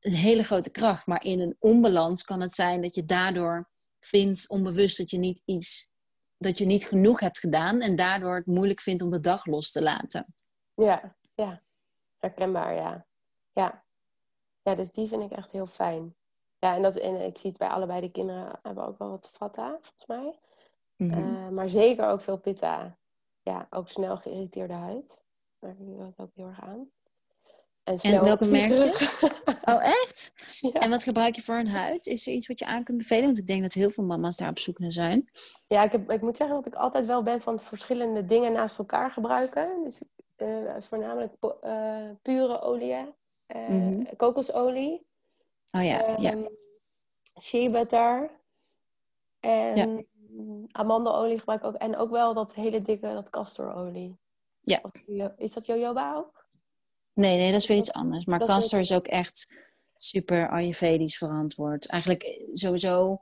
een 0.00 0.12
hele 0.12 0.42
grote 0.42 0.70
kracht. 0.70 1.06
Maar 1.06 1.24
in 1.24 1.40
een 1.40 1.56
onbalans 1.58 2.22
kan 2.22 2.40
het 2.40 2.52
zijn 2.52 2.82
dat 2.82 2.94
je 2.94 3.04
daardoor 3.04 3.70
vindt 4.00 4.48
onbewust 4.48 4.98
dat 4.98 5.10
je 5.10 5.18
niet 5.18 5.42
iets 5.44 5.92
dat 6.36 6.58
je 6.58 6.64
niet 6.64 6.86
genoeg 6.86 7.20
hebt 7.20 7.38
gedaan 7.38 7.80
en 7.80 7.96
daardoor 7.96 8.36
het 8.36 8.46
moeilijk 8.46 8.80
vindt 8.80 9.02
om 9.02 9.10
de 9.10 9.20
dag 9.20 9.46
los 9.46 9.70
te 9.70 9.82
laten. 9.82 10.34
Ja, 10.74 11.16
ja. 11.34 11.62
Herkenbaar, 12.18 12.74
ja. 12.74 13.06
Ja. 13.52 13.83
Ja, 14.64 14.74
dus 14.74 14.90
die 14.90 15.08
vind 15.08 15.22
ik 15.22 15.30
echt 15.30 15.50
heel 15.50 15.66
fijn. 15.66 16.14
Ja, 16.58 16.74
en, 16.74 16.82
dat, 16.82 16.96
en 16.96 17.20
ik 17.20 17.38
zie 17.38 17.50
het 17.50 17.58
bij 17.58 17.68
allebei 17.68 18.00
de 18.00 18.10
kinderen 18.10 18.58
hebben 18.62 18.86
ook 18.86 18.98
wel 18.98 19.10
wat 19.10 19.30
vata, 19.32 19.78
volgens 19.80 20.06
mij. 20.06 20.38
Mm 20.96 21.54
maar 21.54 21.68
zeker 21.68 22.06
ook 22.06 22.22
veel 22.22 22.38
pitta. 22.38 22.96
Ja, 23.42 23.66
ook 23.70 23.88
snel 23.88 24.16
geïrriteerde 24.16 24.72
huid. 24.72 25.18
Daar 25.58 25.74
vind 25.76 25.88
ik 25.88 26.12
ook 26.16 26.30
heel 26.34 26.46
erg 26.46 26.60
aan. 26.60 26.90
En, 27.84 27.96
en 27.96 28.24
welke 28.24 28.44
merkjes? 28.44 29.16
oh, 29.72 29.86
echt? 29.86 30.32
En 30.72 30.90
wat 30.90 31.02
gebruik 31.02 31.34
je 31.34 31.42
voor 31.42 31.54
een 31.54 31.68
huid? 31.68 32.06
Is 32.06 32.26
er 32.26 32.32
iets 32.32 32.46
wat 32.46 32.58
je 32.58 32.64
aan 32.64 32.84
kunt 32.84 32.98
bevelen? 32.98 33.24
Want 33.24 33.38
ik 33.38 33.46
denk 33.46 33.62
dat 33.62 33.72
heel 33.72 33.90
veel 33.90 34.04
mama's 34.04 34.36
daar 34.36 34.48
op 34.48 34.58
zoek 34.58 34.78
naar 34.78 34.92
zijn. 34.92 35.30
Ja, 35.66 35.82
ik, 35.82 35.92
heb, 35.92 36.10
ik 36.10 36.20
moet 36.20 36.36
zeggen 36.36 36.56
dat 36.56 36.66
ik 36.66 36.74
altijd 36.74 37.06
wel 37.06 37.22
ben 37.22 37.40
van 37.40 37.58
verschillende 37.58 38.24
dingen 38.24 38.52
naast 38.52 38.78
elkaar 38.78 39.10
gebruiken. 39.10 39.84
Dus 39.84 40.04
uh, 40.38 40.74
voornamelijk 40.80 41.32
uh, 41.64 42.10
pure 42.22 42.60
olie, 42.60 43.14
uh, 43.48 43.68
mm 43.68 44.16
kokosolie. 44.16 45.06
Oh 45.70 45.84
ja, 45.84 46.08
um, 46.08 46.22
ja. 46.22 46.30
Ehm, 46.30 46.44
shea 47.40 47.70
butter. 47.70 48.30
En 49.40 49.76
ja. 49.76 50.02
amandelolie 50.70 51.38
gebruik 51.38 51.60
ik 51.60 51.66
ook. 51.66 51.74
En 51.74 51.96
ook 51.96 52.10
wel 52.10 52.34
dat 52.34 52.54
hele 52.54 52.82
dikke, 52.82 53.12
dat 53.12 53.30
castorolie. 53.30 54.18
Ja. 54.60 54.80
Is 55.36 55.52
dat 55.52 55.66
jojoba 55.66 56.14
ook? 56.14 56.46
Nee, 57.12 57.38
nee, 57.38 57.52
dat 57.52 57.60
is 57.60 57.66
weer 57.66 57.76
iets 57.76 57.92
anders. 57.92 58.24
Maar 58.24 58.44
castor 58.44 58.80
is 58.80 58.92
ook 58.92 59.06
echt 59.06 59.54
super 59.96 60.48
Ayurvedisch 60.48 61.18
verantwoord. 61.18 61.86
Eigenlijk 61.86 62.22
eh, 62.22 62.48
sowieso 62.52 63.18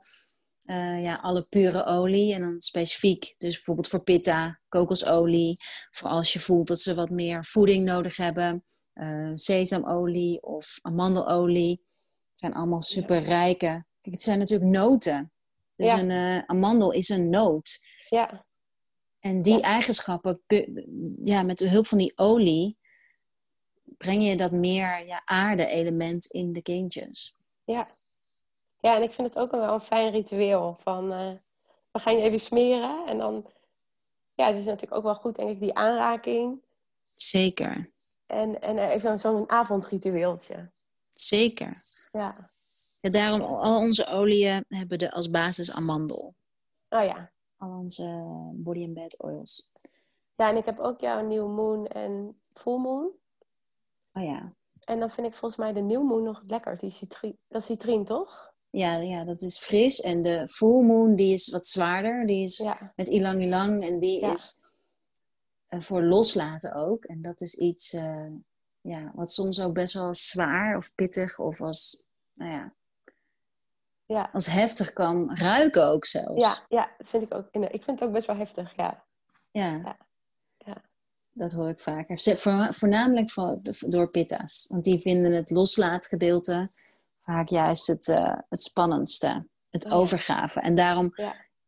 uh, 0.65 1.03
ja, 1.03 1.15
alle 1.15 1.43
pure 1.49 1.85
olie 1.85 2.33
en 2.33 2.41
dan 2.41 2.61
specifiek. 2.61 3.35
Dus 3.37 3.55
bijvoorbeeld 3.55 3.87
voor 3.87 4.03
pitta, 4.03 4.59
kokosolie. 4.69 5.57
Voor 5.91 6.09
als 6.09 6.33
je 6.33 6.39
voelt 6.39 6.67
dat 6.67 6.79
ze 6.79 6.95
wat 6.95 7.09
meer 7.09 7.45
voeding 7.45 7.85
nodig 7.85 8.17
hebben. 8.17 8.63
Uh, 8.95 9.31
sesamolie 9.35 10.41
of 10.41 10.79
amandelolie. 10.81 11.81
Het 12.29 12.39
zijn 12.39 12.53
allemaal 12.53 12.81
super 12.81 13.19
rijke. 13.19 13.85
Kijk, 14.01 14.15
het 14.15 14.21
zijn 14.21 14.39
natuurlijk 14.39 14.71
noten. 14.71 15.31
Dus 15.75 15.91
een 15.91 16.09
uh, 16.09 16.37
amandel 16.37 16.91
is 16.91 17.09
een 17.09 17.29
noot. 17.29 17.83
Ja. 18.09 18.45
En 19.19 19.41
die 19.41 19.61
eigenschappen, 19.61 20.41
ja, 21.23 21.43
met 21.43 21.57
de 21.57 21.69
hulp 21.69 21.87
van 21.87 21.97
die 21.97 22.13
olie, 22.15 22.77
breng 23.97 24.23
je 24.23 24.37
dat 24.37 24.51
meer 24.51 25.05
ja, 25.05 25.21
aarde-element 25.25 26.25
in 26.25 26.53
de 26.53 26.61
kindjes. 26.61 27.35
Ja. 27.63 27.87
ja, 28.79 28.95
en 28.95 29.01
ik 29.01 29.11
vind 29.11 29.27
het 29.27 29.37
ook 29.37 29.51
wel 29.51 29.73
een 29.73 29.81
fijn 29.81 30.11
ritueel. 30.11 30.77
Van, 30.79 31.11
uh, 31.11 31.31
we 31.91 31.99
gaan 31.99 32.15
je 32.15 32.21
even 32.21 32.39
smeren 32.39 33.07
en 33.07 33.17
dan... 33.17 33.51
Ja, 34.35 34.47
het 34.47 34.57
is 34.57 34.65
natuurlijk 34.65 34.93
ook 34.93 35.03
wel 35.03 35.15
goed, 35.15 35.35
denk 35.35 35.49
ik, 35.49 35.59
die 35.59 35.73
aanraking. 35.73 36.61
Zeker. 37.15 37.91
En, 38.33 38.61
en 38.61 38.77
even 38.77 39.19
zo'n 39.19 39.49
avondritueeltje. 39.49 40.71
Zeker. 41.13 41.77
Ja. 42.11 42.49
ja. 43.01 43.09
Daarom, 43.09 43.41
al 43.41 43.79
onze 43.79 44.07
oliën 44.07 44.65
hebben 44.67 44.99
de 44.99 45.11
als 45.11 45.29
basis 45.29 45.71
amandel. 45.71 46.35
Oh 46.89 47.03
ja. 47.03 47.31
Al 47.57 47.69
onze 47.69 48.21
body 48.53 48.83
and 48.83 48.93
bed 48.93 49.21
oils. 49.21 49.71
Ja, 50.35 50.49
en 50.49 50.57
ik 50.57 50.65
heb 50.65 50.79
ook 50.79 50.99
jouw 50.99 51.27
New 51.27 51.55
Moon 51.55 51.87
en 51.87 52.41
Full 52.53 52.77
Moon. 52.77 53.11
Oh 54.13 54.23
ja. 54.23 54.53
En 54.85 54.99
dan 54.99 55.09
vind 55.09 55.27
ik 55.27 55.33
volgens 55.33 55.59
mij 55.59 55.73
de 55.73 55.81
New 55.81 56.03
Moon 56.03 56.23
nog 56.23 56.43
lekker. 56.47 56.77
Die 56.77 56.89
citrine, 56.89 57.37
dat 57.47 57.61
is 57.61 57.67
citrine, 57.67 58.03
toch? 58.03 58.53
Ja, 58.69 58.95
ja, 58.95 59.23
dat 59.23 59.41
is 59.41 59.59
fris. 59.59 60.01
En 60.01 60.23
de 60.23 60.47
Full 60.47 60.83
Moon, 60.83 61.15
die 61.15 61.33
is 61.33 61.49
wat 61.49 61.65
zwaarder. 61.65 62.25
Die 62.25 62.43
is 62.43 62.65
met 62.95 63.07
ilang 63.07 63.41
ilang. 63.41 63.83
En 63.83 63.99
die 63.99 64.21
is 64.21 64.57
uh, 64.61 64.62
voor 65.81 66.03
loslaten 66.03 66.73
ook. 66.73 67.03
En 67.03 67.21
dat 67.21 67.41
is 67.41 67.55
iets... 67.55 67.93
Uh, 67.93 68.25
ja, 68.81 69.11
wat 69.13 69.31
soms 69.31 69.61
ook 69.61 69.73
best 69.73 69.93
wel 69.93 70.13
zwaar 70.13 70.77
of 70.77 70.95
pittig 70.95 71.39
of 71.39 71.61
als, 71.61 72.05
nou 72.33 72.51
ja, 72.51 72.73
Ja, 74.05 74.29
als 74.33 74.45
heftig 74.45 74.93
kan 74.93 75.35
ruiken 75.35 75.85
ook 75.85 76.05
zelfs. 76.05 76.41
ja, 76.41 76.57
ja, 76.69 76.91
dat 76.97 77.07
vind 77.07 77.23
ik 77.23 77.33
ook. 77.33 77.47
Ik 77.51 77.83
vind 77.83 77.99
het 77.99 78.03
ook 78.03 78.13
best 78.13 78.27
wel 78.27 78.35
heftig, 78.35 78.75
ja. 78.75 79.03
Ja. 79.51 79.71
Ja. 79.71 79.97
Ja. 80.57 80.81
Dat 81.31 81.51
hoor 81.51 81.69
ik 81.69 81.79
vaker. 81.79 82.37
Voornamelijk 82.73 83.31
voor, 83.31 83.59
door 83.79 84.09
pitta's. 84.09 84.65
Want 84.69 84.83
die 84.83 85.01
vinden 85.01 85.33
het 85.33 85.49
loslaatgedeelte 85.49 86.69
vaak 87.19 87.49
juist 87.49 87.87
het, 87.87 88.07
eh, 88.07 88.37
het 88.49 88.61
spannendste. 88.61 89.47
Het 89.69 89.85
Oh 89.85 89.93
overgaven. 89.93 90.61
En 90.61 90.75
daarom. 90.75 91.13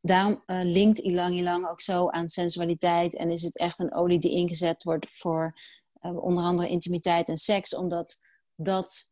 Daarom 0.06 0.44
eh, 0.46 0.60
linkt 0.64 0.98
ilang 0.98 1.36
ilang 1.36 1.68
ook 1.68 1.82
zo 1.82 2.10
aan 2.10 2.28
sensualiteit. 2.28 3.16
En 3.16 3.32
is 3.32 3.42
het 3.42 3.58
echt 3.58 3.80
een 3.80 3.94
olie 3.94 4.20
die 4.20 4.32
ingezet 4.32 4.84
wordt 4.84 5.06
voor 5.10 5.54
eh, 6.02 6.24
onder 6.24 6.44
andere 6.44 6.70
intimiteit 6.70 7.30
en 7.30 7.38
seks. 7.38 7.76
Omdat 7.76 8.20
dat 8.56 9.12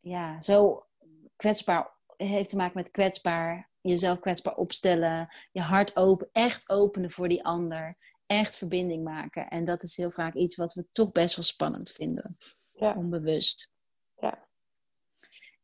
ja, 0.00 0.40
zo 0.40 0.86
kwetsbaar 1.36 1.96
heeft 2.16 2.48
te 2.48 2.56
maken 2.56 2.76
met 2.76 2.90
kwetsbaar. 2.90 3.70
Jezelf 3.80 4.18
kwetsbaar 4.20 4.54
opstellen. 4.54 5.28
Je 5.52 5.60
hart 5.60 5.96
open, 5.96 6.28
echt 6.32 6.68
openen 6.68 7.10
voor 7.10 7.28
die 7.28 7.44
ander 7.44 7.96
echt 8.26 8.56
verbinding 8.56 9.04
maken. 9.04 9.48
En 9.48 9.64
dat 9.64 9.82
is 9.82 9.96
heel 9.96 10.10
vaak 10.10 10.34
iets 10.34 10.56
wat 10.56 10.74
we 10.74 10.86
toch 10.92 11.12
best 11.12 11.36
wel 11.36 11.44
spannend 11.44 11.90
vinden. 11.90 12.36
Ja. 12.72 12.94
Onbewust. 12.94 13.70
Ja. 14.20 14.47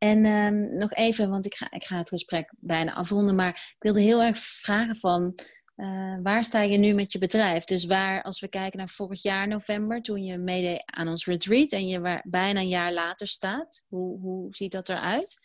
En 0.05 0.25
ehm, 0.25 0.77
nog 0.77 0.93
even, 0.93 1.31
want 1.31 1.47
ik 1.47 1.55
ga, 1.55 1.67
ik 1.71 1.85
ga 1.85 1.97
het 1.97 2.09
gesprek 2.09 2.53
bijna 2.59 2.95
afronden. 2.95 3.35
Maar 3.35 3.49
ik 3.49 3.77
wilde 3.79 4.01
heel 4.01 4.23
erg 4.23 4.39
vragen 4.39 4.97
van... 4.97 5.35
eh, 5.77 6.17
waar 6.23 6.45
sta 6.45 6.61
je 6.61 6.79
nu 6.79 6.95
met 6.95 7.13
je 7.13 7.19
bedrijf? 7.19 7.65
Dus 7.65 7.85
waar, 7.85 8.23
als 8.23 8.41
we 8.41 8.49
kijken 8.49 8.79
naar 8.79 8.89
vorig 8.89 9.23
jaar 9.23 9.49
november... 9.49 10.03
toen 10.03 10.25
je 10.25 10.39
meedeed 10.39 10.83
aan 10.87 11.09
ons 11.09 11.27
retreat... 11.27 11.73
en 11.73 11.87
je 11.87 12.01
waar, 12.01 12.25
bijna 12.29 12.61
een 12.61 12.69
jaar 12.69 12.93
later 12.93 13.27
staat. 13.27 13.85
Hoe, 13.89 14.21
hoe 14.21 14.55
ziet 14.55 14.73
dat 14.73 14.89
eruit? 14.89 15.41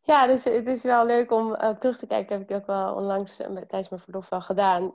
Ja, 0.00 0.26
dus 0.26 0.44
het 0.44 0.66
is 0.66 0.82
wel 0.82 1.06
leuk 1.06 1.32
om 1.32 1.54
eh, 1.54 1.70
terug 1.70 1.98
te 1.98 2.06
kijken. 2.06 2.38
heb 2.38 2.50
ik 2.50 2.56
ook 2.56 2.66
wel 2.66 2.94
onlangs 2.94 3.40
eh, 3.40 3.46
tijdens 3.46 3.88
mijn 3.88 4.02
verlof 4.02 4.28
wel 4.28 4.40
gedaan. 4.40 4.94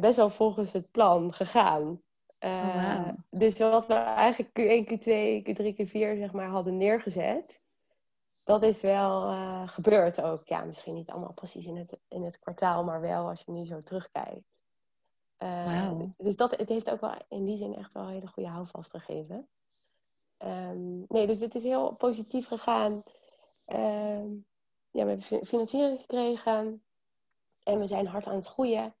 Best 0.00 0.16
wel 0.16 0.30
volgens 0.30 0.72
het 0.72 0.90
plan 0.90 1.34
gegaan. 1.34 2.00
Eh, 2.42 2.50
Oh, 2.50 2.74
wauw. 2.74 3.14
Dus 3.30 3.58
wat 3.58 3.86
we 3.86 3.94
eigenlijk 3.94 4.50
Q1, 4.50 4.84
Q2, 4.86 5.42
Q3, 5.42 5.74
Q4 5.76 6.16
zeg 6.16 6.32
maar 6.32 6.48
hadden 6.48 6.76
neergezet. 6.76 7.60
Dat 8.44 8.62
is 8.62 8.80
wel 8.80 9.28
eh, 9.30 9.68
gebeurd 9.68 10.20
ook. 10.20 10.42
Ja, 10.46 10.64
misschien 10.64 10.94
niet 10.94 11.10
allemaal 11.10 11.32
precies 11.32 11.66
in 11.66 11.76
het, 11.76 11.98
in 12.08 12.22
het 12.22 12.38
kwartaal, 12.38 12.84
maar 12.84 13.00
wel 13.00 13.28
als 13.28 13.42
je 13.46 13.52
nu 13.52 13.66
zo 13.66 13.82
terugkijkt. 13.82 14.64
Eh, 15.36 15.64
Wauw. 15.64 16.10
Dus 16.16 16.36
dat, 16.36 16.56
het 16.56 16.68
heeft 16.68 16.90
ook 16.90 17.00
wel 17.00 17.14
in 17.28 17.44
die 17.44 17.56
zin 17.56 17.76
echt 17.76 17.92
wel 17.92 18.02
een 18.02 18.08
hele 18.12 18.26
goede 18.26 18.48
houvast 18.48 18.90
gegeven. 18.90 19.48
Ehm, 20.38 20.98
nee, 21.08 21.26
dus 21.26 21.40
het 21.40 21.54
is 21.54 21.62
heel 21.62 21.94
positief 21.96 22.46
gegaan. 22.48 23.02
Ehm, 23.66 24.30
ja, 24.90 25.04
we 25.04 25.08
hebben 25.08 25.22
fi- 25.22 25.44
financiering 25.44 26.00
gekregen. 26.00 26.82
En 27.62 27.78
we 27.78 27.86
zijn 27.86 28.06
hard 28.06 28.26
aan 28.26 28.34
het 28.34 28.46
groeien. 28.46 28.94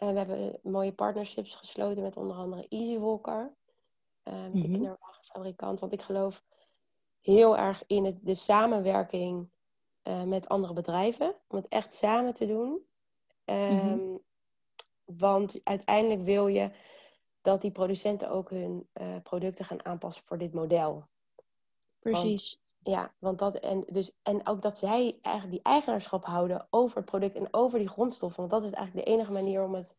En 0.00 0.12
we 0.12 0.18
hebben 0.18 0.58
mooie 0.62 0.92
partnerships 0.92 1.54
gesloten 1.54 2.02
met 2.02 2.16
onder 2.16 2.36
andere 2.36 2.66
Easy 2.68 2.98
Walker. 2.98 3.58
eh, 4.22 4.42
met 4.42 4.52
de 4.52 4.58
Mhm. 4.58 4.72
kinderwagenfabrikant. 4.72 5.80
Want 5.80 5.92
ik 5.92 6.02
geloof 6.02 6.44
heel 7.20 7.56
erg 7.56 7.82
in 7.86 8.04
het, 8.04 8.18
de 8.22 8.34
samenwerking 8.34 9.50
eh, 10.02 10.22
met 10.22 10.48
andere 10.48 10.72
bedrijven. 10.72 11.34
Om 11.48 11.56
het 11.56 11.68
echt 11.68 11.92
samen 11.92 12.34
te 12.34 12.46
doen. 12.46 12.86
Ehm, 13.44 13.98
Want 15.04 15.60
uiteindelijk 15.64 16.22
wil 16.22 16.46
je 16.46 16.70
dat 17.40 17.60
die 17.60 17.70
producenten 17.70 18.30
ook 18.30 18.50
hun 18.50 18.88
eh, 18.92 19.16
producten 19.22 19.64
gaan 19.64 19.84
aanpassen 19.84 20.24
voor 20.24 20.38
dit 20.38 20.52
model. 20.52 21.08
Precies. 21.98 22.60
Ja, 22.82 23.14
want 23.18 23.38
dat 23.38 23.54
en, 23.54 23.84
dus, 23.86 24.12
en 24.22 24.46
ook 24.46 24.62
dat 24.62 24.78
zij 24.78 25.18
eigenlijk 25.22 25.54
die 25.54 25.72
eigenaarschap 25.72 26.24
houden 26.24 26.66
over 26.70 26.96
het 26.96 27.04
product 27.04 27.36
en 27.36 27.48
over 27.50 27.78
die 27.78 27.88
grondstoffen. 27.88 28.48
Want 28.48 28.62
dat 28.62 28.70
is 28.70 28.76
eigenlijk 28.76 29.06
de 29.06 29.12
enige 29.12 29.32
manier 29.32 29.62
om 29.64 29.74
het 29.74 29.98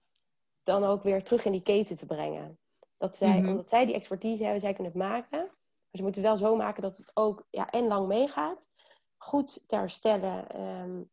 dan 0.64 0.84
ook 0.84 1.04
weer 1.04 1.24
terug 1.24 1.46
in 1.46 1.52
die 1.52 1.62
keten 1.62 1.96
te 1.96 2.06
brengen. 2.06 2.60
Dat 2.98 3.16
zij, 3.16 3.40
Mhm. 3.40 3.50
Omdat 3.50 3.70
zij 3.70 3.86
die 3.86 3.96
expertise 3.96 4.44
hebben, 4.44 4.62
zij 4.62 4.74
kunnen 4.74 4.92
het 4.92 5.02
maken. 5.02 5.40
Maar 5.40 6.00
ze 6.00 6.04
moeten 6.04 6.22
wel 6.22 6.38
zo 6.38 6.56
maken 6.56 6.82
dat 6.82 6.98
het 6.98 7.12
ook 7.14 7.48
ja, 7.50 7.70
en 7.70 7.88
lang 7.88 8.08
meegaat. 8.08 8.70
Goed 9.18 9.68
te 9.68 9.76
herstellen 9.76 10.50
ehm, 10.50 11.04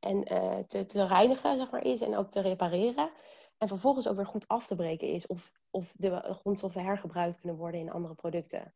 en 0.00 0.24
eh, 0.24 0.58
te, 0.58 0.86
te 0.86 1.06
reinigen, 1.06 1.56
zeg 1.56 1.70
maar, 1.70 1.84
is. 1.84 2.00
En 2.00 2.16
ook 2.16 2.30
te 2.30 2.40
repareren. 2.40 3.10
En 3.58 3.68
vervolgens 3.68 4.08
ook 4.08 4.16
weer 4.16 4.26
goed 4.26 4.48
af 4.48 4.66
te 4.66 4.76
breken 4.76 5.08
is. 5.08 5.26
Of, 5.26 5.52
of 5.70 5.92
de 5.98 6.20
grondstoffen 6.22 6.82
hergebruikt 6.82 7.38
kunnen 7.40 7.58
worden 7.58 7.80
in 7.80 7.90
andere 7.90 8.14
producten. 8.14 8.74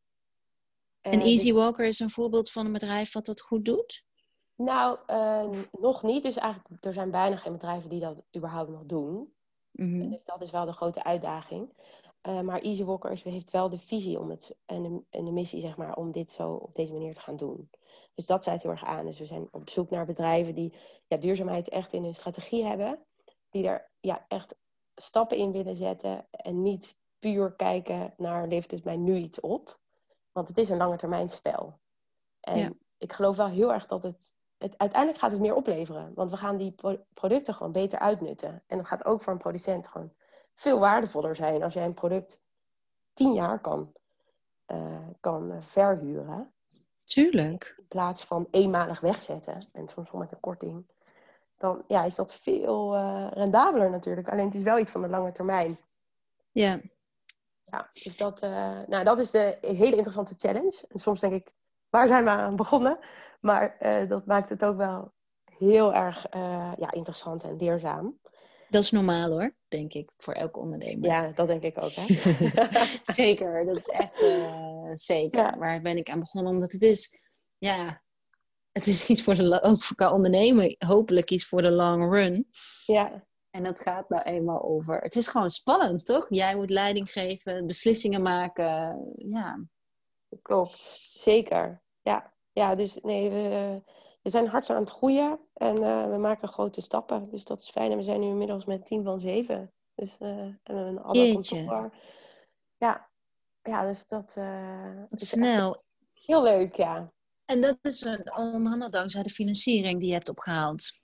En 1.07 1.13
Eh, 1.13 1.19
dus- 1.19 1.29
Easy 1.29 1.53
Walker 1.53 1.87
is 1.87 2.01
een 2.01 2.11
voorbeeld 2.11 2.51
van 2.51 2.67
een 2.67 2.73
bedrijf 2.73 3.13
wat 3.13 3.27
dat 3.27 3.41
goed 3.41 3.65
doet? 3.65 4.05
Nou, 4.55 4.99
eh, 5.07 5.49
nog 5.79 6.03
niet. 6.03 6.23
Dus 6.23 6.37
eigenlijk, 6.37 6.85
er 6.85 6.93
zijn 6.93 7.11
bijna 7.11 7.37
geen 7.37 7.53
bedrijven 7.53 7.91
die 7.91 8.01
dat 8.01 8.17
überhaupt 8.37 8.71
nog 8.71 8.83
doen. 8.85 9.33
Mhm. 9.71 10.09
Dus 10.11 10.19
dat 10.25 10.43
is 10.43 10.51
wel 10.51 10.65
de 10.65 10.73
grote 10.73 11.05
uitdaging. 11.05 11.69
Eh, 12.21 12.41
maar 12.41 12.61
Easy 12.61 12.85
Walker 12.85 13.11
is- 13.11 13.23
heeft 13.23 13.51
wel 13.51 13.69
de 13.71 13.79
visie 13.79 14.21
om 14.21 14.31
het, 14.31 14.57
en, 14.67 14.83
de, 14.83 15.01
en 15.11 15.25
de 15.25 15.31
missie, 15.31 15.61
zeg 15.61 15.77
maar, 15.77 15.97
om 15.97 16.13
dit 16.13 16.33
zo 16.33 16.53
op 16.53 16.75
deze 16.75 16.93
manier 16.93 17.15
te 17.15 17.21
gaan 17.21 17.37
doen. 17.37 17.71
Dus 18.15 18.27
dat 18.27 18.43
zijt 18.45 18.63
heel 18.63 18.71
erg 18.71 18.85
aan. 18.85 19.07
Dus 19.07 19.19
we 19.19 19.27
zijn 19.27 19.49
op 19.51 19.71
zoek 19.71 19.91
naar 19.91 20.07
bedrijven 20.07 20.55
die 20.55 20.73
ja, 21.07 21.17
duurzaamheid 21.17 21.69
echt 21.69 21.93
in 21.93 22.03
hun 22.03 22.15
strategie 22.15 22.65
hebben. 22.65 22.99
Die 23.51 23.67
er 23.69 23.91
ja, 24.01 24.25
echt 24.29 24.55
stappen 24.95 25.37
in 25.37 25.53
willen 25.53 25.77
zetten. 25.77 26.27
En 26.31 26.63
niet 26.63 26.97
puur 27.19 27.53
kijken 27.53 28.15
naar 28.17 28.49
levert 28.49 28.71
het 28.71 28.85
mij 28.85 28.97
nu 28.97 29.17
iets 29.17 29.41
op. 29.41 29.79
Want 30.37 30.49
het 30.49 30.59
is 30.59 30.69
een 30.69 30.77
lange 30.77 30.97
termijn 30.97 31.29
spel. 31.31 31.79
En 32.41 32.59
Ja. 32.59 32.71
ik 32.99 33.13
geloof 33.13 33.37
wel 33.37 33.47
heel 33.47 33.73
erg 33.73 33.87
dat 33.87 34.03
het, 34.03 34.35
het... 34.59 34.79
Uiteindelijk 34.79 35.21
gaat 35.21 35.31
het 35.31 35.41
meer 35.41 35.55
opleveren. 35.55 36.13
Want 36.15 36.31
we 36.31 36.37
gaan 36.37 36.57
die 36.57 36.73
pro- 36.73 37.05
producten 37.15 37.55
gewoon 37.55 37.73
beter 37.73 37.99
uitnutten. 37.99 38.63
En 38.67 38.77
dat 38.77 38.87
gaat 38.87 39.05
ook 39.05 39.23
voor 39.23 39.33
een 39.33 39.39
producent 39.39 39.89
gewoon 39.89 40.13
veel 40.55 40.79
waardevoller 40.79 41.37
zijn. 41.37 41.63
Als 41.63 41.75
jij 41.75 41.85
een 41.85 41.95
product 41.95 42.45
tien 43.13 43.33
jaar 43.33 43.61
kan, 43.61 43.93
eh, 44.67 45.09
kan 45.21 45.63
verhuren. 45.63 46.53
Tuurlijk. 47.05 47.75
In 47.79 47.87
plaats 47.89 48.25
van 48.25 48.49
eenmalig 48.51 49.01
wegzetten. 49.01 49.65
En 49.73 49.89
soms 49.89 50.11
wel 50.11 50.21
met 50.21 50.33
een 50.33 50.41
korting. 50.41 50.87
Dan 51.59 51.85
ja, 51.89 52.05
is 52.05 52.15
dat 52.15 52.35
veel 52.35 52.95
eh, 52.95 53.27
rendabeler 53.31 53.91
natuurlijk. 53.91 54.29
Alleen 54.29 54.47
het 54.47 54.55
is 54.55 54.63
wel 54.63 54.79
iets 54.79 54.91
van 54.91 55.03
de 55.03 55.09
lange 55.09 55.33
termijn. 55.33 55.77
Ja. 56.53 56.81
Ja, 57.71 57.91
dus 57.93 58.17
dat, 58.17 58.41
eh, 58.41 58.79
nou, 58.87 59.05
dat 59.05 59.19
is 59.19 59.31
de 59.31 59.59
hele 59.61 59.97
interessante 59.97 60.35
challenge. 60.39 60.85
En 60.89 60.99
soms 60.99 61.21
denk 61.21 61.33
ik, 61.33 61.53
waar 61.89 62.09
zijn 62.09 62.25
we 62.25 62.31
aan 62.31 62.57
begonnen? 62.57 62.99
Maar 63.41 63.77
eh, 63.79 64.09
dat 64.09 64.27
maakt 64.27 64.49
het 64.49 64.65
ook 64.65 64.77
wel 64.77 65.13
heel 65.59 65.95
erg 65.95 66.27
eh, 66.27 66.73
ja, 66.79 66.93
interessant 66.93 67.43
en 67.43 67.57
leerzaam. 67.57 68.19
Dat 68.69 68.83
is 68.83 68.91
normaal 68.91 69.31
hoor, 69.31 69.55
denk 69.69 69.93
ik, 69.93 70.11
voor 70.17 70.35
elke 70.35 70.59
ondernemer. 70.59 71.09
Ja, 71.11 71.31
dat 71.35 71.47
denk 71.47 71.63
ik 71.63 71.83
ook. 71.83 71.93
Hè? 71.95 72.05
zeker, 73.23 73.65
dat 73.65 73.77
is 73.77 73.89
echt 73.89 74.19
zeker. 75.01 75.43
Ja. 75.43 75.59
Waar 75.59 75.81
ben 75.81 75.97
ik 75.97 76.11
aan 76.11 76.21
begonnen? 76.21 76.53
Omdat 76.53 76.73
het 76.73 76.83
is, 76.83 77.19
ja, 77.59 78.03
het 78.73 78.87
is 78.87 79.09
iets 79.09 79.23
voor 79.23 79.35
de, 79.35 79.63
ook 79.63 79.83
voor 79.83 79.97
qua 79.97 80.13
ondernemen, 80.13 80.77
hopelijk 80.79 81.31
iets 81.31 81.47
voor 81.47 81.63
de 81.63 81.71
long 81.71 82.13
run. 82.13 82.49
ja, 82.87 83.27
En 83.57 83.63
dat 83.63 83.81
gaat 83.81 84.09
nou 84.09 84.23
eenmaal 84.23 84.63
over. 84.63 85.01
Het 85.01 85.17
is 85.17 85.29
gewoon 85.29 85.51
spannend, 85.51 86.05
toch? 86.05 86.27
Jij 86.29 86.57
moet 86.57 86.71
leiding 86.71 87.11
geven, 87.11 87.67
beslissingen 87.67 88.23
maken. 88.23 89.05
Ja, 89.17 89.67
klopt. 90.43 90.99
Zeker. 91.13 91.83
Ja, 92.03 92.33
ja 92.53 92.75
dus 92.75 92.99
nee, 93.03 93.31
we, 93.31 93.83
we 94.23 94.31
zijn 94.31 94.47
hard 94.49 94.71
aan 94.71 94.81
het 94.81 94.91
groeien. 94.91 95.41
En 95.55 95.83
eh, 95.83 96.11
we 96.11 96.17
maken 96.17 96.49
grote 96.49 96.81
stappen. 96.81 97.31
Dus 97.31 97.45
dat 97.45 97.61
is 97.61 97.71
fijn. 97.71 97.91
En 97.91 97.97
we 97.97 98.03
zijn 98.03 98.21
nu 98.21 98.27
inmiddels 98.27 98.65
met 98.65 98.79
een 98.79 98.85
team 98.85 99.05
van 99.05 99.21
zeven. 99.21 99.73
Dus, 99.95 100.17
eh, 100.19 100.29
en 100.29 100.77
een 100.77 101.03
ander 101.03 101.33
kantoor. 101.33 101.95
Ja. 102.79 103.09
ja, 103.63 103.87
dus 103.87 104.05
dat 104.09 104.33
eh, 104.35 105.03
is 105.11 105.29
snel. 105.29 105.83
heel 106.13 106.43
leuk, 106.43 106.75
ja. 106.75 107.13
En 107.45 107.61
dat 107.61 107.79
is 107.83 108.05
onder 108.05 108.33
andere 108.73 108.91
dankzij 108.91 109.23
de 109.23 109.31
financiering 109.31 110.01
die 110.01 110.09
je 110.09 110.15
hebt 110.15 110.29
opgehaald. 110.29 111.01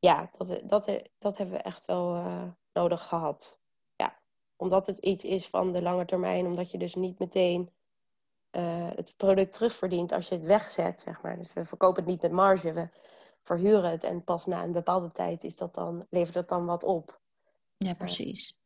Ja, 0.00 0.30
dat, 0.36 0.60
dat, 0.64 1.02
dat 1.18 1.36
hebben 1.36 1.56
we 1.56 1.62
echt 1.62 1.84
wel 1.84 2.14
eh, 2.14 2.42
nodig 2.72 3.02
gehad. 3.02 3.60
Ja, 3.96 4.18
omdat 4.56 4.86
het 4.86 4.98
iets 4.98 5.24
is 5.24 5.48
van 5.48 5.72
de 5.72 5.82
lange 5.82 6.04
termijn, 6.04 6.46
omdat 6.46 6.70
je 6.70 6.78
dus 6.78 6.94
niet 6.94 7.18
meteen 7.18 7.70
eh, 8.50 8.88
het 8.94 9.14
product 9.16 9.52
terugverdient 9.52 10.12
als 10.12 10.28
je 10.28 10.34
het 10.34 10.44
wegzet, 10.44 11.00
zeg 11.00 11.22
maar. 11.22 11.38
Dus 11.38 11.52
we 11.52 11.64
verkopen 11.64 12.02
het 12.02 12.10
niet 12.10 12.22
met 12.22 12.32
marge, 12.32 12.72
we 12.72 12.88
verhuren 13.42 13.90
het 13.90 14.04
en 14.04 14.24
pas 14.24 14.46
na 14.46 14.62
een 14.62 14.72
bepaalde 14.72 15.12
tijd 15.12 15.44
is 15.44 15.56
dat 15.56 15.74
dan, 15.74 16.06
levert 16.10 16.34
dat 16.34 16.48
dan 16.48 16.66
wat 16.66 16.84
op. 16.84 17.20
Ja, 17.76 17.94
precies. 17.94 18.58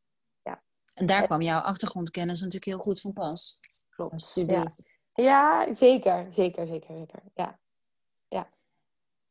ja. 0.42 0.62
En 0.94 1.06
daar 1.06 1.26
kwam 1.26 1.40
jouw 1.40 1.60
achtergrondkennis 1.60 2.38
natuurlijk 2.40 2.64
heel 2.64 2.78
goed 2.78 3.00
van 3.00 3.12
pas. 3.12 3.58
Klopt. 3.90 4.22
Studie. 4.22 4.54
Ja. 4.54 4.74
ja, 5.14 5.74
zeker, 5.74 6.26
zeker, 6.30 6.66
zeker, 6.66 6.96
zeker. 6.96 7.22
Ja. 7.34 7.58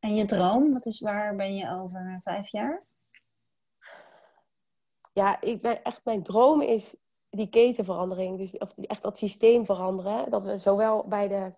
En 0.03 0.15
je 0.15 0.25
droom, 0.25 0.73
wat 0.73 0.85
is, 0.85 1.01
waar 1.01 1.35
ben 1.35 1.55
je 1.55 1.69
over 1.69 2.19
vijf 2.23 2.51
jaar? 2.51 2.81
ja, 5.13 5.41
ik 5.41 5.61
ben 5.61 5.83
echt, 5.83 6.01
mijn 6.03 6.23
droom 6.23 6.61
is 6.61 6.95
die 7.29 7.49
ketenverandering, 7.49 8.37
dus 8.37 8.57
of 8.57 8.77
echt 8.77 9.01
dat 9.01 9.17
systeem 9.17 9.65
veranderen, 9.65 10.29
dat 10.29 10.43
we 10.43 10.57
zowel 10.57 11.07
bij 11.07 11.27
de 11.27 11.51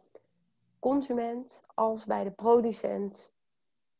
consument 0.80 1.62
als 1.74 2.06
bij 2.06 2.24
de 2.24 2.32
producent 2.32 3.34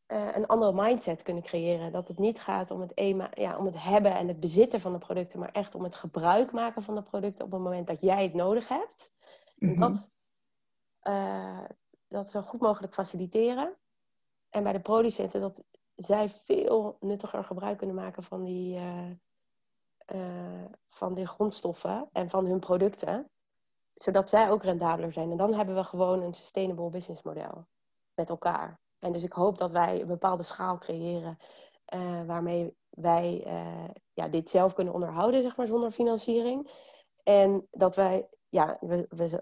uh, 0.08 0.36
een 0.36 0.46
andere 0.46 0.72
mindset 0.72 1.22
kunnen 1.22 1.42
creëren. 1.42 1.92
Dat 1.92 2.08
het 2.08 2.18
niet 2.18 2.40
gaat 2.40 2.70
om 2.70 2.80
het, 2.80 2.96
ema, 2.96 3.30
ja, 3.34 3.58
om 3.58 3.64
het 3.64 3.82
hebben 3.82 4.14
en 4.14 4.28
het 4.28 4.40
bezitten 4.40 4.80
van 4.80 4.92
de 4.92 4.98
producten, 4.98 5.38
maar 5.38 5.52
echt 5.52 5.74
om 5.74 5.84
het 5.84 5.96
gebruik 5.96 6.52
maken 6.52 6.82
van 6.82 6.94
de 6.94 7.02
producten 7.02 7.44
op 7.44 7.52
het 7.52 7.60
moment 7.60 7.86
dat 7.86 8.00
jij 8.00 8.22
het 8.22 8.34
nodig 8.34 8.68
hebt. 8.68 9.12
en 9.58 9.78
dat, 9.78 10.10
uh, 11.02 11.64
dat 12.08 12.28
zo 12.28 12.40
goed 12.40 12.60
mogelijk 12.60 12.94
faciliteren. 12.94 13.76
En 14.56 14.62
bij 14.62 14.72
de 14.72 14.80
producenten 14.80 15.40
dat 15.40 15.64
zij 15.96 16.28
veel 16.28 16.96
nuttiger 17.00 17.44
gebruik 17.44 17.78
kunnen 17.78 17.96
maken 17.96 18.22
van 18.22 18.44
die, 18.44 18.78
uh, 20.14 20.64
van 20.84 21.14
die 21.14 21.26
grondstoffen 21.26 22.08
en 22.12 22.28
van 22.28 22.46
hun 22.46 22.58
producten. 22.58 23.30
Zodat 23.94 24.28
zij 24.28 24.50
ook 24.50 24.62
rendabeler 24.62 25.12
zijn. 25.12 25.30
En 25.30 25.36
dan 25.36 25.54
hebben 25.54 25.74
we 25.74 25.84
gewoon 25.84 26.22
een 26.22 26.34
sustainable 26.34 26.90
business 26.90 27.22
model 27.22 27.66
met 28.14 28.30
elkaar. 28.30 28.80
En 28.98 29.12
dus 29.12 29.22
ik 29.22 29.32
hoop 29.32 29.58
dat 29.58 29.70
wij 29.70 30.00
een 30.00 30.06
bepaalde 30.06 30.42
schaal 30.42 30.78
creëren 30.78 31.38
uh, 31.94 32.22
waarmee 32.26 32.76
wij 32.90 33.44
ja, 34.12 34.28
dit 34.28 34.48
zelf 34.48 34.74
kunnen 34.74 34.94
onderhouden, 34.94 35.42
zeg 35.42 35.56
maar, 35.56 35.66
zonder 35.66 35.90
financiering. 35.90 36.70
En 37.24 37.66
dat 37.70 37.94
wij, 37.94 38.28
ja, 38.56 38.76
we, 38.80 39.06
we 39.08 39.40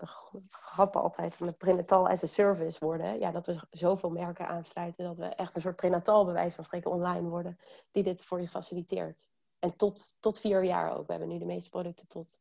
grappen 0.50 1.02
altijd 1.02 1.34
van 1.34 1.46
de 1.46 1.52
prenatal 1.52 2.08
as 2.08 2.22
a 2.22 2.26
service 2.26 2.84
worden. 2.84 3.18
Ja, 3.18 3.30
dat 3.30 3.46
we 3.46 3.60
zoveel 3.70 4.10
merken 4.10 4.48
aansluiten 4.48 5.04
dat 5.04 5.16
we 5.16 5.24
echt 5.24 5.56
een 5.56 5.62
soort 5.62 5.76
prenatal 5.76 6.24
bewijs 6.24 6.54
van 6.54 6.64
spreken 6.64 6.90
online 6.90 7.28
worden, 7.28 7.58
die 7.92 8.02
dit 8.02 8.24
voor 8.24 8.40
je 8.40 8.48
faciliteert. 8.48 9.26
En 9.58 9.76
tot, 9.76 10.16
tot 10.20 10.40
vier 10.40 10.64
jaar 10.64 10.96
ook. 10.96 11.06
We 11.06 11.12
hebben 11.12 11.30
nu 11.30 11.38
de 11.38 11.44
meeste 11.44 11.70
producten 11.70 12.08
tot 12.08 12.38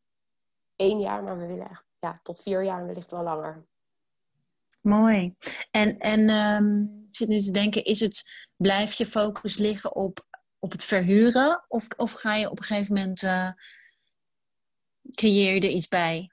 één 0.75 0.99
jaar, 0.99 1.23
maar 1.23 1.37
we 1.37 1.45
willen 1.45 1.69
echt 1.69 1.83
ja, 1.99 2.19
tot 2.23 2.41
vier 2.41 2.63
jaar 2.63 2.79
en 2.79 2.85
wellicht 2.85 3.11
wel 3.11 3.23
langer. 3.23 3.65
Mooi. 4.81 5.35
En, 5.71 5.97
en 5.97 6.29
um, 6.29 7.07
zit 7.11 7.27
nu 7.27 7.39
te 7.39 7.51
denken, 7.51 7.83
is 7.83 7.99
het, 7.99 8.23
blijft 8.55 8.97
je 8.97 9.05
focus 9.05 9.57
liggen 9.57 9.95
op, 9.95 10.27
op 10.59 10.71
het 10.71 10.83
verhuren? 10.83 11.65
Of, 11.67 11.87
of 11.97 12.11
ga 12.11 12.35
je 12.35 12.49
op 12.49 12.57
een 12.57 12.65
gegeven 12.65 12.93
moment, 12.93 13.21
uh, 13.21 13.49
creëer 15.13 15.53
je 15.53 15.61
er 15.61 15.69
iets 15.69 15.87
bij? 15.87 16.32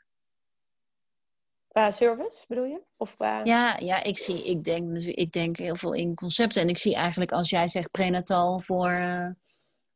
Qua 1.71 1.91
service 1.91 2.45
bedoel 2.49 2.65
je? 2.65 2.81
Of 2.97 3.17
qua... 3.17 3.45
ja, 3.45 3.79
ja 3.79 4.03
ik, 4.03 4.19
zie, 4.19 4.45
ik, 4.45 4.65
denk, 4.65 4.99
ik 4.99 5.33
denk 5.33 5.57
heel 5.57 5.77
veel 5.77 5.93
in 5.93 6.15
concepten. 6.15 6.63
En 6.63 6.69
ik 6.69 6.79
zie 6.79 6.95
eigenlijk 6.95 7.33
als 7.33 7.51
jij 7.51 7.69
zegt 7.69 7.91
prenatal 7.91 8.61
voor, 8.61 8.91
uh, 8.91 9.29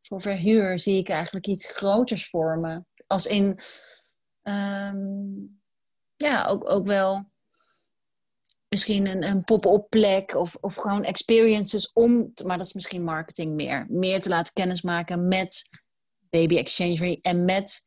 voor 0.02 0.20
verhuur, 0.20 0.78
zie 0.78 0.98
ik 0.98 1.08
eigenlijk 1.08 1.46
iets 1.46 1.66
groters 1.66 2.28
voor 2.28 2.58
me. 2.58 2.84
Als 3.06 3.26
in, 3.26 3.58
um, 4.42 5.60
ja, 6.16 6.46
ook, 6.46 6.70
ook 6.70 6.86
wel 6.86 7.32
misschien 8.68 9.06
een, 9.06 9.22
een 9.22 9.44
pop-up 9.44 9.86
plek 9.88 10.34
of, 10.34 10.56
of 10.60 10.74
gewoon 10.74 11.04
experiences 11.04 11.92
om, 11.92 12.32
maar 12.44 12.56
dat 12.56 12.66
is 12.66 12.72
misschien 12.72 13.04
marketing 13.04 13.54
meer, 13.54 13.86
meer 13.88 14.20
te 14.20 14.28
laten 14.28 14.52
kennismaken 14.52 15.28
met 15.28 15.68
Baby 16.30 16.56
Exchangery 16.56 17.18
en 17.22 17.44
met 17.44 17.82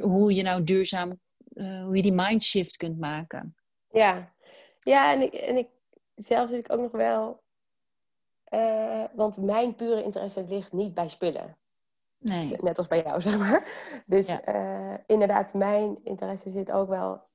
hoe 0.00 0.34
je 0.34 0.42
nou 0.42 0.64
duurzaam, 0.64 1.20
uh, 1.60 1.84
hoe 1.84 1.96
je 1.96 2.02
die 2.02 2.12
mindshift 2.12 2.76
kunt 2.76 2.98
maken. 2.98 3.56
Ja, 3.90 4.32
ja 4.80 5.12
en, 5.12 5.22
ik, 5.22 5.32
en 5.32 5.56
ik, 5.56 5.68
zelf 6.14 6.50
zit 6.50 6.64
ik 6.64 6.72
ook 6.72 6.80
nog 6.80 6.92
wel, 6.92 7.42
uh, 8.48 9.04
want 9.12 9.36
mijn 9.36 9.74
pure 9.74 10.02
interesse 10.02 10.44
ligt 10.44 10.72
niet 10.72 10.94
bij 10.94 11.08
spullen. 11.08 11.56
Nee. 12.18 12.56
Net 12.60 12.78
als 12.78 12.86
bij 12.86 13.02
jou, 13.02 13.20
zeg 13.30 13.38
maar. 13.38 13.68
Dus 14.06 14.26
ja. 14.26 14.54
uh, 14.54 14.98
inderdaad, 15.06 15.54
mijn 15.54 15.98
interesse 16.04 16.50
zit 16.50 16.70
ook 16.70 16.88
wel 16.88 17.28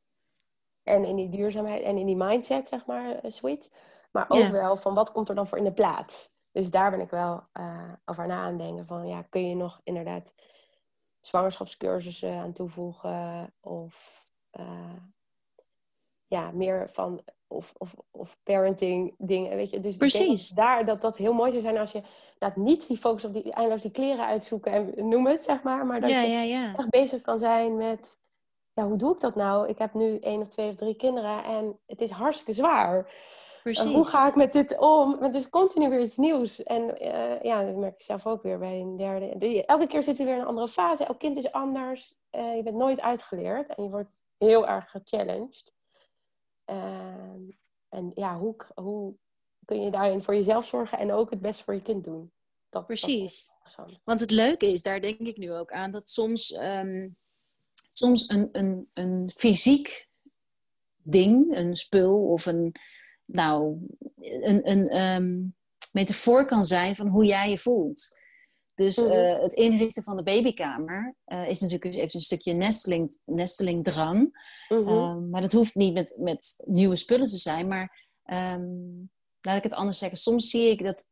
en 0.86 1.06
in 1.06 1.16
die 1.16 1.30
duurzaamheid 1.30 1.84
en 1.84 1.98
in 1.98 2.06
die 2.06 2.16
mindset, 2.16 2.68
zeg 2.68 2.86
maar, 2.86 3.16
eh, 3.16 3.32
switch. 3.32 3.68
Maar 4.12 4.26
ook 4.28 4.48
wel 4.48 4.78
van 4.78 4.94
wat 4.94 5.12
komt 5.12 5.30
er 5.30 5.36
dan 5.36 5.48
voor 5.48 5.58
in 5.58 5.64
de 5.64 5.74
plaats. 5.74 6.34
Dus 6.52 6.72
daar 6.72 6.92
ben 6.92 7.00
ik 7.00 7.10
wel 7.10 7.44
uh, 7.54 7.94
over 8.06 8.28
na 8.28 8.42
aan 8.42 8.58
denken. 8.58 8.88
Van 8.88 9.08
ja, 9.08 9.22
kun 9.22 9.50
je 9.50 9.56
nog 9.56 9.82
inderdaad 9.84 10.34
zwangerschapscursussen 11.26 12.38
aan 12.38 12.54
toevoegen? 12.54 13.54
Of 13.62 14.26
uh, 14.60 14.94
ja, 16.28 16.52
meer 16.52 16.90
van 16.92 17.24
of, 17.48 17.74
of, 17.78 17.96
of 18.12 18.38
parenting 18.44 19.16
dingen. 19.18 19.56
Weet 19.56 19.70
je? 19.70 19.80
Dus 19.80 19.98
Precies. 19.98 20.50
Dat 20.50 20.66
daar 20.66 20.86
dat 20.86 21.02
dat 21.02 21.18
heel 21.18 21.34
mooi 21.34 21.52
zou 21.52 21.64
zijn 21.64 21.78
als 21.78 21.92
je 21.92 22.02
dat 22.38 22.56
niet 22.56 22.88
die 22.88 22.98
focus 22.98 23.26
op 23.26 23.34
die 23.34 23.52
eindeloos 23.52 23.82
die 23.82 23.92
kleren 23.92 24.26
uitzoeken 24.26 24.72
en 24.72 25.08
noem 25.08 25.28
het, 25.28 25.44
zeg 25.44 25.64
maar. 25.64 25.86
Maar 25.86 26.02
dat 26.02 26.10
ja, 26.10 26.22
je 26.22 26.30
ja, 26.30 26.42
ja. 26.42 26.76
echt 26.76 26.90
bezig 26.90 27.22
kan 27.22 27.40
zijn 27.40 27.78
met 27.78 28.18
ja, 28.74 28.88
hoe 28.88 28.98
doe 28.98 29.14
ik 29.14 29.20
dat 29.20 29.36
nou? 29.36 29.68
Ik 29.68 29.78
heb 29.78 29.94
nu 29.94 30.20
één 30.20 30.42
of 30.42 30.48
twee 30.48 30.70
of 30.70 30.76
drie 30.76 30.96
kinderen 30.96 31.44
en 31.44 31.80
het 31.86 32.02
is 32.02 32.10
hartstikke 32.10 32.54
zwaar. 32.54 33.14
Precies. 33.66 33.94
hoe 33.94 34.06
ga 34.06 34.28
ik 34.28 34.36
met 34.36 34.54
dit 34.54 34.78
om? 34.78 35.24
Het 35.24 35.36
is 35.36 35.50
continu 35.50 35.90
weer 35.90 36.02
iets 36.02 36.18
nieuws. 36.18 36.64
En 36.64 37.04
uh, 37.04 37.42
ja, 37.42 37.64
dat 37.64 37.76
merk 37.76 37.94
ik 37.94 38.02
zelf 38.02 38.28
ook 38.28 38.44
weer 38.44 38.60
bij 38.60 38.80
een 38.80 38.98
derde. 38.98 39.66
Elke 39.66 39.88
keer 39.88 40.04
zit 40.04 40.20
er 40.20 40.26
weer 40.26 40.34
in 40.34 40.40
een 40.40 40.48
andere 40.48 40.68
fase. 40.68 41.06
Elk 41.06 41.20
kind 41.20 41.38
is 41.38 41.52
anders. 41.52 42.16
Uh, 42.32 42.56
je 42.56 42.64
bent 42.64 42.76
nooit 42.76 43.02
uitgeleerd 43.02 43.76
en 43.76 43.84
je 43.84 43.90
wordt 43.90 44.24
heel 44.38 44.68
erg 44.68 44.90
gechallenged. 44.90 45.74
Uh, 46.66 46.76
en 47.90 48.12
ja, 48.14 48.38
hoe, 48.38 48.56
hoe 48.76 49.16
kun 49.66 49.82
je 49.82 49.92
daarin 49.92 50.22
voor 50.22 50.36
jezelf 50.36 50.66
zorgen 50.66 50.98
en 50.98 51.12
ook 51.12 51.30
het 51.30 51.42
best 51.42 51.62
voor 51.62 51.74
je 51.74 51.82
kind 51.82 52.04
doen? 52.04 52.32
Dat, 52.70 52.86
Precies. 52.86 53.52
Dat 53.76 54.00
Want 54.04 54.20
het 54.20 54.32
leuke 54.32 54.66
is, 54.66 54.82
daar 54.82 55.02
denk 55.02 55.20
ik 55.20 55.38
nu 55.38 55.54
ook 55.54 55.72
aan, 55.72 55.92
dat 55.92 56.10
soms... 56.10 56.52
Um 56.52 57.18
soms 57.92 58.30
een, 58.30 58.50
een, 58.52 58.90
een 58.94 59.32
fysiek 59.36 60.08
ding, 60.98 61.58
een 61.58 61.76
spul 61.76 62.28
of 62.28 62.46
een, 62.46 62.76
nou, 63.26 63.78
een, 64.20 64.70
een 64.72 65.02
um, 65.02 65.56
metafoor 65.92 66.46
kan 66.46 66.64
zijn 66.64 66.96
van 66.96 67.08
hoe 67.08 67.26
jij 67.26 67.50
je 67.50 67.58
voelt. 67.58 68.24
Dus 68.76 68.96
-hmm. 68.96 69.12
uh, 69.12 69.40
het 69.40 69.54
inrichten 69.54 70.04
van 70.04 70.16
de 70.16 70.24
babykamer 70.24 71.16
uh, 71.28 71.50
is 71.50 71.60
natuurlijk 71.60 71.94
even 71.94 72.16
een 72.16 72.22
stukje 72.22 72.54
nesteling, 72.54 73.20
nestelingdrang. 73.26 74.48
-hmm. 74.68 74.88
um, 74.88 75.30
maar 75.30 75.42
dat 75.42 75.52
hoeft 75.52 75.76
niet 75.76 75.94
met, 75.94 76.18
met 76.20 76.64
nieuwe 76.66 76.96
spullen 76.96 77.28
te 77.28 77.38
zijn. 77.38 77.68
Maar 77.68 78.08
um, 78.26 79.10
laat 79.42 79.58
ik 79.58 79.64
het 79.64 79.74
anders 79.74 79.98
zeggen. 79.98 80.18
Soms 80.18 80.50
zie 80.50 80.70
ik 80.70 80.84
dat 80.84 81.08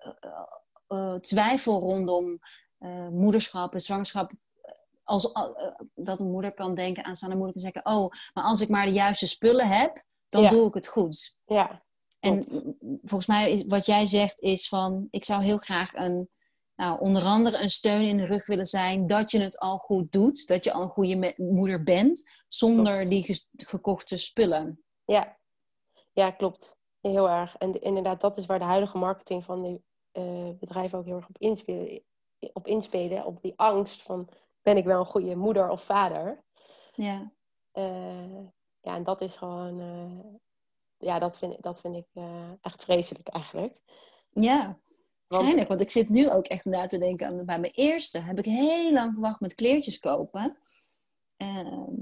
uh, 0.87 1.15
twijfel 1.15 1.79
rondom 1.79 2.39
moederschap 3.11 3.73
en 3.73 3.79
zwangerschap 3.79 4.31
als, 5.03 5.31
dat 5.95 6.19
een 6.19 6.31
moeder 6.31 6.53
kan 6.53 6.75
denken 6.75 7.03
aan 7.03 7.15
zijn 7.15 7.37
moeder 7.37 7.51
kan 7.51 7.61
zeggen: 7.61 7.85
Oh, 7.85 8.11
maar 8.33 8.43
als 8.43 8.61
ik 8.61 8.69
maar 8.69 8.85
de 8.85 8.91
juiste 8.91 9.27
spullen 9.27 9.67
heb, 9.67 10.03
dan 10.29 10.41
ja. 10.41 10.49
doe 10.49 10.67
ik 10.67 10.73
het 10.73 10.87
goed. 10.87 11.37
Ja. 11.45 11.83
En 12.23 12.45
volgens 13.03 13.25
mij 13.25 13.51
is 13.51 13.65
wat 13.65 13.85
jij 13.85 14.05
zegt 14.05 14.41
is 14.41 14.67
van: 14.67 15.07
Ik 15.11 15.25
zou 15.25 15.43
heel 15.43 15.57
graag 15.57 15.93
een, 15.93 16.29
nou, 16.75 16.99
onder 16.99 17.23
andere 17.23 17.61
een 17.61 17.69
steun 17.69 18.07
in 18.07 18.17
de 18.17 18.25
rug 18.25 18.45
willen 18.45 18.65
zijn 18.65 19.07
dat 19.07 19.31
je 19.31 19.39
het 19.39 19.59
al 19.59 19.77
goed 19.77 20.11
doet, 20.11 20.47
dat 20.47 20.63
je 20.63 20.73
al 20.73 20.81
een 20.81 20.89
goede 20.89 21.33
moeder 21.37 21.83
bent, 21.83 22.43
zonder 22.47 22.95
klopt. 22.95 23.09
die 23.09 23.23
ge 23.23 23.45
gekochte 23.57 24.17
spullen. 24.17 24.83
Ja. 25.05 25.37
ja, 26.13 26.31
klopt. 26.31 26.77
Heel 27.01 27.29
erg. 27.29 27.57
En 27.57 27.81
inderdaad, 27.81 28.21
dat 28.21 28.37
is 28.37 28.45
waar 28.45 28.59
de 28.59 28.65
huidige 28.65 28.97
marketing 28.97 29.43
van 29.43 29.61
die 29.61 29.83
uh, 30.13 30.49
bedrijven 30.59 30.97
ook 30.97 31.05
heel 31.05 31.15
erg 31.15 31.27
op 31.27 31.37
inspelen, 31.37 32.03
op 32.53 32.67
inspelen, 32.67 33.25
op 33.25 33.41
die 33.41 33.53
angst 33.55 34.01
van 34.01 34.29
ben 34.61 34.77
ik 34.77 34.85
wel 34.85 34.99
een 34.99 35.05
goede 35.05 35.35
moeder 35.35 35.69
of 35.69 35.83
vader? 35.83 36.43
Ja. 36.93 37.31
Uh, 37.73 38.45
ja, 38.81 38.95
en 38.95 39.03
dat 39.03 39.21
is 39.21 39.35
gewoon, 39.35 39.79
uh, 39.79 40.35
ja, 41.03 41.19
dat 41.19 41.37
vind, 41.37 41.61
dat 41.61 41.79
vind 41.79 41.95
ik 41.95 42.05
uh, 42.13 42.51
echt 42.61 42.83
vreselijk 42.83 43.27
eigenlijk. 43.27 43.81
Ja, 44.29 44.79
waarschijnlijk. 45.27 45.67
Want 45.67 45.81
ik 45.81 45.89
zit 45.89 46.09
nu 46.09 46.29
ook 46.29 46.45
echt 46.45 46.65
na 46.65 46.87
te 46.87 46.97
denken 46.97 47.27
aan 47.27 47.45
bij 47.45 47.59
mijn 47.59 47.73
eerste. 47.73 48.19
Heb 48.19 48.37
ik 48.37 48.45
heel 48.45 48.91
lang 48.91 49.13
gewacht 49.13 49.39
met 49.39 49.55
kleertjes 49.55 49.99
kopen. 49.99 50.57
Ehm, 51.37 51.93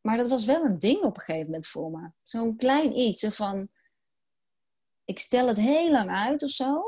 maar 0.00 0.16
dat 0.16 0.28
was 0.28 0.44
wel 0.44 0.64
een 0.64 0.78
ding 0.78 1.02
op 1.02 1.16
een 1.16 1.22
gegeven 1.22 1.46
moment 1.46 1.66
voor 1.66 1.90
me. 1.90 2.10
Zo'n 2.22 2.56
klein 2.56 2.98
iets. 2.98 3.20
Zo 3.20 3.28
van, 3.30 3.68
ik 5.04 5.18
stel 5.18 5.48
het 5.48 5.56
heel 5.56 5.90
lang 5.90 6.10
uit 6.10 6.42
of 6.42 6.50
zo. 6.50 6.84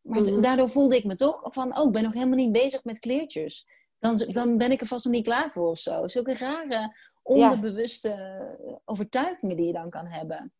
Maar 0.00 0.20
mm 0.20 0.26
-hmm. 0.26 0.40
daardoor 0.40 0.70
voelde 0.70 0.96
ik 0.96 1.04
me 1.04 1.14
toch 1.14 1.42
van, 1.44 1.78
oh, 1.78 1.86
ik 1.86 1.92
ben 1.92 2.02
nog 2.02 2.12
helemaal 2.14 2.36
niet 2.36 2.52
bezig 2.52 2.84
met 2.84 2.98
kleertjes 2.98 3.66
dan, 4.04 4.32
dan 4.32 4.58
ben 4.58 4.70
ik 4.70 4.80
er 4.80 4.86
vast 4.86 5.04
nog 5.04 5.14
niet 5.14 5.24
klaar 5.24 5.50
voor 5.50 5.70
of 5.70 5.78
zo. 5.78 6.08
Zulke 6.08 6.34
rare, 6.34 6.96
onderbewuste 7.22 8.08
ja. 8.08 8.80
overtuigingen 8.84 9.56
die 9.56 9.66
je 9.66 9.72
dan 9.72 9.90
kan 9.90 10.06
hebben. 10.06 10.52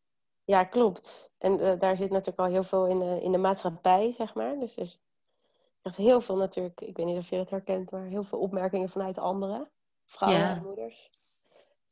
Ja, 0.43 0.63
klopt. 0.63 1.31
En 1.37 1.59
uh, 1.59 1.79
daar 1.79 1.97
zit 1.97 2.09
natuurlijk 2.09 2.39
al 2.39 2.45
heel 2.45 2.63
veel 2.63 2.87
in 2.87 2.99
de, 2.99 3.21
in 3.21 3.31
de 3.31 3.37
maatschappij, 3.37 4.13
zeg 4.13 4.33
maar. 4.33 4.59
Dus 4.59 4.75
er 4.75 4.83
is 4.83 4.99
echt 5.81 5.97
heel 5.97 6.21
veel 6.21 6.35
natuurlijk, 6.35 6.81
ik 6.81 6.97
weet 6.97 7.05
niet 7.05 7.17
of 7.17 7.29
je 7.29 7.37
dat 7.37 7.49
herkent, 7.49 7.91
maar 7.91 8.05
heel 8.05 8.23
veel 8.23 8.39
opmerkingen 8.39 8.89
vanuit 8.89 9.17
anderen. 9.17 9.69
Vrouwen 10.05 10.41
ja. 10.41 10.55
en 10.55 10.63
moeders. 10.63 11.07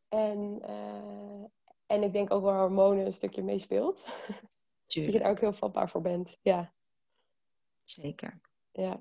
En, 0.10 0.62
uh, 0.70 1.46
en 1.86 2.04
ik 2.04 2.14
denk 2.14 2.32
ook 2.32 2.44
waar 2.44 2.60
hormonen 2.60 3.06
een 3.06 3.14
stukje 3.14 3.44
meespeelt. 3.44 4.06
Dat 4.86 5.04
je 5.04 5.20
daar 5.20 5.30
ook 5.30 5.40
heel 5.40 5.54
vatbaar 5.54 5.90
voor 5.90 6.02
bent, 6.02 6.38
ja. 6.42 6.74
Zeker. 7.84 8.40
Ja. 8.72 8.92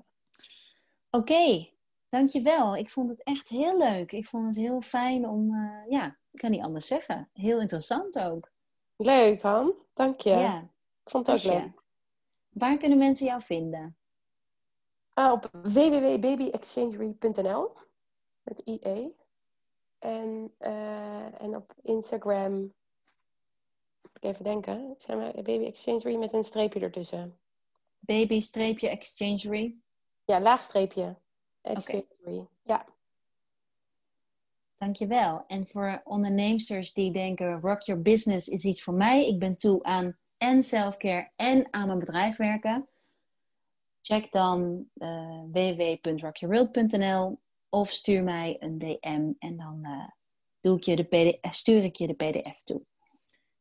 Oké, 1.09 1.31
okay. 1.31 1.72
Dankjewel. 2.13 2.75
Ik 2.75 2.89
vond 2.89 3.09
het 3.09 3.23
echt 3.23 3.49
heel 3.49 3.77
leuk. 3.77 4.11
Ik 4.11 4.25
vond 4.25 4.45
het 4.45 4.55
heel 4.55 4.81
fijn 4.81 5.27
om, 5.27 5.53
uh, 5.53 5.89
ja, 5.89 6.17
ik 6.31 6.39
kan 6.39 6.51
niet 6.51 6.61
anders 6.61 6.87
zeggen. 6.87 7.29
Heel 7.33 7.61
interessant 7.61 8.19
ook. 8.19 8.51
Leuk, 8.97 9.41
Han. 9.41 9.73
Dank 9.93 10.19
je. 10.19 10.29
Ja. 10.29 10.59
Ik 11.03 11.09
vond 11.09 11.27
het 11.27 11.45
ook 11.45 11.53
leuk. 11.53 11.71
Waar 12.49 12.77
kunnen 12.77 12.97
mensen 12.97 13.25
jou 13.25 13.41
vinden? 13.41 13.95
Ah, 15.13 15.31
op 15.31 15.49
www.babyexchangery.nl 15.51 17.71
met 18.43 18.61
IE. 18.65 19.15
En, 19.99 20.53
uh, 20.59 21.41
en 21.41 21.55
op 21.55 21.73
Instagram, 21.81 22.73
even 24.19 24.43
denken, 24.43 24.95
zijn 24.97 25.19
we 25.19 25.41
Baby 25.41 25.65
Exchangery 25.65 26.15
met 26.15 26.33
een 26.33 26.43
streepje 26.43 26.79
ertussen. 26.79 27.37
Baby-exchangery? 27.99 29.75
Ja, 30.25 30.41
laagstreepje. 30.41 31.15
Exchangery, 31.63 32.05
okay. 32.21 32.47
ja. 32.63 32.85
Dankjewel. 34.77 35.43
En 35.47 35.67
voor 35.67 36.01
onderneemsters 36.03 36.93
die 36.93 37.11
denken, 37.11 37.61
rock 37.61 37.81
your 37.81 38.01
business 38.01 38.47
is 38.47 38.63
iets 38.63 38.83
voor 38.83 38.93
mij. 38.93 39.27
Ik 39.27 39.39
ben 39.39 39.57
toe 39.57 39.83
aan 39.83 40.17
en 40.37 40.63
selfcare 40.63 41.31
en 41.35 41.67
aan 41.71 41.87
mijn 41.87 41.99
bedrijf 41.99 42.37
werken. 42.37 42.87
Check 44.01 44.31
dan 44.31 44.85
uh, 44.95 45.41
www.rockyourworld.nl 45.51 47.39
of 47.69 47.89
stuur 47.89 48.23
mij 48.23 48.55
een 48.59 48.77
DM 48.77 49.31
en 49.39 49.57
dan 49.57 49.79
uh, 49.81 50.07
doe 50.59 50.77
ik 50.77 50.83
je 50.83 50.95
de 50.95 51.03
PDF, 51.03 51.53
stuur 51.53 51.83
ik 51.83 51.95
je 51.95 52.07
de 52.07 52.13
PDF 52.13 52.63
toe. 52.63 52.81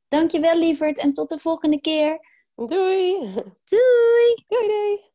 Dankjewel 0.09 0.59
lieverd 0.59 0.99
en 0.99 1.13
tot 1.13 1.29
de 1.29 1.39
volgende 1.39 1.81
keer. 1.81 2.21
Doei. 2.55 3.19
Doei. 3.65 4.45
Doei 4.49 4.67
doei. 4.67 5.12